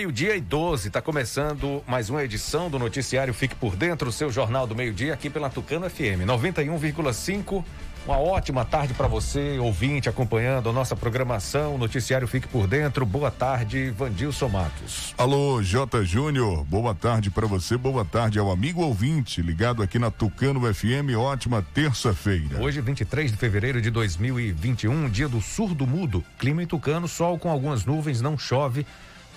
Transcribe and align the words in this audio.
Meio-dia 0.00 0.34
e 0.34 0.40
12, 0.40 0.88
está 0.88 1.02
começando 1.02 1.84
mais 1.86 2.08
uma 2.08 2.24
edição 2.24 2.70
do 2.70 2.78
Noticiário 2.78 3.34
Fique 3.34 3.54
por 3.54 3.76
Dentro, 3.76 4.10
seu 4.10 4.32
jornal 4.32 4.66
do 4.66 4.74
meio-dia, 4.74 5.12
aqui 5.12 5.28
pela 5.28 5.50
Tucano 5.50 5.90
FM 5.90 6.24
91,5. 6.26 7.62
Uma 8.06 8.16
ótima 8.18 8.64
tarde 8.64 8.94
para 8.94 9.06
você, 9.06 9.58
ouvinte, 9.58 10.08
acompanhando 10.08 10.70
a 10.70 10.72
nossa 10.72 10.96
programação. 10.96 11.76
Noticiário 11.76 12.26
Fique 12.26 12.48
por 12.48 12.66
Dentro. 12.66 13.04
Boa 13.04 13.30
tarde, 13.30 13.90
Vandilson 13.90 14.48
Matos. 14.48 15.14
Alô, 15.18 15.62
J. 15.62 16.02
Júnior. 16.02 16.64
Boa 16.64 16.94
tarde 16.94 17.28
para 17.28 17.46
você. 17.46 17.76
Boa 17.76 18.02
tarde 18.02 18.38
ao 18.38 18.50
amigo 18.50 18.80
ouvinte 18.80 19.42
ligado 19.42 19.82
aqui 19.82 19.98
na 19.98 20.10
Tucano 20.10 20.62
FM. 20.72 21.14
Ótima 21.14 21.62
terça-feira. 21.74 22.58
Hoje, 22.58 22.80
23 22.80 23.32
de 23.32 23.36
fevereiro 23.36 23.82
de 23.82 23.90
2021, 23.90 25.10
dia 25.10 25.28
do 25.28 25.42
surdo 25.42 25.86
mudo. 25.86 26.24
Clima 26.38 26.62
em 26.62 26.66
Tucano, 26.66 27.06
sol 27.06 27.38
com 27.38 27.50
algumas 27.50 27.84
nuvens, 27.84 28.22
não 28.22 28.38
chove 28.38 28.86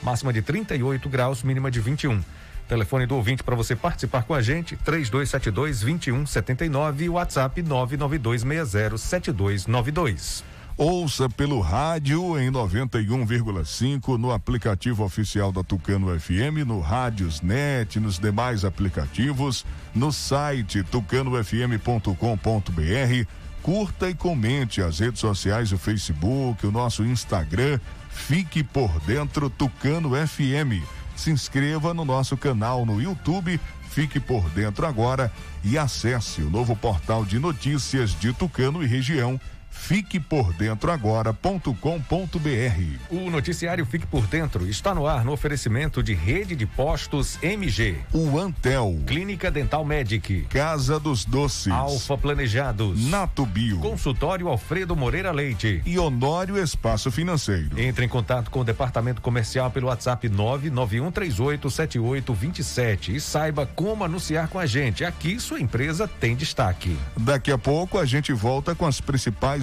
máxima 0.04 0.34
de 0.34 0.42
38 0.42 1.08
graus, 1.10 1.44
mínima 1.44 1.72
de 1.72 1.80
21. 1.80 2.22
Telefone 2.68 3.06
do 3.06 3.16
ouvinte 3.16 3.44
para 3.44 3.56
você 3.56 3.74
participar 3.76 4.24
com 4.24 4.34
a 4.34 4.42
gente, 4.42 4.76
3272 4.78 5.82
2179 5.82 7.06
e 7.06 7.10
WhatsApp 7.10 7.62
992607292. 7.62 10.44
Ouça 10.76 11.30
pelo 11.30 11.62
rádio 11.62 12.36
em 12.40 12.52
91,5 12.52 14.18
no 14.18 14.32
aplicativo 14.32 15.04
oficial 15.04 15.52
da 15.52 15.64
Tucano 15.64 16.20
FM, 16.20 16.66
no 16.66 16.80
Rádiosnet, 16.80 18.00
nos 18.00 18.18
demais 18.18 18.66
aplicativos, 18.66 19.64
no 19.94 20.12
site 20.12 20.82
tucanofm.com.br. 20.84 23.28
Curta 23.62 24.10
e 24.10 24.16
comente 24.16 24.82
as 24.82 25.00
redes 25.00 25.22
sociais, 25.22 25.72
o 25.72 25.78
Facebook, 25.78 26.66
o 26.66 26.72
nosso 26.72 27.04
Instagram 27.04 27.80
Fique 28.14 28.64
por 28.64 29.00
dentro 29.02 29.50
Tucano 29.50 30.12
FM. 30.16 30.82
Se 31.16 31.32
inscreva 31.32 31.94
no 31.94 32.06
nosso 32.06 32.38
canal 32.38 32.86
no 32.86 33.02
YouTube. 33.02 33.60
Fique 33.90 34.20
por 34.20 34.50
dentro 34.50 34.88
agora 34.88 35.32
e 35.64 35.78
acesse 35.78 36.42
o 36.42 36.50
novo 36.50 36.76
portal 36.76 37.24
de 37.26 37.38
notícias 37.38 38.18
de 38.20 38.34
Tucano 38.34 38.82
e 38.84 38.88
região 38.88 39.40
Fique 39.74 40.20
por 40.20 40.54
dentro 40.54 40.92
agora.com.br. 40.92 41.74
O 43.10 43.30
noticiário 43.30 43.86
Fique 43.86 44.08
por 44.08 44.26
Dentro 44.28 44.66
está 44.68 44.96
no 44.96 45.06
ar 45.06 45.26
no 45.26 45.34
oferecimento 45.34 46.02
de 46.02 46.14
Rede 46.14 46.56
de 46.56 46.66
Postos 46.66 47.38
MG. 47.42 47.98
O 48.14 48.40
Antel. 48.40 49.02
Clínica 49.06 49.52
Dental 49.52 49.84
Medic. 49.84 50.46
Casa 50.50 50.98
dos 51.00 51.26
Doces. 51.26 51.74
Alfa 51.74 52.18
Planejados. 52.18 53.10
Nato 53.10 53.46
Bio. 53.46 53.80
Consultório 53.80 54.48
Alfredo 54.48 54.96
Moreira 54.96 55.34
Leite. 55.34 55.82
E 55.86 56.00
Honório 56.00 56.58
Espaço 56.58 57.12
Financeiro. 57.12 57.78
Entre 57.78 58.06
em 58.06 58.10
contato 58.10 58.50
com 58.50 58.62
o 58.62 58.64
departamento 58.64 59.20
comercial 59.22 59.70
pelo 59.70 59.88
WhatsApp 59.88 60.30
991387827 60.30 63.16
e 63.16 63.20
saiba 63.20 63.66
como 63.66 64.06
anunciar 64.06 64.48
com 64.48 64.60
a 64.60 64.66
gente. 64.66 65.04
Aqui 65.04 65.42
sua 65.42 65.60
empresa 65.60 66.08
tem 66.08 66.38
destaque. 66.38 66.96
Daqui 67.18 67.52
a 67.52 67.58
pouco 67.58 67.98
a 67.98 68.06
gente 68.06 68.32
volta 68.32 68.74
com 68.74 68.86
as 68.86 69.02
principais 69.02 69.63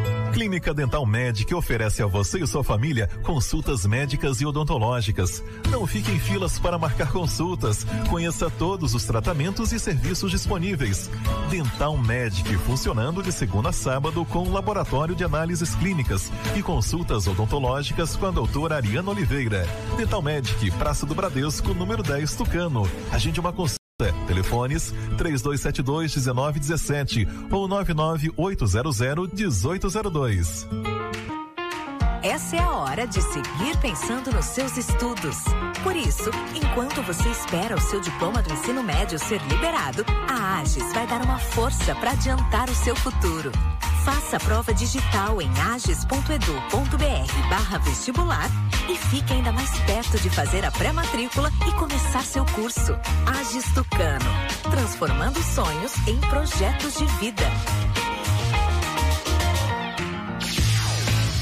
Clínica 0.33 0.73
Dental 0.73 1.05
Medic 1.05 1.53
oferece 1.53 2.01
a 2.01 2.07
você 2.07 2.39
e 2.39 2.47
sua 2.47 2.63
família 2.63 3.09
consultas 3.23 3.85
médicas 3.85 4.39
e 4.39 4.45
odontológicas. 4.45 5.43
Não 5.69 5.85
fique 5.85 6.09
em 6.11 6.19
filas 6.19 6.57
para 6.57 6.77
marcar 6.77 7.11
consultas. 7.11 7.85
Conheça 8.09 8.49
todos 8.49 8.95
os 8.95 9.03
tratamentos 9.03 9.73
e 9.73 9.79
serviços 9.79 10.31
disponíveis. 10.31 11.09
Dental 11.49 11.97
Medic 11.97 12.55
funcionando 12.59 13.21
de 13.21 13.31
segunda 13.31 13.69
a 13.69 13.73
sábado 13.73 14.25
com 14.25 14.51
laboratório 14.51 15.15
de 15.15 15.23
análises 15.23 15.75
clínicas 15.75 16.31
e 16.55 16.63
consultas 16.63 17.27
odontológicas 17.27 18.15
com 18.15 18.27
a 18.27 18.31
doutora 18.31 18.75
Ariana 18.75 19.09
Oliveira. 19.09 19.67
Dental 19.97 20.21
Medic, 20.21 20.71
Praça 20.71 21.05
do 21.05 21.13
Bradesco, 21.13 21.73
número 21.73 22.01
10, 22.01 22.35
Tucano. 22.35 22.89
Agende 23.11 23.39
uma 23.39 23.51
consulta 23.51 23.80
Telefones 24.27 24.93
3272 25.17 26.17
1917 26.17 27.27
ou 27.51 27.67
99800 27.67 29.01
1802. 29.33 30.90
Essa 32.23 32.55
é 32.55 32.59
a 32.59 32.71
hora 32.71 33.07
de 33.07 33.19
seguir 33.19 33.75
pensando 33.81 34.31
nos 34.31 34.45
seus 34.45 34.77
estudos. 34.77 35.37
Por 35.81 35.95
isso, 35.95 36.29
enquanto 36.53 37.01
você 37.01 37.27
espera 37.29 37.75
o 37.75 37.81
seu 37.81 37.99
diploma 37.99 38.43
do 38.43 38.53
ensino 38.53 38.83
médio 38.83 39.17
ser 39.17 39.41
liberado, 39.47 40.05
a 40.29 40.59
AGES 40.59 40.93
vai 40.93 41.07
dar 41.07 41.23
uma 41.23 41.39
força 41.39 41.95
para 41.95 42.11
adiantar 42.11 42.69
o 42.69 42.75
seu 42.75 42.95
futuro. 42.95 43.51
Faça 44.05 44.37
a 44.37 44.39
prova 44.39 44.71
digital 44.71 45.41
em 45.41 45.49
ages.edu.br 45.73 47.49
barra 47.49 47.79
vestibular 47.79 48.49
e 48.87 48.95
fique 48.95 49.33
ainda 49.33 49.51
mais 49.51 49.71
perto 49.79 50.19
de 50.19 50.29
fazer 50.29 50.63
a 50.63 50.71
pré-matrícula 50.71 51.51
e 51.67 51.71
começar 51.73 52.23
seu 52.23 52.45
curso. 52.45 52.93
Agis 53.39 53.65
Tucano, 53.73 54.25
transformando 54.69 55.41
sonhos 55.41 55.93
em 56.07 56.19
projetos 56.21 56.97
de 56.97 57.05
vida. 57.19 57.45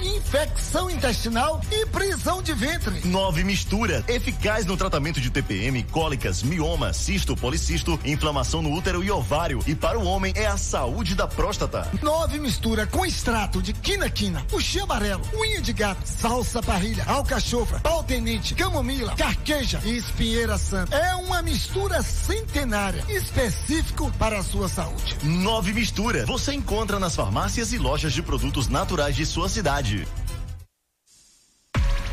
infecção 0.00 0.90
intestinal 0.90 1.60
e 1.70 1.86
prisão 1.86 2.42
de 2.42 2.52
ventre. 2.52 3.06
Nove 3.06 3.44
Mistura, 3.44 4.04
eficaz 4.08 4.66
no 4.66 4.76
tratamento 4.76 5.20
de 5.20 5.30
TPM, 5.30 5.82
cólicas, 5.84 6.42
mioma, 6.42 6.92
cisto, 6.92 7.36
policisto, 7.36 7.98
inflamação 8.04 8.62
no 8.62 8.72
útero 8.72 9.02
e 9.02 9.10
ovário. 9.10 9.60
E 9.66 9.74
para 9.74 9.98
o 9.98 10.04
homem 10.04 10.32
é 10.36 10.46
a 10.46 10.56
saúde 10.56 11.14
da 11.14 11.26
próstata. 11.26 11.88
Nove 12.02 12.38
Mistura 12.38 12.86
com 12.86 13.04
extrato 13.04 13.62
de 13.62 13.72
quina-quina, 13.72 14.44
puxê 14.48 14.80
amarelo, 14.80 15.22
unha 15.34 15.60
de 15.60 15.72
gato, 15.72 16.06
salsa 16.06 16.62
parrilha, 16.62 17.04
alcachofra, 17.06 17.80
pau 17.80 18.02
tenente, 18.02 18.54
camomila, 18.54 19.14
carqueja 19.16 19.80
e 19.84 19.96
espinheira 19.96 20.58
santa. 20.58 20.96
É 20.96 21.14
uma 21.16 21.42
mistura 21.42 22.02
centenária, 22.02 23.04
específico 23.08 24.10
para 24.18 24.38
a 24.38 24.42
sua 24.42 24.68
saúde. 24.68 25.16
Nove 25.22 25.72
Mistura, 25.72 26.24
você 26.26 26.54
encontra 26.54 26.98
nas 26.98 27.14
farmácias 27.14 27.72
e 27.72 27.78
lojas 27.78 28.12
de 28.12 28.22
produtos 28.22 28.68
naturais 28.68 29.16
de 29.16 29.26
sua 29.26 29.48
cidade. 29.48 29.83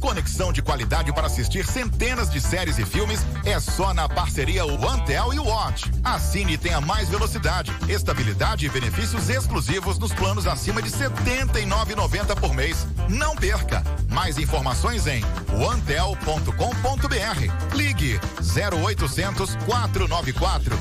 Conexão 0.00 0.50
de 0.50 0.62
qualidade 0.62 1.12
para 1.12 1.26
assistir 1.26 1.66
centenas 1.66 2.30
de 2.30 2.40
séries 2.40 2.78
e 2.78 2.86
filmes 2.86 3.20
é 3.44 3.60
só 3.60 3.92
na 3.92 4.08
parceria 4.08 4.64
OneTel 4.64 5.34
e 5.34 5.38
Watch. 5.38 5.90
Assine 6.02 6.54
e 6.54 6.58
tenha 6.58 6.80
mais 6.80 7.10
velocidade, 7.10 7.70
estabilidade 7.86 8.64
e 8.64 8.70
benefícios 8.70 9.28
exclusivos 9.28 9.98
nos 9.98 10.12
planos 10.12 10.46
acima 10.46 10.80
de 10.80 10.88
R$ 10.88 11.10
79,90 11.10 12.40
por 12.40 12.54
mês. 12.54 12.86
Não 13.08 13.36
perca! 13.36 13.84
Mais 14.08 14.38
informações 14.38 15.06
em 15.06 15.22
onetel.com.br. 15.52 17.76
Ligue 17.76 18.18
0800 18.40 19.54
494 19.66 20.78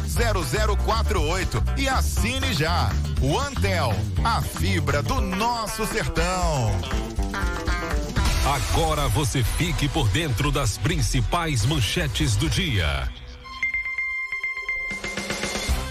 0048 0.77 1.63
e 1.77 1.89
assine 1.89 2.54
já. 2.54 2.89
OneTel, 3.22 3.94
a 4.24 4.42
fibra 4.42 5.04
do 5.04 5.19
nosso 5.19 5.86
sertão. 5.86 6.72
Agora 8.50 9.07
você 9.10 9.44
fique 9.44 9.88
por 9.88 10.10
dentro 10.10 10.51
das 10.51 10.75
principais 10.75 11.68
manchetes 11.68 12.36
do 12.36 12.50
dia. 12.50 13.07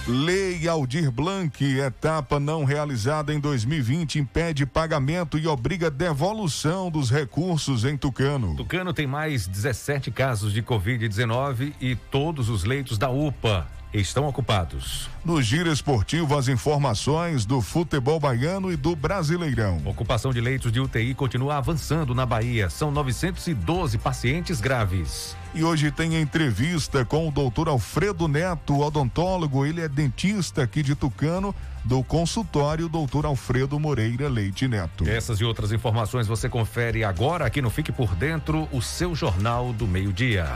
Lei 0.09 0.67
Aldir 0.67 1.09
Blanc, 1.13 1.63
etapa 1.63 2.41
não 2.41 2.65
realizada 2.65 3.33
em 3.33 3.39
2020, 3.39 4.19
impede 4.19 4.67
pagamento 4.67 5.39
e 5.39 5.47
obriga 5.47 5.89
devolução 5.89 6.91
dos 6.91 7.11
recursos 7.11 7.85
em 7.85 7.97
Tucano. 7.97 8.57
Tucano 8.57 8.93
tem 8.93 9.07
mais 9.07 9.47
17 9.47 10.11
casos 10.11 10.53
de 10.53 10.61
Covid-19 10.61 11.75
e 11.81 11.95
todos 11.95 12.49
os 12.49 12.65
leitos 12.65 12.99
da 12.99 13.09
UPA 13.09 13.78
estão 14.01 14.27
ocupados. 14.27 15.09
No 15.25 15.43
giro 15.43 15.71
esportivo, 15.71 16.37
as 16.37 16.49
informações 16.49 17.45
do 17.45 17.61
futebol 17.61 18.19
baiano 18.19 18.73
e 18.73 18.77
do 18.77 18.97
Brasileirão. 18.97 19.83
Ocupação 19.85 20.33
de 20.33 20.41
leitos 20.41 20.73
de 20.73 20.81
UTI 20.81 21.15
continua 21.15 21.57
avançando 21.57 22.15
na 22.15 22.25
Bahia. 22.25 22.71
São 22.71 22.91
912 22.91 23.99
pacientes 23.99 24.61
graves. 24.61 25.37
E 25.55 25.65
hoje 25.65 25.91
tem 25.91 26.21
entrevista 26.21 27.05
com 27.05 27.27
o 27.27 27.31
doutor 27.31 27.69
Alfredo 27.69 28.29
Neto, 28.29 28.79
odontólogo. 28.81 29.65
Ele 29.65 29.81
é 29.81 29.89
dentista 29.89 30.63
aqui 30.63 30.83
de 30.83 30.95
Tucano, 30.95 31.55
do 31.85 32.03
consultório 32.05 32.89
doutor 32.89 33.25
Alfredo 33.27 33.79
Moreira 33.79 34.29
Leite 34.29 34.69
Neto. 34.69 35.09
Essas 35.09 35.41
e 35.41 35.45
outras 35.45 35.73
informações 35.73 36.27
você 36.27 36.49
confere 36.49 37.03
agora 37.03 37.47
aqui 37.47 37.63
no 37.63 37.71
Fique 37.71 37.91
por 37.91 38.15
Dentro, 38.15 38.69
o 38.71 38.83
seu 38.83 39.15
Jornal 39.15 39.73
do 39.73 39.87
Meio-Dia. 39.87 40.47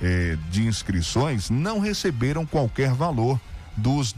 eh, 0.00 0.38
de 0.50 0.66
inscrições 0.66 1.50
não 1.50 1.80
receberam 1.80 2.46
qualquer 2.46 2.92
valor 2.94 3.40
dos 3.76 4.12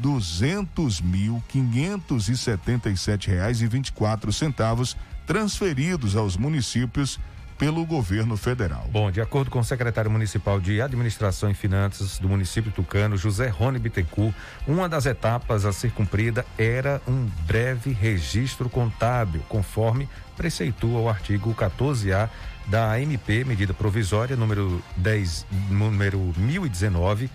quatro 3.90 4.30
centavos 4.30 4.94
transferidos 5.26 6.14
aos 6.14 6.36
municípios 6.36 7.18
pelo 7.58 7.84
governo 7.84 8.36
federal. 8.36 8.88
Bom, 8.90 9.10
de 9.10 9.20
acordo 9.20 9.50
com 9.50 9.58
o 9.58 9.64
secretário 9.64 10.10
municipal 10.10 10.60
de 10.60 10.80
Administração 10.80 11.50
e 11.50 11.54
Finanças 11.54 12.18
do 12.18 12.28
município 12.28 12.70
tucano, 12.70 13.16
José 13.16 13.48
Rony 13.48 13.78
Bittencourt, 13.78 14.34
uma 14.66 14.88
das 14.88 15.06
etapas 15.06 15.64
a 15.64 15.72
ser 15.72 15.92
cumprida 15.92 16.44
era 16.58 17.00
um 17.08 17.28
breve 17.46 17.92
registro 17.92 18.68
contábil, 18.68 19.42
conforme 19.48 20.08
preceitua 20.36 21.00
o 21.00 21.08
artigo 21.08 21.54
14A 21.54 22.28
da 22.66 23.00
MP, 23.00 23.44
medida 23.44 23.72
provisória 23.72 24.36
número 24.36 24.82
10, 24.96 25.46
número 25.70 26.32
1019 26.36 27.30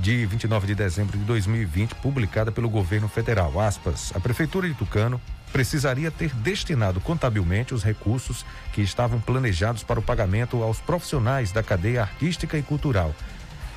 de 0.00 0.24
29 0.26 0.66
de 0.68 0.74
dezembro 0.74 1.18
de 1.18 1.24
2020, 1.24 1.96
publicada 1.96 2.52
pelo 2.52 2.68
governo 2.68 3.08
federal. 3.08 3.60
Aspas, 3.60 4.12
a 4.14 4.20
prefeitura 4.20 4.68
de 4.68 4.74
Tucano 4.74 5.20
precisaria 5.52 6.10
ter 6.10 6.34
destinado 6.34 7.00
contabilmente 7.00 7.74
os 7.74 7.82
recursos 7.82 8.44
que 8.72 8.80
estavam 8.80 9.20
planejados 9.20 9.82
para 9.82 9.98
o 9.98 10.02
pagamento 10.02 10.62
aos 10.62 10.80
profissionais 10.80 11.52
da 11.52 11.62
cadeia 11.62 12.02
artística 12.02 12.56
e 12.56 12.62
cultural. 12.62 13.14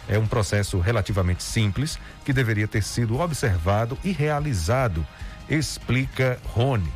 É 0.07 0.17
um 0.17 0.27
processo 0.27 0.79
relativamente 0.79 1.43
simples 1.43 1.97
que 2.25 2.33
deveria 2.33 2.67
ter 2.67 2.83
sido 2.83 3.19
observado 3.19 3.97
e 4.03 4.11
realizado, 4.11 5.05
explica 5.49 6.37
Rony. 6.47 6.91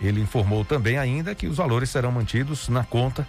Ele 0.00 0.20
informou 0.20 0.64
também 0.64 0.98
ainda 0.98 1.34
que 1.34 1.46
os 1.46 1.56
valores 1.56 1.90
serão 1.90 2.12
mantidos 2.12 2.68
na 2.68 2.84
conta 2.84 3.26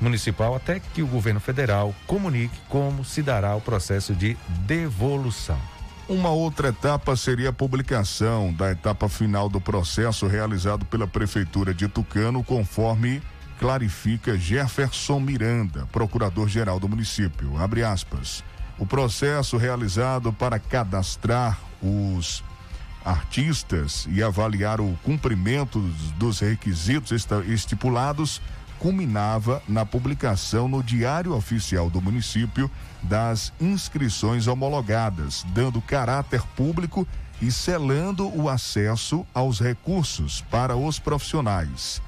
municipal 0.00 0.54
até 0.54 0.80
que 0.80 1.02
o 1.02 1.06
governo 1.06 1.40
federal 1.40 1.94
comunique 2.06 2.56
como 2.68 3.04
se 3.04 3.22
dará 3.22 3.54
o 3.54 3.60
processo 3.60 4.14
de 4.14 4.36
devolução. 4.66 5.73
Uma 6.06 6.28
outra 6.28 6.68
etapa 6.68 7.16
seria 7.16 7.48
a 7.48 7.52
publicação 7.52 8.52
da 8.52 8.70
etapa 8.70 9.08
final 9.08 9.48
do 9.48 9.58
processo 9.58 10.26
realizado 10.26 10.84
pela 10.84 11.06
Prefeitura 11.06 11.72
de 11.72 11.88
Tucano, 11.88 12.44
conforme 12.44 13.22
clarifica 13.58 14.36
Jefferson 14.36 15.18
Miranda, 15.18 15.88
procurador-geral 15.90 16.78
do 16.78 16.90
município. 16.90 17.54
O 18.78 18.84
processo 18.84 19.56
realizado 19.56 20.30
para 20.30 20.58
cadastrar 20.58 21.58
os 21.82 22.44
artistas 23.02 24.06
e 24.10 24.22
avaliar 24.22 24.82
o 24.82 24.98
cumprimento 25.02 25.80
dos 26.18 26.40
requisitos 26.40 27.26
estipulados 27.46 28.42
culminava 28.84 29.62
na 29.66 29.86
publicação 29.86 30.68
no 30.68 30.82
Diário 30.82 31.34
Oficial 31.34 31.88
do 31.88 32.02
Município 32.02 32.70
das 33.02 33.50
inscrições 33.58 34.46
homologadas, 34.46 35.42
dando 35.54 35.80
caráter 35.80 36.42
público 36.54 37.08
e 37.40 37.50
selando 37.50 38.28
o 38.38 38.46
acesso 38.46 39.26
aos 39.32 39.58
recursos 39.58 40.42
para 40.50 40.76
os 40.76 40.98
profissionais. 40.98 42.02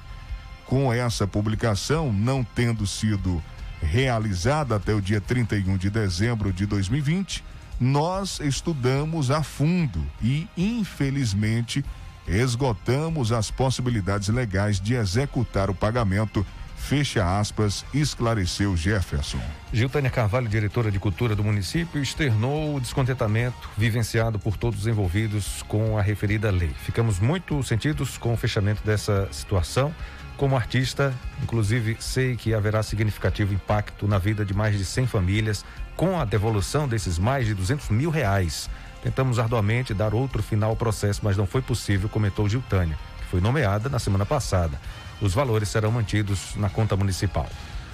Com 0.67 0.93
essa 0.93 1.25
publicação 1.25 2.13
não 2.13 2.43
tendo 2.43 2.85
sido 2.85 3.41
realizada 3.81 4.75
até 4.75 4.93
o 4.93 5.01
dia 5.01 5.19
31 5.19 5.77
de 5.77 5.89
dezembro 5.89 6.53
de 6.53 6.67
2020, 6.67 7.43
nós 7.79 8.39
estudamos 8.39 9.31
a 9.31 9.41
fundo 9.41 10.05
e, 10.21 10.47
infelizmente, 10.55 11.83
esgotamos 12.27 13.31
as 13.31 13.49
possibilidades 13.49 14.27
legais 14.27 14.79
de 14.79 14.93
executar 14.93 15.71
o 15.71 15.73
pagamento 15.73 16.45
Fecha 16.77 17.39
aspas, 17.39 17.83
esclareceu 17.93 18.77
Jefferson. 18.77 19.41
Giltânia 19.73 20.09
Carvalho, 20.09 20.47
diretora 20.47 20.89
de 20.89 20.97
cultura 20.97 21.35
do 21.35 21.43
município, 21.43 22.01
externou 22.01 22.75
o 22.75 22.79
descontentamento 22.79 23.69
vivenciado 23.75 24.39
por 24.39 24.55
todos 24.55 24.81
os 24.81 24.87
envolvidos 24.87 25.63
com 25.67 25.97
a 25.97 26.01
referida 26.01 26.49
lei. 26.49 26.71
Ficamos 26.83 27.19
muito 27.19 27.61
sentidos 27.61 28.17
com 28.17 28.33
o 28.33 28.37
fechamento 28.37 28.81
dessa 28.85 29.27
situação. 29.33 29.93
Como 30.37 30.55
artista, 30.55 31.13
inclusive, 31.43 31.97
sei 31.99 32.37
que 32.37 32.53
haverá 32.53 32.81
significativo 32.81 33.53
impacto 33.53 34.07
na 34.07 34.17
vida 34.17 34.45
de 34.45 34.53
mais 34.53 34.77
de 34.77 34.85
100 34.85 35.07
famílias 35.07 35.65
com 35.95 36.17
a 36.17 36.23
devolução 36.23 36.87
desses 36.87 37.19
mais 37.19 37.45
de 37.47 37.53
200 37.53 37.89
mil 37.89 38.09
reais. 38.09 38.69
Tentamos 39.03 39.39
arduamente 39.39 39.93
dar 39.93 40.13
outro 40.13 40.41
final 40.41 40.69
ao 40.69 40.75
processo, 40.75 41.21
mas 41.23 41.35
não 41.35 41.45
foi 41.45 41.61
possível, 41.61 42.07
comentou 42.07 42.47
Giltânia, 42.47 42.97
que 43.17 43.25
foi 43.25 43.41
nomeada 43.41 43.89
na 43.89 43.99
semana 43.99 44.25
passada. 44.25 44.79
Os 45.21 45.33
valores 45.33 45.69
serão 45.69 45.91
mantidos 45.91 46.55
na 46.55 46.69
conta 46.69 46.95
municipal. 46.95 47.49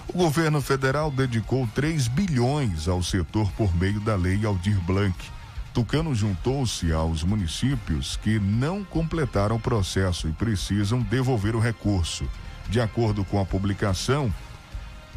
O 0.08 0.18
governo 0.18 0.62
federal 0.62 1.10
dedicou 1.10 1.68
3 1.74 2.08
bilhões 2.08 2.88
ao 2.88 3.02
setor 3.02 3.50
por 3.54 3.74
meio 3.76 4.00
da 4.02 4.16
lei 4.16 4.46
Aldir 4.46 4.80
Blanc. 4.82 5.16
Tucano 5.74 6.14
juntou-se 6.14 6.92
aos 6.92 7.24
municípios 7.24 8.18
que 8.18 8.40
não 8.40 8.84
completaram 8.84 9.56
o 9.56 9.60
processo 9.60 10.28
e 10.28 10.34
precisam 10.34 11.02
devolver 11.02 11.56
o 11.56 11.60
recurso. 11.60 12.28
De 12.70 12.80
acordo 12.80 13.24
com 13.26 13.40
a 13.40 13.46
publicação, 13.46 14.32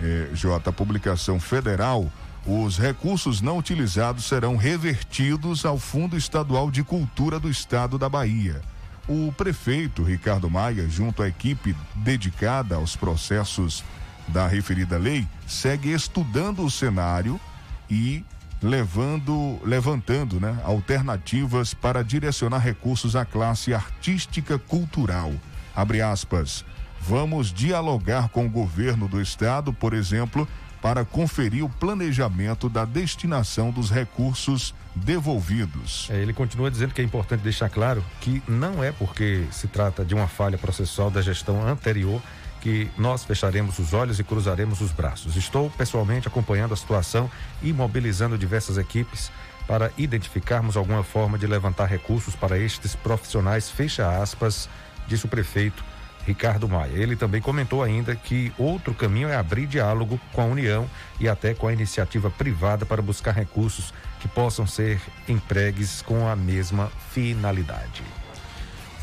eh, 0.00 0.30
J, 0.32 0.70
a 0.70 0.72
publicação 0.72 1.38
federal, 1.38 2.10
os 2.46 2.78
recursos 2.78 3.40
não 3.40 3.58
utilizados 3.58 4.24
serão 4.24 4.56
revertidos 4.56 5.66
ao 5.66 5.78
Fundo 5.78 6.16
Estadual 6.16 6.70
de 6.70 6.84
Cultura 6.84 7.40
do 7.40 7.50
Estado 7.50 7.98
da 7.98 8.08
Bahia. 8.08 8.62
O 9.08 9.30
prefeito 9.32 10.02
Ricardo 10.02 10.50
Maia, 10.50 10.88
junto 10.88 11.22
à 11.22 11.28
equipe 11.28 11.76
dedicada 11.94 12.74
aos 12.74 12.96
processos 12.96 13.84
da 14.26 14.48
referida 14.48 14.98
lei, 14.98 15.26
segue 15.46 15.92
estudando 15.92 16.64
o 16.64 16.70
cenário 16.70 17.40
e 17.88 18.24
levando, 18.60 19.60
levantando 19.64 20.40
né, 20.40 20.58
alternativas 20.64 21.72
para 21.72 22.02
direcionar 22.02 22.58
recursos 22.58 23.14
à 23.14 23.24
classe 23.24 23.72
artística 23.72 24.58
cultural. 24.58 25.32
Abre 25.74 26.02
aspas. 26.02 26.64
Vamos 27.00 27.52
dialogar 27.52 28.28
com 28.30 28.46
o 28.46 28.50
governo 28.50 29.06
do 29.06 29.20
estado, 29.20 29.72
por 29.72 29.94
exemplo, 29.94 30.48
para 30.86 31.04
conferir 31.04 31.64
o 31.64 31.68
planejamento 31.68 32.68
da 32.68 32.84
destinação 32.84 33.72
dos 33.72 33.90
recursos 33.90 34.72
devolvidos. 34.94 36.06
É, 36.08 36.22
ele 36.22 36.32
continua 36.32 36.70
dizendo 36.70 36.94
que 36.94 37.00
é 37.00 37.04
importante 37.04 37.40
deixar 37.40 37.68
claro 37.68 38.04
que 38.20 38.40
não 38.46 38.84
é 38.84 38.92
porque 38.92 39.46
se 39.50 39.66
trata 39.66 40.04
de 40.04 40.14
uma 40.14 40.28
falha 40.28 40.56
processual 40.56 41.10
da 41.10 41.20
gestão 41.20 41.66
anterior 41.66 42.22
que 42.60 42.88
nós 42.96 43.24
fecharemos 43.24 43.80
os 43.80 43.92
olhos 43.94 44.20
e 44.20 44.22
cruzaremos 44.22 44.80
os 44.80 44.92
braços. 44.92 45.34
Estou 45.34 45.68
pessoalmente 45.70 46.28
acompanhando 46.28 46.72
a 46.72 46.76
situação 46.76 47.28
e 47.60 47.72
mobilizando 47.72 48.38
diversas 48.38 48.78
equipes 48.78 49.32
para 49.66 49.90
identificarmos 49.98 50.76
alguma 50.76 51.02
forma 51.02 51.36
de 51.36 51.48
levantar 51.48 51.86
recursos 51.86 52.36
para 52.36 52.60
estes 52.60 52.94
profissionais, 52.94 53.68
fecha 53.68 54.22
aspas, 54.22 54.68
disse 55.08 55.26
o 55.26 55.28
prefeito 55.28 55.82
Ricardo 56.26 56.68
Maia. 56.68 56.92
Ele 56.92 57.14
também 57.14 57.40
comentou 57.40 57.82
ainda 57.82 58.16
que 58.16 58.52
outro 58.58 58.92
caminho 58.92 59.28
é 59.28 59.36
abrir 59.36 59.66
diálogo 59.66 60.20
com 60.32 60.42
a 60.42 60.44
União 60.44 60.90
e 61.20 61.28
até 61.28 61.54
com 61.54 61.68
a 61.68 61.72
iniciativa 61.72 62.28
privada 62.28 62.84
para 62.84 63.00
buscar 63.00 63.30
recursos 63.30 63.94
que 64.18 64.26
possam 64.26 64.66
ser 64.66 65.00
empregues 65.28 66.02
com 66.02 66.28
a 66.28 66.34
mesma 66.34 66.90
finalidade. 67.12 68.02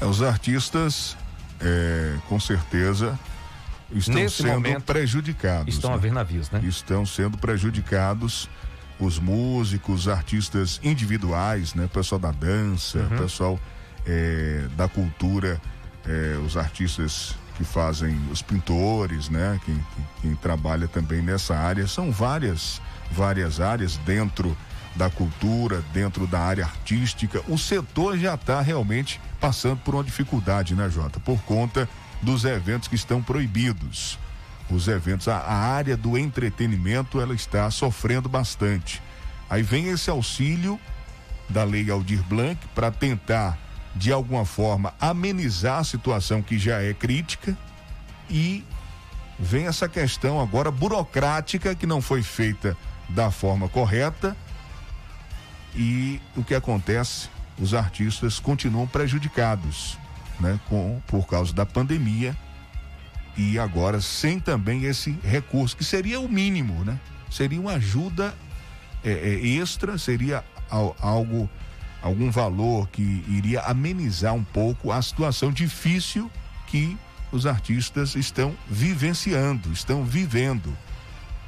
É, 0.02 0.06
os 0.06 0.22
artistas, 0.22 1.16
é, 1.62 2.18
com 2.28 2.40
certeza, 2.40 3.18
estão 3.90 4.16
Nesse 4.16 4.44
sendo 4.44 4.54
momento, 4.56 4.84
prejudicados. 4.84 5.74
Estão 5.74 5.92
né? 5.92 5.96
a 5.96 6.00
ver 6.00 6.12
navios, 6.12 6.52
né? 6.52 6.60
Estão 6.64 7.06
sendo 7.06 7.38
prejudicados 7.38 8.50
os 9.00 9.18
músicos, 9.18 10.08
artistas 10.08 10.80
individuais, 10.84 11.74
né? 11.74 11.90
Pessoal 11.92 12.20
da 12.20 12.32
dança, 12.32 13.00
uhum. 13.00 13.18
pessoal 13.18 13.60
é, 14.06 14.66
da 14.76 14.90
cultura 14.90 15.62
é, 16.06 16.38
os 16.46 16.58
artistas 16.58 17.36
que 17.56 17.64
fazem 17.64 18.20
os 18.32 18.42
pintores, 18.42 19.30
né? 19.30 19.60
Quem, 19.64 19.76
quem, 19.76 20.08
quem, 20.22 20.36
trabalha 20.36 20.88
também 20.88 21.22
nessa 21.22 21.56
área. 21.56 21.88
São 21.88 22.12
várias, 22.12 22.82
várias 23.12 23.60
áreas 23.60 23.98
dentro 23.98 24.56
da 24.96 25.10
cultura, 25.10 25.84
dentro 25.94 26.28
da 26.28 26.40
área 26.40 26.66
artística. 26.66 27.42
O 27.48 27.58
setor 27.58 28.18
já 28.18 28.36
está 28.36 28.62
realmente 28.62 29.20
passando 29.40 29.78
por 29.78 29.96
uma 29.96 30.04
dificuldade, 30.04 30.76
né, 30.76 30.90
Jota? 30.90 31.20
Por 31.20 31.42
conta 31.44 31.88
dos 32.22 32.46
eventos 32.46 32.88
que 32.88 32.96
estão 32.96 33.22
proibidos. 33.22 34.18
Os 34.70 34.88
eventos, 34.88 35.28
a, 35.28 35.38
a 35.38 35.56
área 35.56 35.98
do 35.98 36.18
entretenimento, 36.18 37.20
ela 37.20 37.34
está 37.34 37.70
sofrendo 37.70 38.30
bastante. 38.30 39.02
Aí 39.50 39.62
vem 39.62 39.90
esse 39.90 40.10
auxílio 40.10 40.80
da 41.50 41.64
Lei 41.64 41.90
Aldir 41.92 42.24
Blanc 42.24 42.58
para 42.74 42.90
tentar 42.90 43.58
de 43.96 44.12
alguma 44.12 44.46
forma, 44.46 44.94
amenizar 45.00 45.80
a 45.80 45.84
situação 45.84 46.42
que 46.42 46.58
já 46.58 46.82
é 46.82 46.94
crítica 46.94 47.56
e 48.30 48.64
vem 49.38 49.68
essa 49.68 49.88
questão 49.88 50.40
agora 50.40 50.72
burocrática 50.72 51.76
que 51.76 51.86
não 51.86 52.02
foi 52.02 52.24
feita 52.24 52.76
da 53.10 53.30
forma 53.30 53.70
correta 53.70 54.36
e 55.76 56.22
o 56.36 56.44
que 56.44 56.56
acontece? 56.56 57.30
Os 57.60 57.74
artistas 57.74 58.40
continuam 58.40 58.88
prejudicados, 58.88 59.98
né, 60.40 60.60
com 60.68 61.02
por 61.08 61.28
causa 61.28 61.54
da 61.54 61.66
pandemia 61.66 62.36
e 63.38 63.58
agora 63.58 64.02
sem 64.02 64.40
também 64.40 64.86
esse 64.86 65.18
recurso 65.24 65.76
que 65.76 65.84
seria 65.84 66.20
o 66.20 66.30
mínimo, 66.30 66.84
né? 66.84 67.00
Seria 67.30 67.60
uma 67.60 67.74
ajuda 67.74 68.34
é, 69.04 69.12
é, 69.12 69.48
extra, 69.48 69.98
seria 69.98 70.44
algo 71.00 71.50
algum 72.04 72.30
valor 72.30 72.90
que 72.90 73.24
iria 73.30 73.62
amenizar 73.62 74.34
um 74.34 74.44
pouco 74.44 74.92
a 74.92 75.02
situação 75.02 75.52
difícil 75.52 76.30
que 76.68 76.98
os 77.32 77.46
artistas 77.46 78.14
estão 78.16 78.54
vivenciando, 78.70 79.72
estão 79.72 80.04
vivendo. 80.04 80.78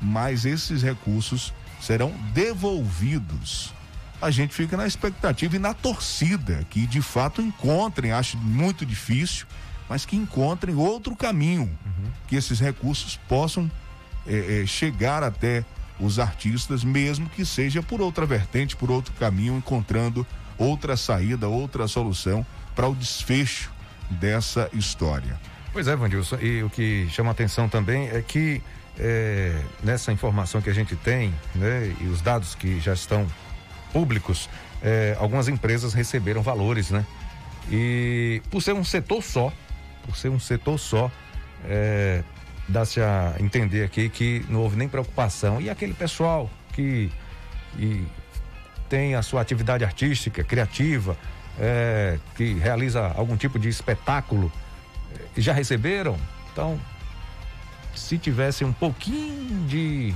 Mas 0.01 0.45
esses 0.45 0.81
recursos 0.81 1.53
serão 1.81 2.11
devolvidos. 2.33 3.73
A 4.21 4.31
gente 4.31 4.55
fica 4.55 4.77
na 4.77 4.87
expectativa 4.87 5.57
e 5.57 5.59
na 5.59 5.73
torcida 5.73 6.65
que 6.69 6.87
de 6.87 7.01
fato 7.01 7.41
encontrem, 7.41 8.13
acho 8.13 8.37
muito 8.37 8.85
difícil, 8.85 9.45
mas 9.89 10.05
que 10.05 10.15
encontrem 10.15 10.73
outro 10.73 11.15
caminho, 11.15 11.63
uhum. 11.85 12.11
que 12.27 12.35
esses 12.35 12.59
recursos 12.59 13.19
possam 13.27 13.69
é, 14.25 14.61
é, 14.61 14.65
chegar 14.65 15.21
até 15.21 15.65
os 15.99 16.17
artistas, 16.17 16.83
mesmo 16.83 17.29
que 17.29 17.45
seja 17.45 17.83
por 17.83 18.01
outra 18.01 18.25
vertente, 18.25 18.75
por 18.75 18.89
outro 18.89 19.13
caminho, 19.13 19.57
encontrando 19.57 20.25
outra 20.57 20.95
saída, 20.95 21.47
outra 21.47 21.87
solução 21.87 22.45
para 22.75 22.87
o 22.87 22.95
desfecho 22.95 23.71
dessa 24.09 24.69
história. 24.73 25.39
Pois 25.71 25.87
é, 25.87 25.95
Vandilson, 25.95 26.37
e 26.41 26.63
o 26.63 26.69
que 26.69 27.07
chama 27.09 27.31
atenção 27.31 27.67
também 27.67 28.07
é 28.09 28.21
que 28.21 28.61
é, 28.97 29.61
nessa 29.83 30.11
informação 30.11 30.61
que 30.61 30.69
a 30.69 30.73
gente 30.73 30.95
tem, 30.95 31.33
né, 31.53 31.93
e 31.99 32.05
os 32.05 32.21
dados 32.21 32.55
que 32.55 32.79
já 32.79 32.93
estão 32.93 33.27
públicos, 33.91 34.49
é, 34.81 35.15
algumas 35.19 35.47
empresas 35.47 35.93
receberam 35.93 36.41
valores, 36.41 36.91
né? 36.91 37.05
E 37.69 38.41
por 38.51 38.61
ser 38.61 38.73
um 38.73 38.83
setor 38.83 39.23
só, 39.23 39.51
por 40.05 40.15
ser 40.15 40.29
um 40.29 40.39
setor 40.39 40.77
só, 40.77 41.11
é, 41.65 42.23
dá-se 42.67 43.01
a 43.01 43.35
entender 43.39 43.83
aqui 43.83 44.09
que 44.09 44.45
não 44.49 44.61
houve 44.61 44.75
nem 44.75 44.87
preocupação. 44.87 45.59
E 45.59 45.69
aquele 45.69 45.93
pessoal 45.93 46.49
que, 46.73 47.11
que 47.75 48.05
tem 48.89 49.15
a 49.15 49.21
sua 49.21 49.41
atividade 49.41 49.83
artística, 49.83 50.43
criativa, 50.43 51.17
é, 51.59 52.19
que 52.35 52.53
realiza 52.53 53.13
algum 53.15 53.37
tipo 53.37 53.57
de 53.57 53.69
espetáculo, 53.69 54.51
é, 55.13 55.41
já 55.41 55.53
receberam? 55.53 56.17
Então, 56.51 56.79
se 57.95 58.17
tivesse 58.17 58.63
um 58.63 58.73
pouquinho 58.73 59.65
de 59.67 60.13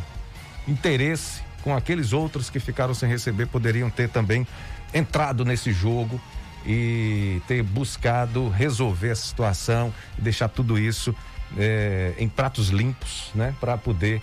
interesse 0.67 1.41
com 1.63 1.75
aqueles 1.75 2.13
outros 2.13 2.49
que 2.49 2.59
ficaram 2.59 2.93
sem 2.93 3.09
receber, 3.09 3.47
poderiam 3.47 3.89
ter 3.89 4.09
também 4.09 4.47
entrado 4.93 5.43
nesse 5.45 5.71
jogo 5.71 6.19
e 6.65 7.41
ter 7.47 7.63
buscado 7.63 8.49
resolver 8.49 9.11
a 9.11 9.15
situação 9.15 9.93
deixar 10.17 10.49
tudo 10.49 10.77
isso 10.77 11.15
é, 11.57 12.13
em 12.17 12.27
pratos 12.27 12.69
limpos, 12.69 13.31
né, 13.33 13.55
para 13.59 13.77
poder 13.77 14.21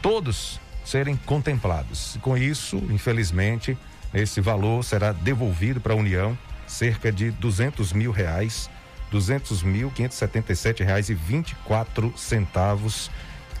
todos 0.00 0.60
serem 0.84 1.16
contemplados. 1.16 2.18
Com 2.22 2.36
isso, 2.36 2.76
infelizmente, 2.90 3.76
esse 4.12 4.40
valor 4.40 4.84
será 4.84 5.12
devolvido 5.12 5.80
para 5.80 5.94
a 5.94 5.96
União, 5.96 6.36
cerca 6.66 7.12
de 7.12 7.30
200 7.30 7.92
mil 7.92 8.10
reais, 8.10 8.68
200 9.10 9.62
mil 9.62 9.90
577 9.90 10.82
reais 10.82 11.08
e 11.08 11.14
24 11.14 12.12
centavos 12.16 13.10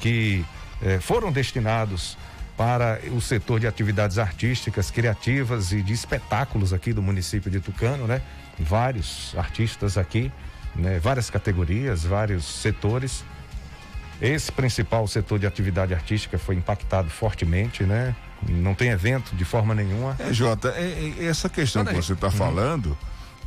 que 0.00 0.44
eh, 0.82 0.98
foram 0.98 1.30
destinados 1.30 2.16
para 2.56 3.00
o 3.12 3.20
setor 3.20 3.60
de 3.60 3.66
atividades 3.66 4.18
artísticas, 4.18 4.90
criativas 4.90 5.72
e 5.72 5.82
de 5.82 5.92
espetáculos 5.92 6.72
aqui 6.72 6.92
do 6.92 7.02
município 7.02 7.50
de 7.50 7.60
Tucano, 7.60 8.06
né? 8.06 8.20
Vários 8.58 9.34
artistas 9.36 9.96
aqui, 9.96 10.30
né? 10.74 10.98
Várias 10.98 11.30
categorias, 11.30 12.04
vários 12.04 12.44
setores. 12.44 13.24
Esse 14.22 14.52
principal 14.52 15.06
setor 15.08 15.40
de 15.40 15.46
atividade 15.46 15.92
artística 15.92 16.38
foi 16.38 16.54
impactado 16.54 17.10
fortemente, 17.10 17.82
né? 17.82 18.14
Não 18.48 18.72
tem 18.72 18.90
evento 18.90 19.34
de 19.34 19.44
forma 19.44 19.74
nenhuma. 19.74 20.16
É, 20.18 20.32
Jota, 20.32 20.68
é, 20.76 21.14
é 21.18 21.24
essa 21.24 21.48
questão 21.48 21.84
que 21.84 21.92
você 21.92 22.12
está 22.12 22.28
uhum. 22.28 22.32
falando, 22.32 22.98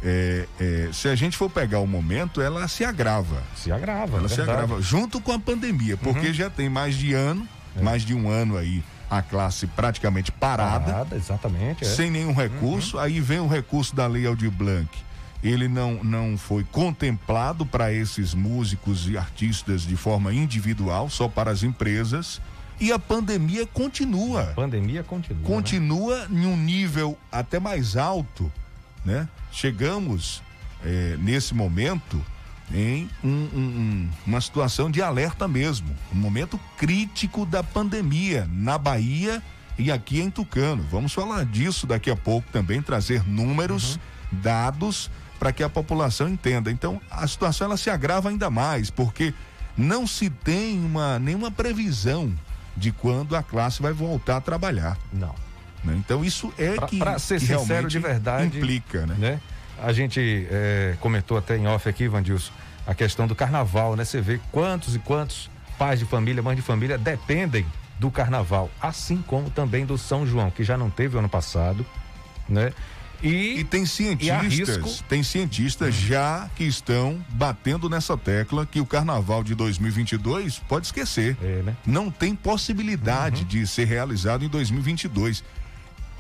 é, 0.04 0.46
é, 0.60 0.90
se 0.92 1.08
a 1.08 1.16
gente 1.16 1.38
for 1.38 1.50
pegar 1.50 1.80
o 1.80 1.88
momento, 1.88 2.42
ela 2.42 2.68
se 2.68 2.84
agrava. 2.84 3.42
Se 3.56 3.72
agrava, 3.72 4.18
Ela 4.18 4.28
se 4.28 4.42
agrava, 4.42 4.82
junto 4.82 5.22
com 5.22 5.32
a 5.32 5.40
pandemia, 5.40 5.96
porque 5.96 6.28
uhum. 6.28 6.34
já 6.34 6.50
tem 6.50 6.68
mais 6.68 6.96
de 6.96 7.14
ano, 7.14 7.48
é. 7.78 7.82
mais 7.82 8.04
de 8.04 8.14
um 8.14 8.30
ano 8.30 8.58
aí, 8.58 8.84
a 9.10 9.22
classe 9.22 9.68
praticamente 9.68 10.32
parada. 10.32 10.92
Parada, 10.92 11.16
exatamente. 11.16 11.86
É. 11.86 11.88
Sem 11.88 12.12
nenhum 12.12 12.34
recurso. 12.34 12.98
Uhum. 12.98 13.04
Aí 13.04 13.22
vem 13.22 13.40
o 13.40 13.48
recurso 13.48 13.96
da 13.96 14.08
Lei 14.08 14.26
Aldir 14.26 14.52
Blanc. 14.52 14.90
Ele 15.46 15.68
não, 15.68 16.04
não 16.04 16.36
foi 16.40 16.64
contemplado 16.64 17.68
para 17.68 17.94
esses 17.94 18.34
músicos 18.34 19.08
e 19.08 19.16
artistas 19.16 19.84
de 19.84 19.96
forma 19.96 20.34
individual, 20.34 21.08
só 21.08 21.28
para 21.28 21.52
as 21.52 21.62
empresas. 21.62 22.42
E 22.80 22.92
a 22.92 22.98
pandemia 22.98 23.68
continua. 23.68 24.42
A 24.42 24.54
pandemia 24.56 25.04
continua. 25.04 25.40
Né? 25.40 25.48
Continua 25.48 26.28
né? 26.28 26.42
em 26.42 26.46
um 26.48 26.58
nível 26.58 27.16
até 27.32 27.60
mais 27.60 27.96
alto, 27.96 28.52
né? 29.06 29.30
Chegamos 29.52 30.42
é, 30.84 31.16
nesse 31.20 31.54
momento 31.54 32.20
em 32.74 33.08
um, 33.24 33.30
um, 33.30 34.10
uma 34.26 34.42
situação 34.42 34.90
de 34.90 35.00
alerta 35.00 35.48
mesmo, 35.48 35.96
um 36.12 36.18
momento 36.18 36.60
crítico 36.76 37.46
da 37.46 37.62
pandemia 37.62 38.50
na 38.52 38.80
Bahia 38.80 39.44
e 39.78 39.92
aqui 39.92 40.20
em 40.20 40.32
Tucano. 40.32 40.84
Vamos 40.90 41.14
falar 41.14 41.46
disso 41.46 41.86
daqui 41.86 42.10
a 42.10 42.16
pouco 42.16 42.52
também, 42.52 42.82
trazer 42.82 43.24
números, 43.28 43.94
uhum. 43.94 44.40
dados 44.42 45.12
para 45.40 45.52
que 45.52 45.64
a 45.64 45.70
população 45.70 46.30
entenda. 46.30 46.72
Então, 46.72 47.02
a 47.10 47.28
situação 47.28 47.66
ela 47.66 47.78
se 47.78 47.90
agrava 47.90 48.30
ainda 48.30 48.50
mais, 48.50 48.90
porque 48.90 49.34
não 49.78 50.08
se 50.08 50.30
tem 50.30 50.84
uma 50.84 51.20
nenhuma 51.20 51.52
previsão 51.52 52.34
de 52.76 52.92
quando 52.92 53.36
a 53.36 53.44
classe 53.44 53.82
vai 53.82 53.94
voltar 53.94 54.38
a 54.38 54.42
trabalhar. 54.42 54.98
Não. 55.12 55.36
Né? 55.84 55.96
Então, 55.98 56.24
isso 56.24 56.54
é 56.58 56.76
pra, 56.76 56.88
que, 56.88 56.98
pra 56.98 57.20
ser 57.20 57.40
que 57.40 57.48
sincero 57.48 57.88
de 57.88 58.00
verdade 58.00 58.58
implica, 58.58 59.06
né? 59.06 59.16
né? 59.18 59.42
A 59.82 59.92
gente 59.92 60.48
é, 60.50 60.96
comentou 61.00 61.38
até 61.38 61.58
em 61.58 61.68
off 61.68 61.88
aqui, 61.88 62.08
Vandilson, 62.08 62.52
a 62.88 62.94
questão 62.94 63.28
do 63.28 63.36
carnaval, 63.36 63.96
né? 63.96 64.06
Você 64.06 64.22
vê 64.22 64.40
quantos 64.52 64.96
e 64.96 65.00
quantos 65.00 65.50
pais 65.78 66.00
de 66.00 66.06
família, 66.06 66.42
mães 66.42 66.56
de 66.56 66.62
família 66.62 66.98
dependem 66.98 67.66
do 68.00 68.12
carnaval, 68.12 68.70
assim 68.82 69.24
como 69.26 69.50
também 69.50 69.86
do 69.86 69.98
São 69.98 70.26
João, 70.26 70.50
que 70.52 70.64
já 70.64 70.78
não 70.78 70.90
teve 70.90 71.18
ano 71.18 71.30
passado, 71.30 71.86
né? 72.48 72.74
E, 73.28 73.60
e 73.60 73.64
tem 73.64 73.86
cientistas, 73.86 75.00
e 75.00 75.04
tem 75.04 75.24
cientistas 75.24 75.96
hum. 75.96 76.08
já 76.08 76.50
que 76.56 76.64
estão 76.64 77.24
batendo 77.30 77.90
nessa 77.90 78.18
tecla 78.18 78.66
que 78.66 78.80
o 78.80 78.86
carnaval 78.86 79.44
de 79.44 79.56
2022 79.56 80.60
pode 80.68 80.86
esquecer. 80.88 81.38
É, 81.42 81.62
né? 81.64 81.76
Não 81.86 82.12
tem 82.12 82.36
possibilidade 82.36 83.42
uhum. 83.42 83.48
de 83.48 83.68
ser 83.68 83.86
realizado 83.86 84.46
em 84.46 84.50
2022 84.50 85.44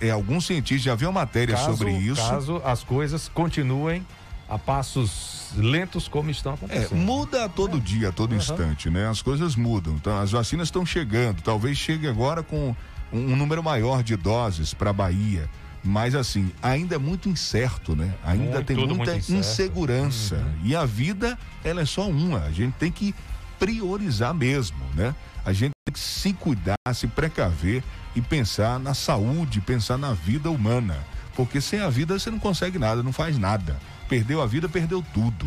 é, 0.01 0.09
alguns 0.09 0.45
cientistas 0.45 0.83
já 0.83 0.95
viram 0.95 1.11
matéria 1.11 1.55
caso, 1.55 1.77
sobre 1.77 1.93
isso. 1.93 2.21
Caso 2.21 2.61
as 2.65 2.83
coisas 2.83 3.29
continuem 3.29 4.05
a 4.47 4.57
passos 4.57 5.51
lentos 5.55 6.07
como 6.07 6.29
estão 6.29 6.53
acontecendo. 6.53 6.93
É, 6.93 6.95
muda 6.95 7.45
a 7.45 7.49
todo 7.49 7.77
é. 7.77 7.79
dia, 7.79 8.09
a 8.09 8.11
todo 8.11 8.31
uhum. 8.31 8.37
instante, 8.37 8.89
né? 8.89 9.07
As 9.07 9.21
coisas 9.21 9.55
mudam. 9.55 9.93
Então, 9.93 10.17
as 10.19 10.31
vacinas 10.31 10.67
estão 10.67 10.85
chegando. 10.85 11.41
Talvez 11.41 11.77
chegue 11.77 12.07
agora 12.07 12.43
com 12.43 12.75
um 13.11 13.35
número 13.35 13.63
maior 13.63 14.03
de 14.03 14.15
doses 14.15 14.73
para 14.73 14.89
a 14.89 14.93
Bahia. 14.93 15.49
Mas 15.85 16.15
assim, 16.15 16.51
ainda 16.63 16.95
é 16.95 16.97
muito 16.97 17.29
incerto, 17.29 17.95
né? 17.95 18.15
Ainda 18.23 18.63
tem 18.63 18.75
muita 18.75 19.15
insegurança. 19.15 20.37
Uhum. 20.37 20.59
E 20.63 20.75
a 20.75 20.83
vida, 20.83 21.37
ela 21.63 21.81
é 21.81 21.85
só 21.85 22.09
uma. 22.09 22.39
A 22.39 22.51
gente 22.51 22.73
tem 22.73 22.91
que 22.91 23.13
priorizar 23.59 24.33
mesmo, 24.33 24.83
né? 24.95 25.13
A 25.45 25.53
gente 25.53 25.73
tem 25.85 25.93
que 25.93 25.99
se 25.99 26.33
cuidar, 26.33 26.75
se 26.91 27.05
precaver 27.05 27.83
e 28.15 28.21
pensar 28.21 28.79
na 28.79 28.95
saúde, 28.95 29.61
pensar 29.61 29.95
na 29.95 30.11
vida 30.13 30.49
humana. 30.49 30.97
Porque 31.35 31.61
sem 31.61 31.79
a 31.81 31.89
vida 31.89 32.17
você 32.17 32.31
não 32.31 32.39
consegue 32.39 32.79
nada, 32.79 33.03
não 33.03 33.13
faz 33.13 33.37
nada. 33.37 33.77
Perdeu 34.09 34.41
a 34.41 34.47
vida, 34.47 34.67
perdeu 34.67 35.05
tudo, 35.13 35.45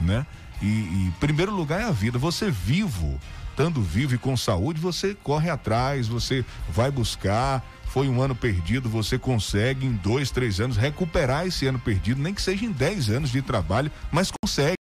né? 0.00 0.24
E, 0.62 0.66
e 0.66 1.12
primeiro 1.18 1.52
lugar 1.52 1.80
é 1.80 1.84
a 1.84 1.90
vida. 1.90 2.16
Você 2.16 2.48
vivo, 2.48 3.18
estando 3.50 3.82
vivo 3.82 4.14
e 4.14 4.18
com 4.18 4.36
saúde, 4.36 4.80
você 4.80 5.14
corre 5.14 5.50
atrás, 5.50 6.06
você 6.06 6.44
vai 6.68 6.92
buscar. 6.92 7.64
Foi 7.90 8.08
um 8.08 8.22
ano 8.22 8.36
perdido, 8.36 8.88
você 8.88 9.18
consegue 9.18 9.84
em 9.84 9.92
dois, 9.92 10.30
três 10.30 10.60
anos 10.60 10.76
recuperar 10.76 11.44
esse 11.44 11.66
ano 11.66 11.78
perdido, 11.80 12.22
nem 12.22 12.32
que 12.32 12.40
seja 12.40 12.64
em 12.64 12.70
dez 12.70 13.10
anos 13.10 13.32
de 13.32 13.42
trabalho, 13.42 13.90
mas 14.12 14.30
consegue. 14.30 14.76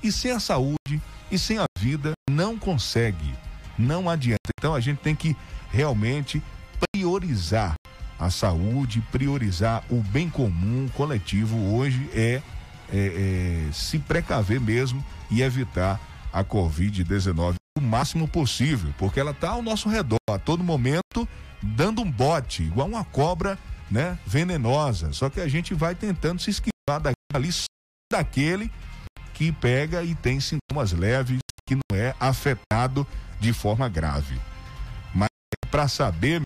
E 0.00 0.12
sem 0.12 0.30
a 0.30 0.38
saúde 0.38 1.02
e 1.32 1.36
sem 1.36 1.58
a 1.58 1.64
vida, 1.76 2.12
não 2.30 2.56
consegue. 2.56 3.34
Não 3.76 4.08
adianta. 4.08 4.38
Então 4.56 4.72
a 4.72 4.78
gente 4.78 4.98
tem 4.98 5.16
que 5.16 5.36
realmente 5.72 6.40
priorizar 6.92 7.74
a 8.20 8.30
saúde, 8.30 9.02
priorizar 9.10 9.82
o 9.90 10.00
bem 10.00 10.30
comum 10.30 10.88
coletivo 10.94 11.74
hoje 11.74 12.08
é, 12.14 12.40
é, 12.92 13.66
é 13.68 13.72
se 13.72 13.98
precaver 13.98 14.60
mesmo 14.60 15.04
e 15.28 15.42
evitar 15.42 16.00
a 16.32 16.44
Covid-19 16.44 17.54
o 17.76 17.80
máximo 17.80 18.28
possível, 18.28 18.94
porque 18.96 19.18
ela 19.18 19.32
está 19.32 19.50
ao 19.50 19.62
nosso 19.62 19.88
redor 19.88 20.18
a 20.30 20.38
todo 20.38 20.62
momento 20.62 21.28
dando 21.62 22.02
um 22.02 22.10
bote, 22.10 22.62
igual 22.62 22.88
uma 22.88 23.04
cobra, 23.04 23.58
né, 23.90 24.18
venenosa. 24.26 25.12
Só 25.12 25.28
que 25.30 25.40
a 25.40 25.48
gente 25.48 25.74
vai 25.74 25.94
tentando 25.94 26.40
se 26.40 26.50
esquivar 26.50 27.00
dali 27.00 27.50
daquele 28.10 28.70
que 29.34 29.52
pega 29.52 30.02
e 30.02 30.14
tem 30.14 30.40
sintomas 30.40 30.92
leves, 30.92 31.38
que 31.66 31.74
não 31.74 31.98
é 31.98 32.14
afetado 32.18 33.06
de 33.38 33.52
forma 33.52 33.88
grave. 33.88 34.40
Mas 35.14 35.28
para 35.70 35.86
saber 35.86 36.42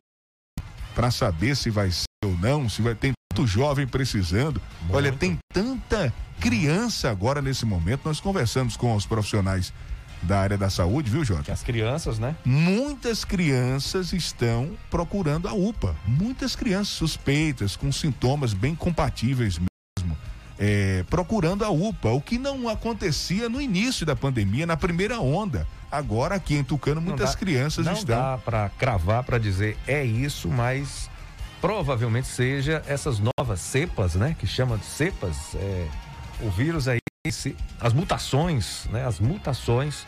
para 0.95 1.11
saber 1.11 1.57
se 1.57 1.71
vai 1.71 1.91
ser 1.91 2.05
ou 2.25 2.37
não, 2.37 2.69
se 2.69 2.83
vai 2.83 2.95
ter 2.95 3.13
muito 3.33 3.47
jovem 3.47 3.87
precisando. 3.87 4.61
Muito. 4.83 4.95
Olha, 4.95 5.11
tem 5.11 5.39
tanta 5.53 6.13
criança 6.39 7.11
agora 7.11 7.41
nesse 7.41 7.65
momento. 7.65 8.03
Nós 8.05 8.21
conversamos 8.21 8.77
com 8.77 8.95
os 8.95 9.07
profissionais 9.07 9.73
da 10.23 10.41
área 10.41 10.57
da 10.57 10.71
saúde, 10.71 11.11
viu, 11.11 11.25
Jota? 11.25 11.53
As 11.53 11.63
crianças, 11.63 12.19
né? 12.19 12.37
Muitas 12.45 13.25
crianças 13.25 14.13
estão 14.13 14.71
procurando 14.91 15.49
a 15.49 15.53
UPA. 15.53 15.97
Muitas 16.07 16.55
crianças 16.55 16.89
suspeitas, 16.89 17.77
com 17.77 17.91
sintomas 17.91 18.55
bem 18.55 18.75
compatíveis 18.75 19.59
mesmo, 19.59 20.17
é, 20.59 21.05
procurando 21.11 21.65
a 21.65 21.71
UPA, 21.71 22.11
o 22.11 22.21
que 22.21 22.39
não 22.39 22.69
acontecia 22.69 23.49
no 23.49 23.61
início 23.61 24.07
da 24.07 24.15
pandemia, 24.15 24.67
na 24.67 24.77
primeira 24.77 25.21
onda. 25.21 25.67
Agora 25.91 26.37
aqui 26.37 26.55
em 26.55 26.65
Tucano, 26.65 27.01
muitas 27.01 27.33
dá, 27.33 27.37
crianças 27.37 27.85
não 27.85 27.93
estão. 27.93 28.17
Não 28.17 28.23
dá 28.23 28.39
para 28.39 28.71
cravar, 28.71 29.23
para 29.25 29.39
dizer 29.39 29.77
é 29.87 30.05
isso, 30.05 30.49
mas 30.49 31.11
provavelmente 31.61 32.29
seja 32.29 32.83
essas 32.87 33.19
novas 33.19 33.61
cepas, 33.61 34.15
né? 34.15 34.35
Que 34.39 34.47
chama 34.47 34.79
de 34.79 34.87
cepas, 34.87 35.55
é, 35.55 35.87
o 36.41 36.51
vírus 36.51 36.89
aí, 36.89 37.02
esse, 37.25 37.57
as 37.81 37.93
mutações, 37.93 38.87
né? 38.91 39.07
As 39.07 39.21
mutações 39.21 40.05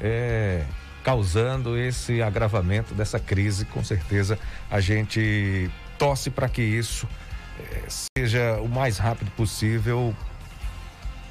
é, 0.00 0.64
causando 1.02 1.76
esse 1.76 2.22
agravamento 2.22 2.94
dessa 2.94 3.18
crise, 3.18 3.64
com 3.64 3.82
certeza 3.82 4.38
a 4.70 4.80
gente 4.80 5.68
torce 5.98 6.30
para 6.30 6.48
que 6.48 6.62
isso 6.62 7.08
é, 7.58 7.82
seja 8.16 8.60
o 8.60 8.68
mais 8.68 8.96
rápido 8.96 9.32
possível 9.32 10.14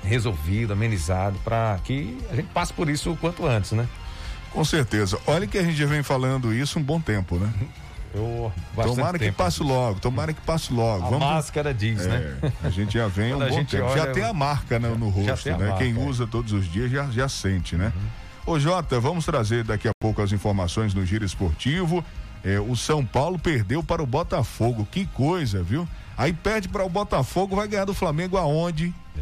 resolvido, 0.04 0.74
amenizado, 0.74 1.40
para 1.46 1.80
que 1.82 2.18
a 2.30 2.36
gente 2.36 2.50
passe 2.50 2.74
por 2.74 2.90
isso 2.90 3.12
o 3.12 3.16
quanto 3.16 3.46
antes, 3.46 3.72
né? 3.72 3.88
Com 4.52 4.66
certeza. 4.66 5.18
Olha 5.26 5.48
que 5.48 5.58
a 5.58 5.64
gente 5.64 5.78
já 5.78 5.86
vem 5.86 6.04
falando 6.04 6.54
isso 6.54 6.78
um 6.78 6.84
bom 6.84 7.00
tempo, 7.00 7.38
né? 7.38 7.54
Eu, 8.14 8.52
tomara 8.76 9.18
que 9.18 9.26
tempo. 9.26 9.38
passe 9.38 9.64
logo, 9.64 10.00
tomara 10.00 10.34
que 10.34 10.42
passe 10.42 10.74
logo. 10.74 11.06
A 11.06 11.10
Vamos... 11.10 11.28
máscara 11.28 11.74
diz, 11.74 12.06
é, 12.06 12.10
né? 12.10 12.54
A 12.62 12.70
gente 12.70 12.94
já 12.96 13.08
vem 13.08 13.34
um 13.34 13.40
bom 13.40 13.64
tempo. 13.64 13.86
Olha, 13.86 14.04
já 14.04 14.12
tem 14.12 14.24
a 14.24 14.34
marca 14.34 14.78
né, 14.78 14.90
no 14.90 15.10
rosto, 15.10 15.50
né? 15.50 15.58
Marca, 15.58 15.78
Quem 15.78 15.96
é. 15.96 16.00
usa 16.00 16.28
todos 16.28 16.52
os 16.52 16.70
dias 16.70 16.92
já, 16.92 17.06
já 17.06 17.30
sente, 17.30 17.76
né? 17.76 17.94
Uhum. 17.96 18.54
Ô 18.54 18.60
Jota, 18.60 19.00
vamos 19.00 19.24
trazer 19.24 19.64
daqui 19.64 19.88
a 19.88 19.92
pouco 20.00 20.22
as 20.22 20.32
informações 20.32 20.94
no 20.94 21.06
giro 21.06 21.24
esportivo. 21.24 22.04
É, 22.44 22.60
o 22.60 22.76
São 22.76 23.06
Paulo 23.06 23.40
perdeu 23.40 23.84
para 23.84 24.02
o 24.02 24.06
Botafogo. 24.06 24.88
Que 24.92 25.06
coisa, 25.06 25.64
viu? 25.64 25.88
Aí 26.18 26.34
perde 26.34 26.68
para 26.68 26.84
o 26.84 26.90
Botafogo, 26.90 27.56
vai 27.56 27.68
ganhar 27.68 27.86
do 27.86 27.94
Flamengo 27.94 28.38
aonde? 28.38 28.94
É. 29.16 29.22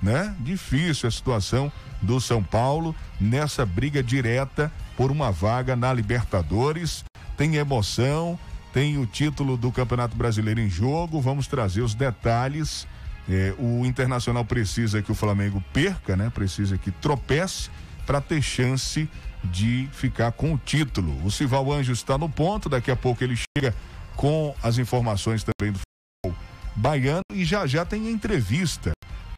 Né? 0.00 0.34
Difícil 0.38 1.08
a 1.08 1.10
situação 1.10 1.72
do 2.00 2.20
São 2.20 2.42
Paulo 2.42 2.94
nessa 3.20 3.66
briga 3.66 4.02
direta 4.02 4.70
por 4.96 5.10
uma 5.10 5.32
vaga 5.32 5.74
na 5.74 5.92
Libertadores. 5.92 7.04
Tem 7.38 7.54
emoção, 7.54 8.36
tem 8.72 8.98
o 8.98 9.06
título 9.06 9.56
do 9.56 9.70
Campeonato 9.70 10.16
Brasileiro 10.16 10.60
em 10.60 10.68
jogo. 10.68 11.20
Vamos 11.20 11.46
trazer 11.46 11.82
os 11.82 11.94
detalhes. 11.94 12.84
É, 13.28 13.54
o 13.56 13.86
Internacional 13.86 14.44
precisa 14.44 15.00
que 15.00 15.12
o 15.12 15.14
Flamengo 15.14 15.62
perca, 15.72 16.16
né? 16.16 16.30
Precisa 16.34 16.76
que 16.76 16.90
tropece 16.90 17.70
para 18.04 18.20
ter 18.20 18.42
chance 18.42 19.08
de 19.44 19.88
ficar 19.92 20.32
com 20.32 20.52
o 20.52 20.58
título. 20.58 21.24
O 21.24 21.30
Sival 21.30 21.72
Anjos 21.72 21.98
está 21.98 22.18
no 22.18 22.28
ponto, 22.28 22.68
daqui 22.68 22.90
a 22.90 22.96
pouco 22.96 23.22
ele 23.22 23.36
chega 23.36 23.72
com 24.16 24.52
as 24.60 24.76
informações 24.76 25.44
também 25.44 25.72
do 25.72 25.78
futebol 25.78 26.42
baiano 26.74 27.22
e 27.32 27.44
já 27.44 27.66
já 27.68 27.84
tem 27.84 28.10
entrevista 28.10 28.90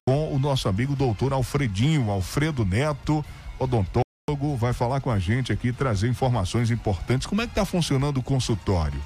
com 0.08 0.34
o 0.34 0.38
nosso 0.38 0.68
amigo 0.68 0.96
doutor 0.96 1.34
Alfredinho, 1.34 2.10
Alfredo 2.10 2.64
Neto, 2.64 3.22
odontólogo, 3.58 4.09
vai 4.56 4.72
falar 4.72 5.00
com 5.00 5.10
a 5.10 5.18
gente 5.18 5.52
aqui, 5.52 5.72
trazer 5.72 6.08
informações 6.08 6.70
importantes. 6.70 7.26
Como 7.26 7.40
é 7.42 7.46
que 7.46 7.52
está 7.52 7.64
funcionando 7.64 8.18
o 8.18 8.22
consultório? 8.22 9.00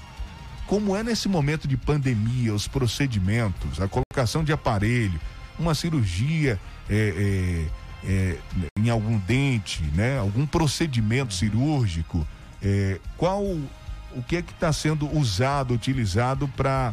Como 0.66 0.96
é 0.96 1.02
nesse 1.02 1.28
momento 1.28 1.68
de 1.68 1.76
pandemia, 1.76 2.54
os 2.54 2.66
procedimentos, 2.66 3.80
a 3.80 3.88
colocação 3.88 4.42
de 4.42 4.52
aparelho, 4.52 5.20
uma 5.58 5.74
cirurgia 5.74 6.58
é, 6.88 7.68
é, 8.04 8.08
é, 8.10 8.38
em 8.78 8.90
algum 8.90 9.18
dente, 9.18 9.82
né? 9.94 10.18
Algum 10.18 10.46
procedimento 10.46 11.34
cirúrgico, 11.34 12.26
é, 12.62 12.98
qual 13.16 13.42
o 13.42 14.22
que 14.26 14.36
é 14.36 14.42
que 14.42 14.52
está 14.52 14.72
sendo 14.72 15.10
usado, 15.16 15.74
utilizado 15.74 16.48
para 16.48 16.92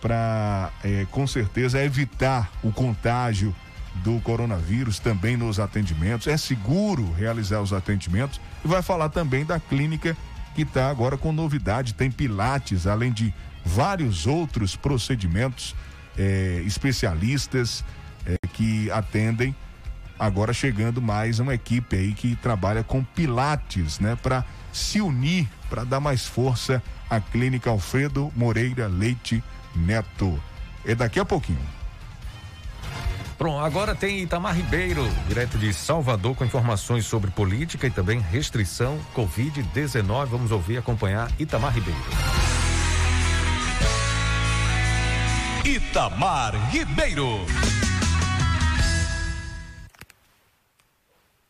para 0.00 0.72
é, 0.82 1.06
com 1.12 1.28
certeza 1.28 1.82
evitar 1.82 2.50
o 2.60 2.72
contágio 2.72 3.54
do 3.96 4.20
coronavírus 4.20 4.98
também 4.98 5.36
nos 5.36 5.60
atendimentos. 5.60 6.26
É 6.26 6.36
seguro 6.36 7.12
realizar 7.12 7.60
os 7.60 7.72
atendimentos 7.72 8.40
e 8.64 8.68
vai 8.68 8.82
falar 8.82 9.08
também 9.08 9.44
da 9.44 9.60
clínica 9.60 10.16
que 10.54 10.62
está 10.62 10.90
agora 10.90 11.16
com 11.16 11.32
novidade, 11.32 11.94
tem 11.94 12.10
pilates, 12.10 12.86
além 12.86 13.12
de 13.12 13.32
vários 13.64 14.26
outros 14.26 14.76
procedimentos 14.76 15.74
é, 16.16 16.62
especialistas 16.66 17.84
é, 18.26 18.36
que 18.52 18.90
atendem. 18.90 19.54
Agora 20.18 20.52
chegando 20.52 21.00
mais 21.00 21.38
uma 21.38 21.54
equipe 21.54 21.96
aí 21.96 22.12
que 22.12 22.36
trabalha 22.36 22.84
com 22.84 23.02
pilates, 23.02 23.98
né, 23.98 24.16
para 24.22 24.44
se 24.72 25.00
unir, 25.00 25.48
para 25.68 25.84
dar 25.84 26.00
mais 26.00 26.26
força 26.26 26.82
à 27.10 27.20
clínica 27.20 27.70
Alfredo 27.70 28.32
Moreira 28.36 28.86
Leite 28.86 29.42
Neto. 29.74 30.40
É 30.84 30.94
daqui 30.94 31.18
a 31.18 31.24
pouquinho. 31.24 31.81
Pronto, 33.42 33.58
agora 33.58 33.92
tem 33.92 34.20
Itamar 34.20 34.54
Ribeiro, 34.54 35.02
direto 35.26 35.58
de 35.58 35.74
Salvador, 35.74 36.36
com 36.36 36.44
informações 36.44 37.04
sobre 37.06 37.28
política 37.28 37.88
e 37.88 37.90
também 37.90 38.20
restrição 38.20 39.00
Covid-19. 39.16 40.26
Vamos 40.26 40.52
ouvir 40.52 40.74
e 40.74 40.78
acompanhar 40.78 41.28
Itamar 41.40 41.74
Ribeiro. 41.74 41.98
Itamar 45.64 46.70
Ribeiro. 46.70 47.26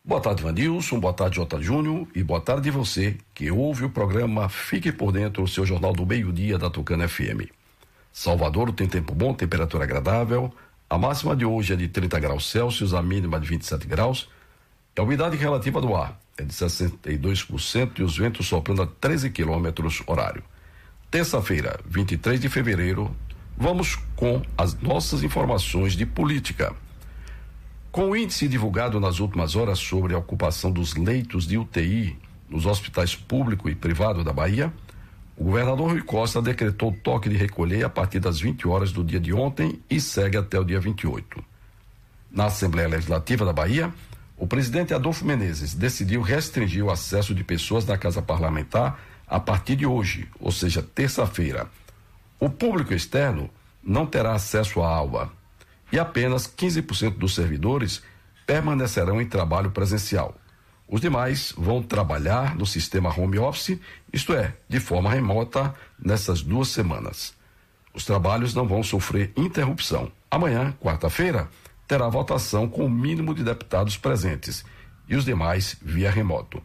Boa 0.03 0.19
tarde, 0.19 0.41
Vanilson. 0.41 0.99
Boa 0.99 1.13
tarde, 1.13 1.35
Jota 1.35 1.61
Júnior. 1.61 2.07
E 2.15 2.23
boa 2.23 2.41
tarde 2.41 2.71
você 2.71 3.19
que 3.35 3.51
ouve 3.51 3.85
o 3.85 3.89
programa 3.91 4.49
Fique 4.49 4.91
por 4.91 5.11
Dentro, 5.11 5.43
o 5.43 5.47
seu 5.47 5.63
jornal 5.63 5.93
do 5.93 6.07
meio-dia 6.07 6.57
da 6.57 6.71
Tucana 6.71 7.07
FM. 7.07 7.51
Salvador 8.11 8.73
tem 8.73 8.87
tempo 8.87 9.13
bom, 9.13 9.31
temperatura 9.31 9.83
agradável. 9.83 10.51
A 10.93 10.97
máxima 10.99 11.35
de 11.35 11.43
hoje 11.43 11.73
é 11.73 11.75
de 11.75 11.87
30 11.87 12.19
graus 12.19 12.51
Celsius, 12.51 12.93
a 12.93 13.01
mínima 13.01 13.39
de 13.39 13.47
27 13.47 13.87
graus. 13.87 14.29
E 14.95 15.01
a 15.01 15.03
umidade 15.03 15.35
relativa 15.35 15.81
do 15.81 15.95
ar 15.95 16.19
é 16.37 16.43
de 16.43 16.53
62% 16.53 17.97
e 17.97 18.03
os 18.03 18.15
ventos 18.15 18.45
soprando 18.47 18.83
a 18.83 18.85
13 18.85 19.31
quilômetros 19.31 20.03
horário. 20.05 20.43
Terça-feira, 21.09 21.79
23 21.87 22.39
de 22.39 22.47
fevereiro, 22.47 23.09
vamos 23.57 23.95
com 24.15 24.43
as 24.55 24.79
nossas 24.79 25.23
informações 25.23 25.93
de 25.93 26.05
política. 26.05 26.75
Com 27.91 28.11
o 28.11 28.15
índice 28.15 28.47
divulgado 28.47 28.99
nas 28.99 29.19
últimas 29.19 29.55
horas 29.55 29.79
sobre 29.79 30.13
a 30.13 30.19
ocupação 30.19 30.71
dos 30.71 30.93
leitos 30.93 31.47
de 31.47 31.57
UTI 31.57 32.15
nos 32.47 32.67
hospitais 32.67 33.15
público 33.15 33.67
e 33.67 33.73
privado 33.73 34.23
da 34.23 34.31
Bahia, 34.31 34.71
o 35.35 35.45
governador 35.45 35.91
Rui 35.91 36.01
Costa 36.01 36.41
decretou 36.41 36.91
toque 36.91 37.27
de 37.27 37.35
recolher 37.35 37.83
a 37.83 37.89
partir 37.89 38.19
das 38.19 38.39
20 38.39 38.67
horas 38.67 38.91
do 38.91 39.03
dia 39.03 39.19
de 39.19 39.33
ontem 39.33 39.81
e 39.89 39.99
segue 39.99 40.37
até 40.37 40.59
o 40.59 40.63
dia 40.63 40.79
28. 40.79 41.43
Na 42.31 42.45
Assembleia 42.45 42.87
Legislativa 42.87 43.45
da 43.45 43.53
Bahia, 43.53 43.91
o 44.37 44.45
presidente 44.45 44.93
Adolfo 44.93 45.25
Menezes 45.25 45.73
decidiu 45.73 46.21
restringir 46.21 46.83
o 46.83 46.91
acesso 46.91 47.33
de 47.33 47.43
pessoas 47.43 47.85
na 47.85 47.97
Casa 47.97 48.21
Parlamentar 48.21 48.99
a 49.27 49.39
partir 49.39 49.75
de 49.75 49.85
hoje, 49.85 50.27
ou 50.39 50.51
seja, 50.51 50.83
terça-feira. 50.83 51.67
O 52.39 52.49
público 52.49 52.93
externo 52.93 53.49
não 53.83 54.05
terá 54.05 54.33
acesso 54.33 54.81
à 54.81 54.87
aula 54.87 55.31
e 55.91 55.99
apenas 55.99 56.47
15% 56.47 57.17
dos 57.17 57.35
servidores 57.35 58.01
permanecerão 58.45 59.21
em 59.21 59.25
trabalho 59.25 59.71
presencial. 59.71 60.35
Os 60.87 61.01
demais 61.01 61.53
vão 61.57 61.81
trabalhar 61.81 62.55
no 62.55 62.65
sistema 62.65 63.09
home 63.09 63.39
office, 63.39 63.79
isto 64.11 64.33
é, 64.33 64.53
de 64.67 64.79
forma 64.79 65.09
remota, 65.09 65.73
nessas 65.97 66.41
duas 66.41 66.67
semanas. 66.67 67.33
Os 67.93 68.05
trabalhos 68.05 68.53
não 68.53 68.67
vão 68.67 68.83
sofrer 68.83 69.31
interrupção. 69.35 70.11
Amanhã, 70.29 70.73
quarta-feira, 70.81 71.47
terá 71.87 72.07
votação 72.09 72.67
com 72.67 72.85
o 72.85 72.89
mínimo 72.89 73.33
de 73.33 73.43
deputados 73.43 73.97
presentes 73.97 74.65
e 75.07 75.15
os 75.15 75.25
demais 75.25 75.77
via 75.81 76.09
remoto. 76.09 76.61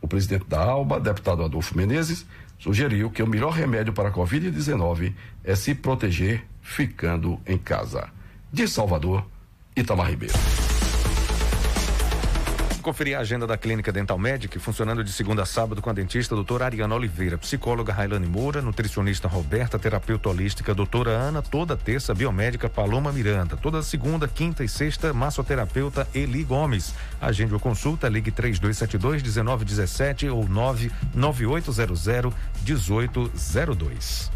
O 0.00 0.08
presidente 0.08 0.46
da 0.46 0.60
ALBA, 0.60 0.98
deputado 0.98 1.44
Adolfo 1.44 1.76
Menezes, 1.76 2.26
sugeriu 2.58 3.10
que 3.10 3.22
o 3.22 3.26
melhor 3.26 3.52
remédio 3.52 3.92
para 3.92 4.08
a 4.08 4.12
Covid-19 4.12 5.14
é 5.44 5.54
se 5.54 5.74
proteger 5.74 6.44
ficando 6.60 7.40
em 7.46 7.58
casa. 7.58 8.08
De 8.52 8.66
Salvador, 8.66 9.26
Itamar 9.76 10.10
Ribeiro 10.10 10.34
conferir 12.82 13.16
a 13.16 13.20
agenda 13.20 13.46
da 13.46 13.56
Clínica 13.56 13.92
Dental 13.92 14.18
Medic, 14.18 14.58
funcionando 14.58 15.02
de 15.02 15.12
segunda 15.12 15.42
a 15.42 15.46
sábado 15.46 15.80
com 15.80 15.88
a 15.88 15.92
dentista 15.92 16.34
doutora 16.34 16.66
Ariana 16.66 16.94
Oliveira, 16.94 17.38
psicóloga 17.38 17.92
Railane 17.92 18.26
Moura, 18.26 18.60
nutricionista 18.60 19.28
Roberta, 19.28 19.78
terapeuta 19.78 20.28
holística 20.28 20.74
doutora 20.74 21.12
Ana, 21.12 21.40
toda 21.40 21.76
terça 21.76 22.12
biomédica 22.12 22.68
Paloma 22.68 23.12
Miranda, 23.12 23.56
toda 23.56 23.82
segunda, 23.82 24.28
quinta 24.28 24.64
e 24.64 24.68
sexta 24.68 25.14
massoterapeuta 25.14 26.06
Eli 26.14 26.44
Gomes. 26.44 26.94
Agende 27.20 27.54
ou 27.54 27.60
consulta, 27.60 28.08
ligue 28.08 28.30
3272 28.30 29.22
1917 29.22 30.28
ou 30.28 30.46
99800 30.48 32.34
1802. 32.66 34.30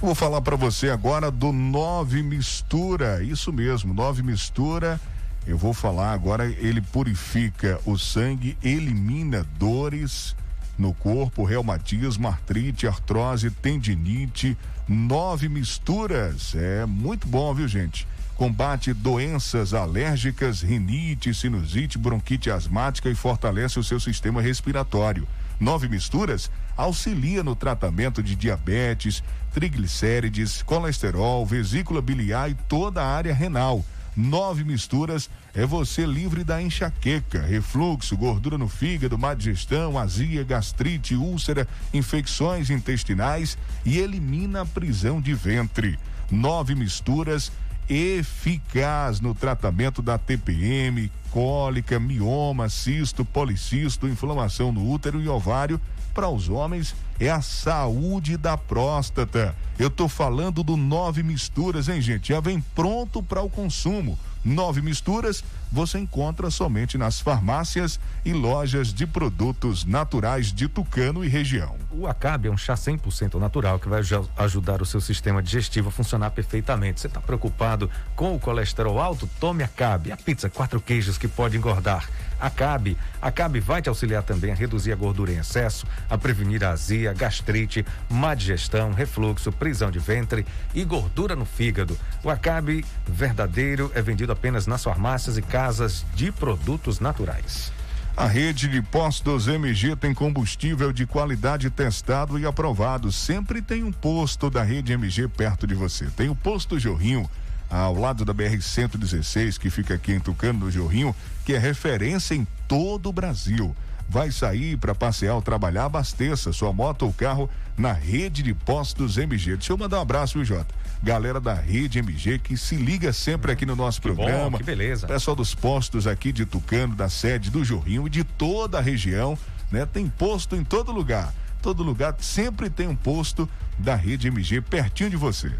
Vou 0.00 0.14
falar 0.14 0.42
para 0.42 0.56
você 0.56 0.90
agora 0.90 1.30
do 1.30 1.52
Nove 1.52 2.22
Mistura. 2.22 3.22
Isso 3.22 3.52
mesmo, 3.52 3.94
Nove 3.94 4.22
Mistura. 4.22 5.00
Eu 5.46 5.56
vou 5.56 5.72
falar 5.72 6.12
agora, 6.12 6.46
ele 6.46 6.80
purifica 6.80 7.80
o 7.84 7.96
sangue, 7.96 8.58
elimina 8.62 9.46
dores 9.58 10.34
no 10.76 10.92
corpo, 10.92 11.44
reumatismo, 11.44 12.26
artrite, 12.26 12.86
artrose, 12.86 13.50
tendinite, 13.50 14.56
nove 14.88 15.48
misturas. 15.48 16.54
É 16.54 16.84
muito 16.84 17.28
bom, 17.28 17.54
viu, 17.54 17.68
gente? 17.68 18.06
Combate 18.36 18.92
doenças 18.92 19.72
alérgicas, 19.72 20.60
rinite, 20.62 21.32
sinusite, 21.32 21.96
bronquite 21.96 22.50
asmática 22.50 23.08
e 23.08 23.14
fortalece 23.14 23.78
o 23.78 23.84
seu 23.84 23.98
sistema 23.98 24.42
respiratório. 24.42 25.26
Nove 25.58 25.88
misturas 25.88 26.50
auxilia 26.76 27.42
no 27.42 27.56
tratamento 27.56 28.22
de 28.22 28.34
diabetes, 28.34 29.22
triglicérides, 29.54 30.60
colesterol, 30.62 31.46
vesícula 31.46 32.02
biliar 32.02 32.50
e 32.50 32.54
toda 32.54 33.02
a 33.02 33.06
área 33.06 33.32
renal. 33.32 33.82
Nove 34.16 34.64
misturas 34.64 35.28
é 35.54 35.66
você 35.66 36.06
livre 36.06 36.42
da 36.42 36.62
enxaqueca, 36.62 37.42
refluxo, 37.42 38.16
gordura 38.16 38.56
no 38.56 38.66
fígado, 38.66 39.18
má 39.18 39.34
digestão, 39.34 39.98
azia, 39.98 40.42
gastrite, 40.42 41.14
úlcera, 41.14 41.68
infecções 41.92 42.70
intestinais 42.70 43.58
e 43.84 43.98
elimina 43.98 44.62
a 44.62 44.66
prisão 44.66 45.20
de 45.20 45.34
ventre. 45.34 45.98
Nove 46.30 46.74
misturas 46.74 47.52
eficaz 47.88 49.20
no 49.20 49.34
tratamento 49.34 50.00
da 50.00 50.18
TPM, 50.18 51.10
cólica, 51.30 52.00
mioma, 52.00 52.68
cisto, 52.68 53.24
policisto, 53.24 54.08
inflamação 54.08 54.72
no 54.72 54.90
útero 54.90 55.20
e 55.20 55.28
ovário. 55.28 55.80
Para 56.16 56.30
os 56.30 56.48
homens 56.48 56.94
é 57.20 57.28
a 57.28 57.42
saúde 57.42 58.38
da 58.38 58.56
próstata. 58.56 59.54
Eu 59.78 59.90
tô 59.90 60.08
falando 60.08 60.62
do 60.62 60.74
nove 60.74 61.22
misturas, 61.22 61.90
hein, 61.90 62.00
gente? 62.00 62.30
Já 62.30 62.40
vem 62.40 62.58
pronto 62.74 63.22
para 63.22 63.42
o 63.42 63.50
consumo. 63.50 64.18
Nove 64.42 64.80
misturas 64.80 65.44
você 65.70 65.98
encontra 65.98 66.50
somente 66.50 66.96
nas 66.96 67.20
farmácias 67.20 68.00
e 68.24 68.32
lojas 68.32 68.94
de 68.94 69.06
produtos 69.06 69.84
naturais 69.84 70.52
de 70.52 70.68
Tucano 70.68 71.22
e 71.22 71.28
região. 71.28 71.76
O 71.90 72.06
Acabe 72.06 72.48
é 72.48 72.50
um 72.50 72.56
chá 72.56 72.74
100% 72.74 73.34
natural 73.34 73.78
que 73.78 73.88
vai 73.88 74.00
ajudar 74.38 74.80
o 74.80 74.86
seu 74.86 75.02
sistema 75.02 75.42
digestivo 75.42 75.90
a 75.90 75.92
funcionar 75.92 76.30
perfeitamente. 76.30 77.00
Você 77.00 77.08
está 77.08 77.20
preocupado 77.20 77.90
com 78.14 78.34
o 78.34 78.40
colesterol 78.40 78.98
alto? 78.98 79.28
Tome 79.38 79.62
Acabe, 79.62 80.12
a 80.12 80.16
pizza 80.16 80.48
quatro 80.48 80.80
queijos 80.80 81.18
que 81.18 81.28
pode 81.28 81.58
engordar. 81.58 82.08
Acabe, 82.40 82.96
Acabe 83.20 83.60
vai 83.60 83.80
te 83.80 83.88
auxiliar 83.88 84.22
também 84.22 84.52
a 84.52 84.54
reduzir 84.54 84.92
a 84.92 84.96
gordura 84.96 85.32
em 85.32 85.38
excesso, 85.38 85.86
a 86.08 86.18
prevenir 86.18 86.64
a 86.64 86.70
azia, 86.70 87.12
gastrite, 87.12 87.84
má 88.08 88.34
digestão, 88.34 88.92
refluxo, 88.92 89.50
prisão 89.52 89.90
de 89.90 89.98
ventre 89.98 90.46
e 90.74 90.84
gordura 90.84 91.34
no 91.34 91.44
fígado. 91.44 91.98
O 92.22 92.30
Acabe 92.30 92.84
verdadeiro 93.06 93.90
é 93.94 94.02
vendido 94.02 94.32
apenas 94.32 94.66
nas 94.66 94.84
farmácias 94.84 95.38
e 95.38 95.42
casas 95.42 96.04
de 96.14 96.30
produtos 96.30 97.00
naturais. 97.00 97.72
A 98.16 98.26
rede 98.26 98.66
de 98.66 98.80
postos 98.80 99.46
MG 99.46 99.94
tem 99.94 100.14
combustível 100.14 100.90
de 100.90 101.06
qualidade 101.06 101.68
testado 101.68 102.38
e 102.38 102.46
aprovado. 102.46 103.12
Sempre 103.12 103.60
tem 103.60 103.84
um 103.84 103.92
posto 103.92 104.48
da 104.48 104.62
rede 104.62 104.94
MG 104.94 105.28
perto 105.28 105.66
de 105.66 105.74
você. 105.74 106.06
Tem 106.16 106.30
o 106.30 106.34
posto 106.34 106.78
Jorrinho, 106.78 107.28
ao 107.70 107.94
lado 107.94 108.24
da 108.24 108.34
BR-116, 108.34 109.58
que 109.58 109.70
fica 109.70 109.94
aqui 109.94 110.12
em 110.12 110.20
Tucano 110.20 110.60
do 110.60 110.70
Jorrinho, 110.70 111.14
que 111.44 111.54
é 111.54 111.58
referência 111.58 112.34
em 112.34 112.46
todo 112.68 113.08
o 113.08 113.12
Brasil 113.12 113.74
vai 114.08 114.30
sair 114.30 114.76
para 114.76 114.94
passear 114.94 115.34
ou 115.34 115.42
trabalhar, 115.42 115.86
abasteça 115.86 116.52
sua 116.52 116.72
moto 116.72 117.02
ou 117.02 117.12
carro 117.12 117.50
na 117.76 117.92
rede 117.92 118.42
de 118.42 118.54
postos 118.54 119.18
MG. 119.18 119.56
Deixa 119.56 119.72
eu 119.72 119.78
mandar 119.78 119.98
um 119.98 120.02
abraço, 120.02 120.34
viu, 120.34 120.44
Jota? 120.44 120.74
Galera 121.02 121.40
da 121.40 121.54
rede 121.54 121.98
MG 121.98 122.38
que 122.38 122.56
se 122.56 122.76
liga 122.76 123.12
sempre 123.12 123.52
aqui 123.52 123.66
no 123.66 123.76
nosso 123.76 124.00
que 124.00 124.08
programa. 124.08 124.50
Bom, 124.50 124.58
que 124.58 124.64
beleza. 124.64 125.06
Pessoal 125.06 125.36
dos 125.36 125.54
postos 125.54 126.06
aqui 126.06 126.32
de 126.32 126.46
Tucano, 126.46 126.94
da 126.94 127.08
sede 127.08 127.50
do 127.50 127.64
Jorrinho 127.64 128.06
e 128.06 128.10
de 128.10 128.24
toda 128.24 128.78
a 128.78 128.80
região, 128.80 129.38
né? 129.70 129.84
Tem 129.84 130.08
posto 130.08 130.56
em 130.56 130.64
todo 130.64 130.92
lugar. 130.92 131.34
Todo 131.60 131.82
lugar 131.82 132.14
sempre 132.20 132.70
tem 132.70 132.86
um 132.86 132.96
posto 132.96 133.48
da 133.78 133.94
rede 133.94 134.28
MG 134.28 134.60
pertinho 134.62 135.10
de 135.10 135.16
você. 135.16 135.52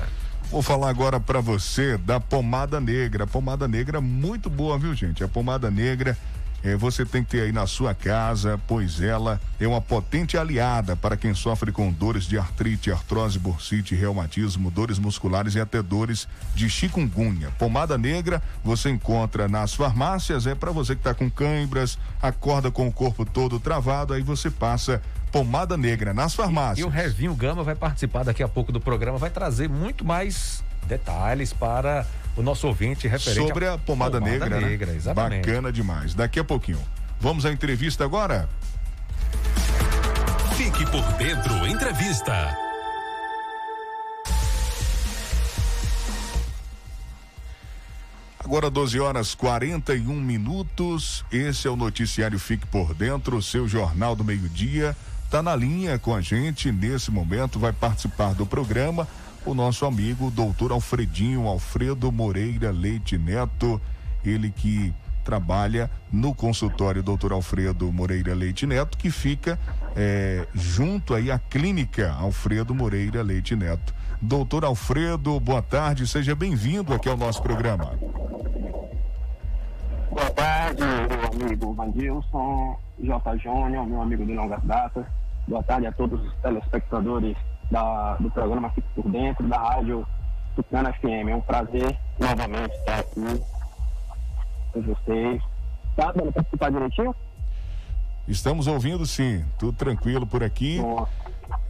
Vou 0.48 0.62
falar 0.62 0.88
agora 0.88 1.18
para 1.18 1.40
você 1.40 1.98
da 1.98 2.20
pomada 2.20 2.80
negra. 2.80 3.26
Pomada 3.26 3.66
negra 3.66 4.00
muito 4.00 4.48
boa, 4.48 4.78
viu, 4.78 4.94
gente? 4.94 5.24
A 5.24 5.28
pomada 5.28 5.68
negra 5.68 6.16
é, 6.62 6.76
você 6.76 7.04
tem 7.04 7.22
que 7.22 7.30
ter 7.30 7.42
aí 7.42 7.52
na 7.52 7.66
sua 7.66 7.94
casa, 7.94 8.60
pois 8.66 9.00
ela 9.00 9.40
é 9.60 9.66
uma 9.66 9.80
potente 9.80 10.36
aliada 10.36 10.96
para 10.96 11.16
quem 11.16 11.34
sofre 11.34 11.70
com 11.70 11.92
dores 11.92 12.24
de 12.24 12.38
artrite, 12.38 12.90
artrose, 12.90 13.38
bursite, 13.38 13.94
reumatismo, 13.94 14.70
dores 14.70 14.98
musculares 14.98 15.54
e 15.54 15.60
até 15.60 15.82
dores 15.82 16.26
de 16.54 16.68
chikungunya. 16.68 17.50
Pomada 17.58 17.96
negra 17.96 18.42
você 18.64 18.90
encontra 18.90 19.48
nas 19.48 19.74
farmácias, 19.74 20.46
é 20.46 20.54
para 20.54 20.72
você 20.72 20.94
que 20.94 21.00
está 21.00 21.14
com 21.14 21.30
cãibras, 21.30 21.98
acorda 22.20 22.70
com 22.70 22.88
o 22.88 22.92
corpo 22.92 23.24
todo 23.24 23.60
travado, 23.60 24.12
aí 24.12 24.22
você 24.22 24.50
passa 24.50 25.00
pomada 25.30 25.76
negra 25.76 26.14
nas 26.14 26.34
farmácias. 26.34 26.78
E, 26.78 26.80
e 26.80 26.84
o 26.84 26.88
Revinho 26.88 27.34
Gama 27.34 27.62
vai 27.62 27.74
participar 27.74 28.24
daqui 28.24 28.42
a 28.42 28.48
pouco 28.48 28.72
do 28.72 28.80
programa, 28.80 29.18
vai 29.18 29.30
trazer 29.30 29.68
muito 29.68 30.04
mais 30.04 30.64
detalhes 30.86 31.52
para 31.52 32.06
o 32.36 32.42
nosso 32.42 32.66
ouvinte 32.66 33.08
referente 33.08 33.46
sobre 33.46 33.66
a 33.66 33.78
pomada, 33.78 34.20
pomada 34.20 34.20
negra, 34.20 34.60
né? 34.60 34.66
negra 34.68 34.90
né? 34.92 34.96
exatamente. 34.96 35.46
Bacana 35.46 35.72
demais. 35.72 36.14
Daqui 36.14 36.38
a 36.38 36.44
pouquinho. 36.44 36.80
Vamos 37.18 37.46
à 37.46 37.52
entrevista 37.52 38.04
agora? 38.04 38.48
Fique 40.56 40.84
por 40.90 41.02
dentro, 41.14 41.66
entrevista. 41.66 42.56
Agora 48.38 48.70
12 48.70 49.00
horas 49.00 49.34
41 49.34 50.14
minutos. 50.20 51.24
Esse 51.32 51.66
é 51.66 51.70
o 51.70 51.74
noticiário 51.74 52.38
Fique 52.38 52.66
por 52.66 52.94
Dentro, 52.94 53.38
o 53.38 53.42
seu 53.42 53.66
jornal 53.66 54.14
do 54.14 54.22
meio-dia. 54.22 54.96
Tá 55.30 55.42
na 55.42 55.56
linha 55.56 55.98
com 55.98 56.14
a 56.14 56.20
gente 56.20 56.70
nesse 56.70 57.10
momento, 57.10 57.58
vai 57.58 57.72
participar 57.72 58.34
do 58.34 58.46
programa 58.46 59.08
o 59.46 59.54
nosso 59.54 59.86
amigo 59.86 60.28
doutor 60.30 60.72
Alfredinho 60.72 61.46
Alfredo 61.46 62.10
Moreira 62.10 62.72
Leite 62.72 63.16
Neto, 63.16 63.80
ele 64.24 64.50
que 64.50 64.92
trabalha 65.24 65.88
no 66.12 66.34
consultório 66.34 67.02
Dr. 67.02 67.32
Alfredo 67.32 67.92
Moreira 67.92 68.34
Leite 68.34 68.66
Neto, 68.66 68.98
que 68.98 69.08
fica 69.08 69.56
é, 69.96 70.46
junto 70.52 71.14
aí 71.14 71.30
à 71.30 71.38
clínica 71.38 72.12
Alfredo 72.12 72.74
Moreira 72.74 73.22
Leite 73.22 73.54
Neto. 73.54 73.94
Doutor 74.20 74.64
Alfredo, 74.64 75.38
boa 75.38 75.62
tarde, 75.62 76.08
seja 76.08 76.34
bem-vindo 76.34 76.92
aqui 76.92 77.08
ao 77.08 77.16
nosso 77.16 77.40
programa. 77.40 77.92
Boa 80.10 80.30
tarde, 80.30 80.82
meu 80.82 81.46
amigo 81.46 81.72
Vandilson, 81.72 82.76
J. 82.98 83.36
Júnior, 83.38 83.86
meu 83.86 84.02
amigo 84.02 84.26
de 84.26 84.34
longas 84.34 84.62
datas. 84.64 85.06
Boa 85.46 85.62
tarde 85.62 85.86
a 85.86 85.92
todos 85.92 86.20
os 86.20 86.34
telespectadores 86.42 87.36
da, 87.70 88.14
do 88.14 88.30
programa 88.30 88.70
Fique 88.70 88.88
por 88.94 89.10
Dentro, 89.10 89.46
da 89.48 89.58
rádio 89.58 90.06
Tucana 90.54 90.92
FM. 90.92 91.28
É 91.28 91.34
um 91.34 91.40
prazer 91.40 91.96
novamente 92.18 92.74
estar 92.74 92.98
aqui 93.00 93.42
com 94.72 94.82
vocês. 94.82 95.42
Tá 95.96 96.12
dando 96.12 96.32
para 96.32 96.42
escutar 96.42 96.70
direitinho? 96.70 97.14
Estamos 98.28 98.66
ouvindo 98.66 99.06
sim, 99.06 99.44
tudo 99.58 99.72
tranquilo 99.72 100.26
por 100.26 100.42
aqui. 100.42 100.80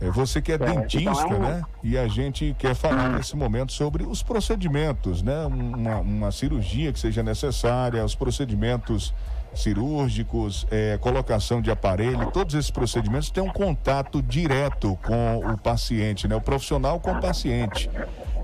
É, 0.01 0.11
você 0.11 0.41
que 0.41 0.53
é, 0.53 0.59
dentista, 0.59 1.11
então 1.11 1.31
é 1.31 1.35
um... 1.35 1.39
né? 1.41 1.63
E 1.83 1.99
a 1.99 2.09
gente 2.09 2.55
quer 2.59 2.75
falar 2.75 3.11
nesse 3.11 3.37
momento 3.37 3.73
sobre 3.73 4.05
os 4.05 4.23
procedimentos, 4.23 5.23
né? 5.23 5.45
Uma, 5.47 5.97
uma 5.99 6.33
cirurgia 6.33 6.93
que 6.93 6.99
seja 6.99 7.23
necessária, 7.23 8.05
os 8.05 8.15
procedimentos 8.15 9.15
cirúrgicos, 9.57 10.67
é, 10.71 10.99
colocação 10.99 11.61
de 11.61 11.71
aparelho, 11.71 12.31
todos 12.31 12.55
esses 12.55 12.71
procedimentos 12.71 13.31
têm 13.31 13.43
um 13.43 13.53
contato 13.53 14.23
direto 14.23 14.99
com 15.05 15.39
o 15.39 15.59
paciente, 15.59 16.29
né? 16.29 16.37
O 16.37 16.41
profissional 16.41 17.01
com 17.01 17.13
o 17.13 17.21
paciente. 17.21 17.91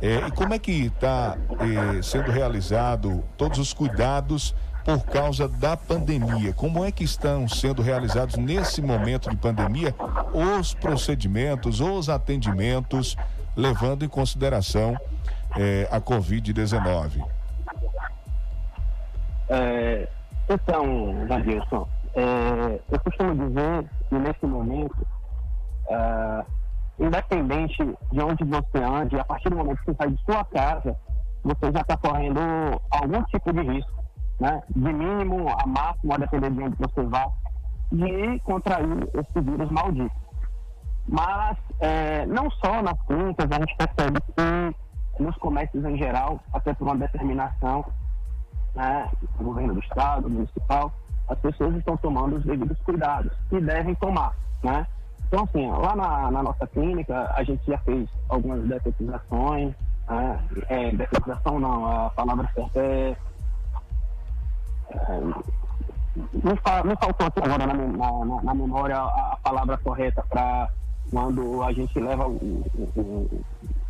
É, 0.00 0.26
e 0.26 0.30
como 0.32 0.52
é 0.52 0.58
que 0.58 0.72
está 0.86 1.36
é, 1.60 2.02
sendo 2.02 2.30
realizado 2.30 3.22
todos 3.36 3.58
os 3.58 3.72
cuidados 3.72 4.54
por 4.84 5.00
causa 5.04 5.46
da 5.46 5.76
pandemia? 5.76 6.52
Como 6.54 6.84
é 6.84 6.90
que 6.90 7.04
estão 7.04 7.46
sendo 7.46 7.82
realizados 7.82 8.36
nesse 8.36 8.82
momento 8.82 9.30
de 9.30 9.36
pandemia 9.36 9.94
os 10.32 10.74
procedimentos, 10.74 11.80
os 11.80 12.08
atendimentos, 12.08 13.16
levando 13.56 14.04
em 14.04 14.08
consideração 14.08 14.96
é, 15.56 15.86
a 15.90 16.00
Covid-19? 16.00 17.24
É, 19.48 20.08
então, 20.52 21.26
Vadilson, 21.26 21.88
é, 22.14 22.80
eu 22.90 23.00
costumo 23.00 23.34
dizer 23.34 23.88
que 24.08 24.14
nesse 24.16 24.46
momento, 24.46 25.06
é, 25.88 26.44
independente 26.98 27.82
de 28.12 28.20
onde 28.20 28.44
você 28.44 28.78
ande, 28.78 29.18
a 29.18 29.24
partir 29.24 29.48
do 29.50 29.56
momento 29.56 29.78
que 29.78 29.86
você 29.86 29.96
sai 29.96 30.10
de 30.10 30.24
sua 30.24 30.44
casa, 30.44 30.96
você 31.42 31.72
já 31.72 31.80
está 31.80 31.96
correndo 31.96 32.40
algum 32.90 33.22
tipo 33.24 33.52
de 33.52 33.62
risco, 33.62 34.04
né? 34.38 34.62
De 34.68 34.92
mínimo 34.92 35.48
a 35.48 35.66
máximo, 35.66 36.14
a 36.14 36.18
depender 36.18 36.50
de 36.50 36.62
onde 36.62 36.76
você 36.76 37.02
vá, 37.04 37.28
de 37.90 38.38
contrair 38.40 39.08
esse 39.14 39.40
vírus 39.40 39.70
maldito. 39.70 40.14
Mas 41.08 41.56
é, 41.80 42.26
não 42.26 42.50
só 42.50 42.82
nas 42.82 43.00
clínicas, 43.06 43.48
a 43.50 43.54
gente 43.54 43.76
percebe 43.76 44.20
que 44.20 45.22
nos 45.22 45.36
comércios 45.36 45.84
em 45.84 45.96
geral, 45.96 46.40
até 46.52 46.72
por 46.74 46.86
uma 46.86 46.96
determinação 46.96 47.84
né, 48.74 49.08
do 49.38 49.44
governo 49.44 49.74
do 49.74 49.80
estado, 49.80 50.28
municipal, 50.28 50.92
as 51.28 51.38
pessoas 51.38 51.76
estão 51.76 51.96
tomando 51.96 52.36
os 52.36 52.44
devidos 52.44 52.78
cuidados 52.80 53.32
e 53.50 53.60
devem 53.60 53.94
tomar, 53.94 54.34
né? 54.62 54.86
Então, 55.26 55.44
assim, 55.44 55.70
lá 55.70 55.96
na, 55.96 56.30
na 56.30 56.42
nossa 56.42 56.66
clínica, 56.66 57.32
a 57.34 57.42
gente 57.42 57.64
já 57.66 57.78
fez 57.78 58.08
algumas 58.28 58.62
detetizações, 58.68 59.74
né? 60.08 60.40
é, 60.68 60.90
detetização 60.90 61.58
não, 61.58 61.86
a 61.86 62.10
palavra 62.10 62.50
certa 62.54 62.80
é, 62.80 63.16
é 64.90 65.20
me, 66.14 66.56
fa, 66.62 66.82
me 66.84 66.94
faltou 66.96 67.28
agora 67.36 67.66
na, 67.66 67.74
na, 67.74 68.42
na 68.42 68.54
memória 68.54 68.96
a, 68.96 69.32
a, 69.32 69.38
palavra 69.42 69.78
correta 69.78 70.22
para 70.28 70.68
quando 71.10 71.62
a 71.62 71.72
gente 71.72 71.98
leva 71.98 72.26
o, 72.28 72.32
o, 72.34 73.00
o 73.00 73.44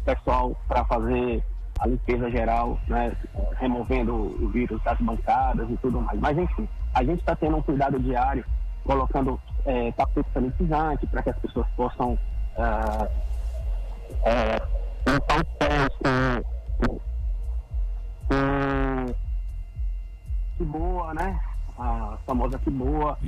pessoal 0.05 0.57
para 0.69 0.85
fazer 0.85 1.43
a 1.83 1.89
limpeza 1.89 2.31
geral, 2.31 2.79
né, 2.87 3.13
removendo 3.59 4.15
o 4.15 4.49
vírus 4.49 4.81
das 4.85 4.97
bancadas 5.01 5.69
e 5.69 5.77
tudo 5.79 6.01
mais. 6.01 6.19
Mas, 6.21 6.39
enfim, 6.39 6.69
a 6.95 7.03
gente 7.03 7.19
está 7.19 7.35
tendo 7.35 7.57
um 7.57 7.63
cuidado 7.63 7.99
diário, 7.99 8.45
colocando 8.85 9.41
é, 9.67 9.91
tapete 9.93 10.29
sanitizante 10.33 11.07
para 11.09 11.23
que 11.25 11.31
as 11.31 11.39
pessoas 11.39 11.67
possam 11.77 12.17
é, 12.57 13.11
é, 14.31 14.63
limpar 15.11 15.37
os 15.39 15.49
pés 15.59 15.89
com, 15.99 16.99
com 18.29 19.15
que 20.57 20.65
boa, 20.65 21.15
né? 21.15 21.41
A 21.77 22.17
famosa 22.25 22.59
que 22.61 22.71
boa. 22.71 23.19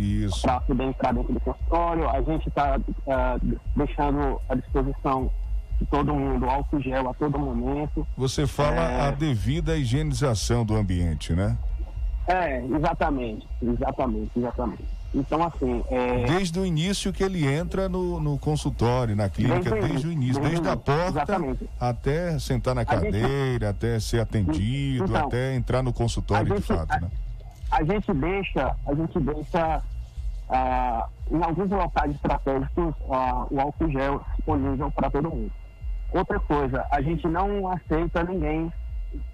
Para 0.42 0.60
poder 0.60 0.84
entrar 0.84 1.12
dentro 1.12 1.32
do 1.32 1.40
consultório. 1.40 2.08
A 2.08 2.22
gente 2.22 2.48
está 2.48 2.78
uh, 2.78 3.58
deixando 3.74 4.40
à 4.48 4.54
disposição 4.54 5.28
todo 5.86 6.14
mundo 6.14 6.46
álcool 6.46 6.80
gel 6.80 7.08
a 7.08 7.14
todo 7.14 7.38
momento. 7.38 8.06
Você 8.16 8.46
fala 8.46 8.82
é... 8.82 9.08
a 9.08 9.10
devida 9.10 9.76
higienização 9.76 10.64
do 10.64 10.74
ambiente, 10.76 11.32
né? 11.32 11.56
É, 12.26 12.64
exatamente, 12.64 13.46
exatamente, 13.62 14.30
exatamente. 14.36 14.84
Então, 15.14 15.42
assim. 15.44 15.84
É... 15.88 16.24
Desde 16.24 16.58
o 16.58 16.66
início 16.66 17.12
que 17.12 17.22
ele 17.22 17.46
entra 17.46 17.88
no, 17.88 18.18
no 18.18 18.36
consultório, 18.38 19.14
na 19.14 19.28
clínica, 19.28 19.70
desde, 19.70 19.88
desde 19.88 20.06
o 20.08 20.12
início, 20.12 20.42
desde, 20.42 20.60
desde 20.60 20.68
a 20.68 20.76
porta 20.76 21.10
exatamente. 21.10 21.68
até 21.78 22.38
sentar 22.38 22.74
na 22.74 22.84
cadeira, 22.84 23.52
gente... 23.52 23.64
até 23.64 24.00
ser 24.00 24.20
atendido, 24.20 25.04
então, 25.04 25.26
até 25.26 25.54
entrar 25.54 25.82
no 25.82 25.92
consultório 25.92 26.48
gente, 26.48 26.60
de 26.60 26.66
fato, 26.66 26.92
a, 26.92 27.00
né? 27.00 27.10
A 27.70 27.84
gente 27.84 28.12
deixa, 28.12 28.76
a 28.86 28.94
gente 28.94 29.20
deixa 29.20 29.82
ah, 30.48 31.06
em 31.30 31.42
alguns 31.42 31.70
locais 31.70 32.14
estratégicos 32.14 32.94
ah, 33.10 33.46
o 33.50 33.60
álcool 33.60 33.90
gel 33.90 34.24
disponível 34.36 34.90
para 34.90 35.10
todo 35.10 35.30
mundo. 35.30 35.52
Outra 36.14 36.38
coisa, 36.38 36.86
a 36.92 37.02
gente 37.02 37.26
não 37.26 37.68
aceita 37.68 38.22
ninguém 38.22 38.72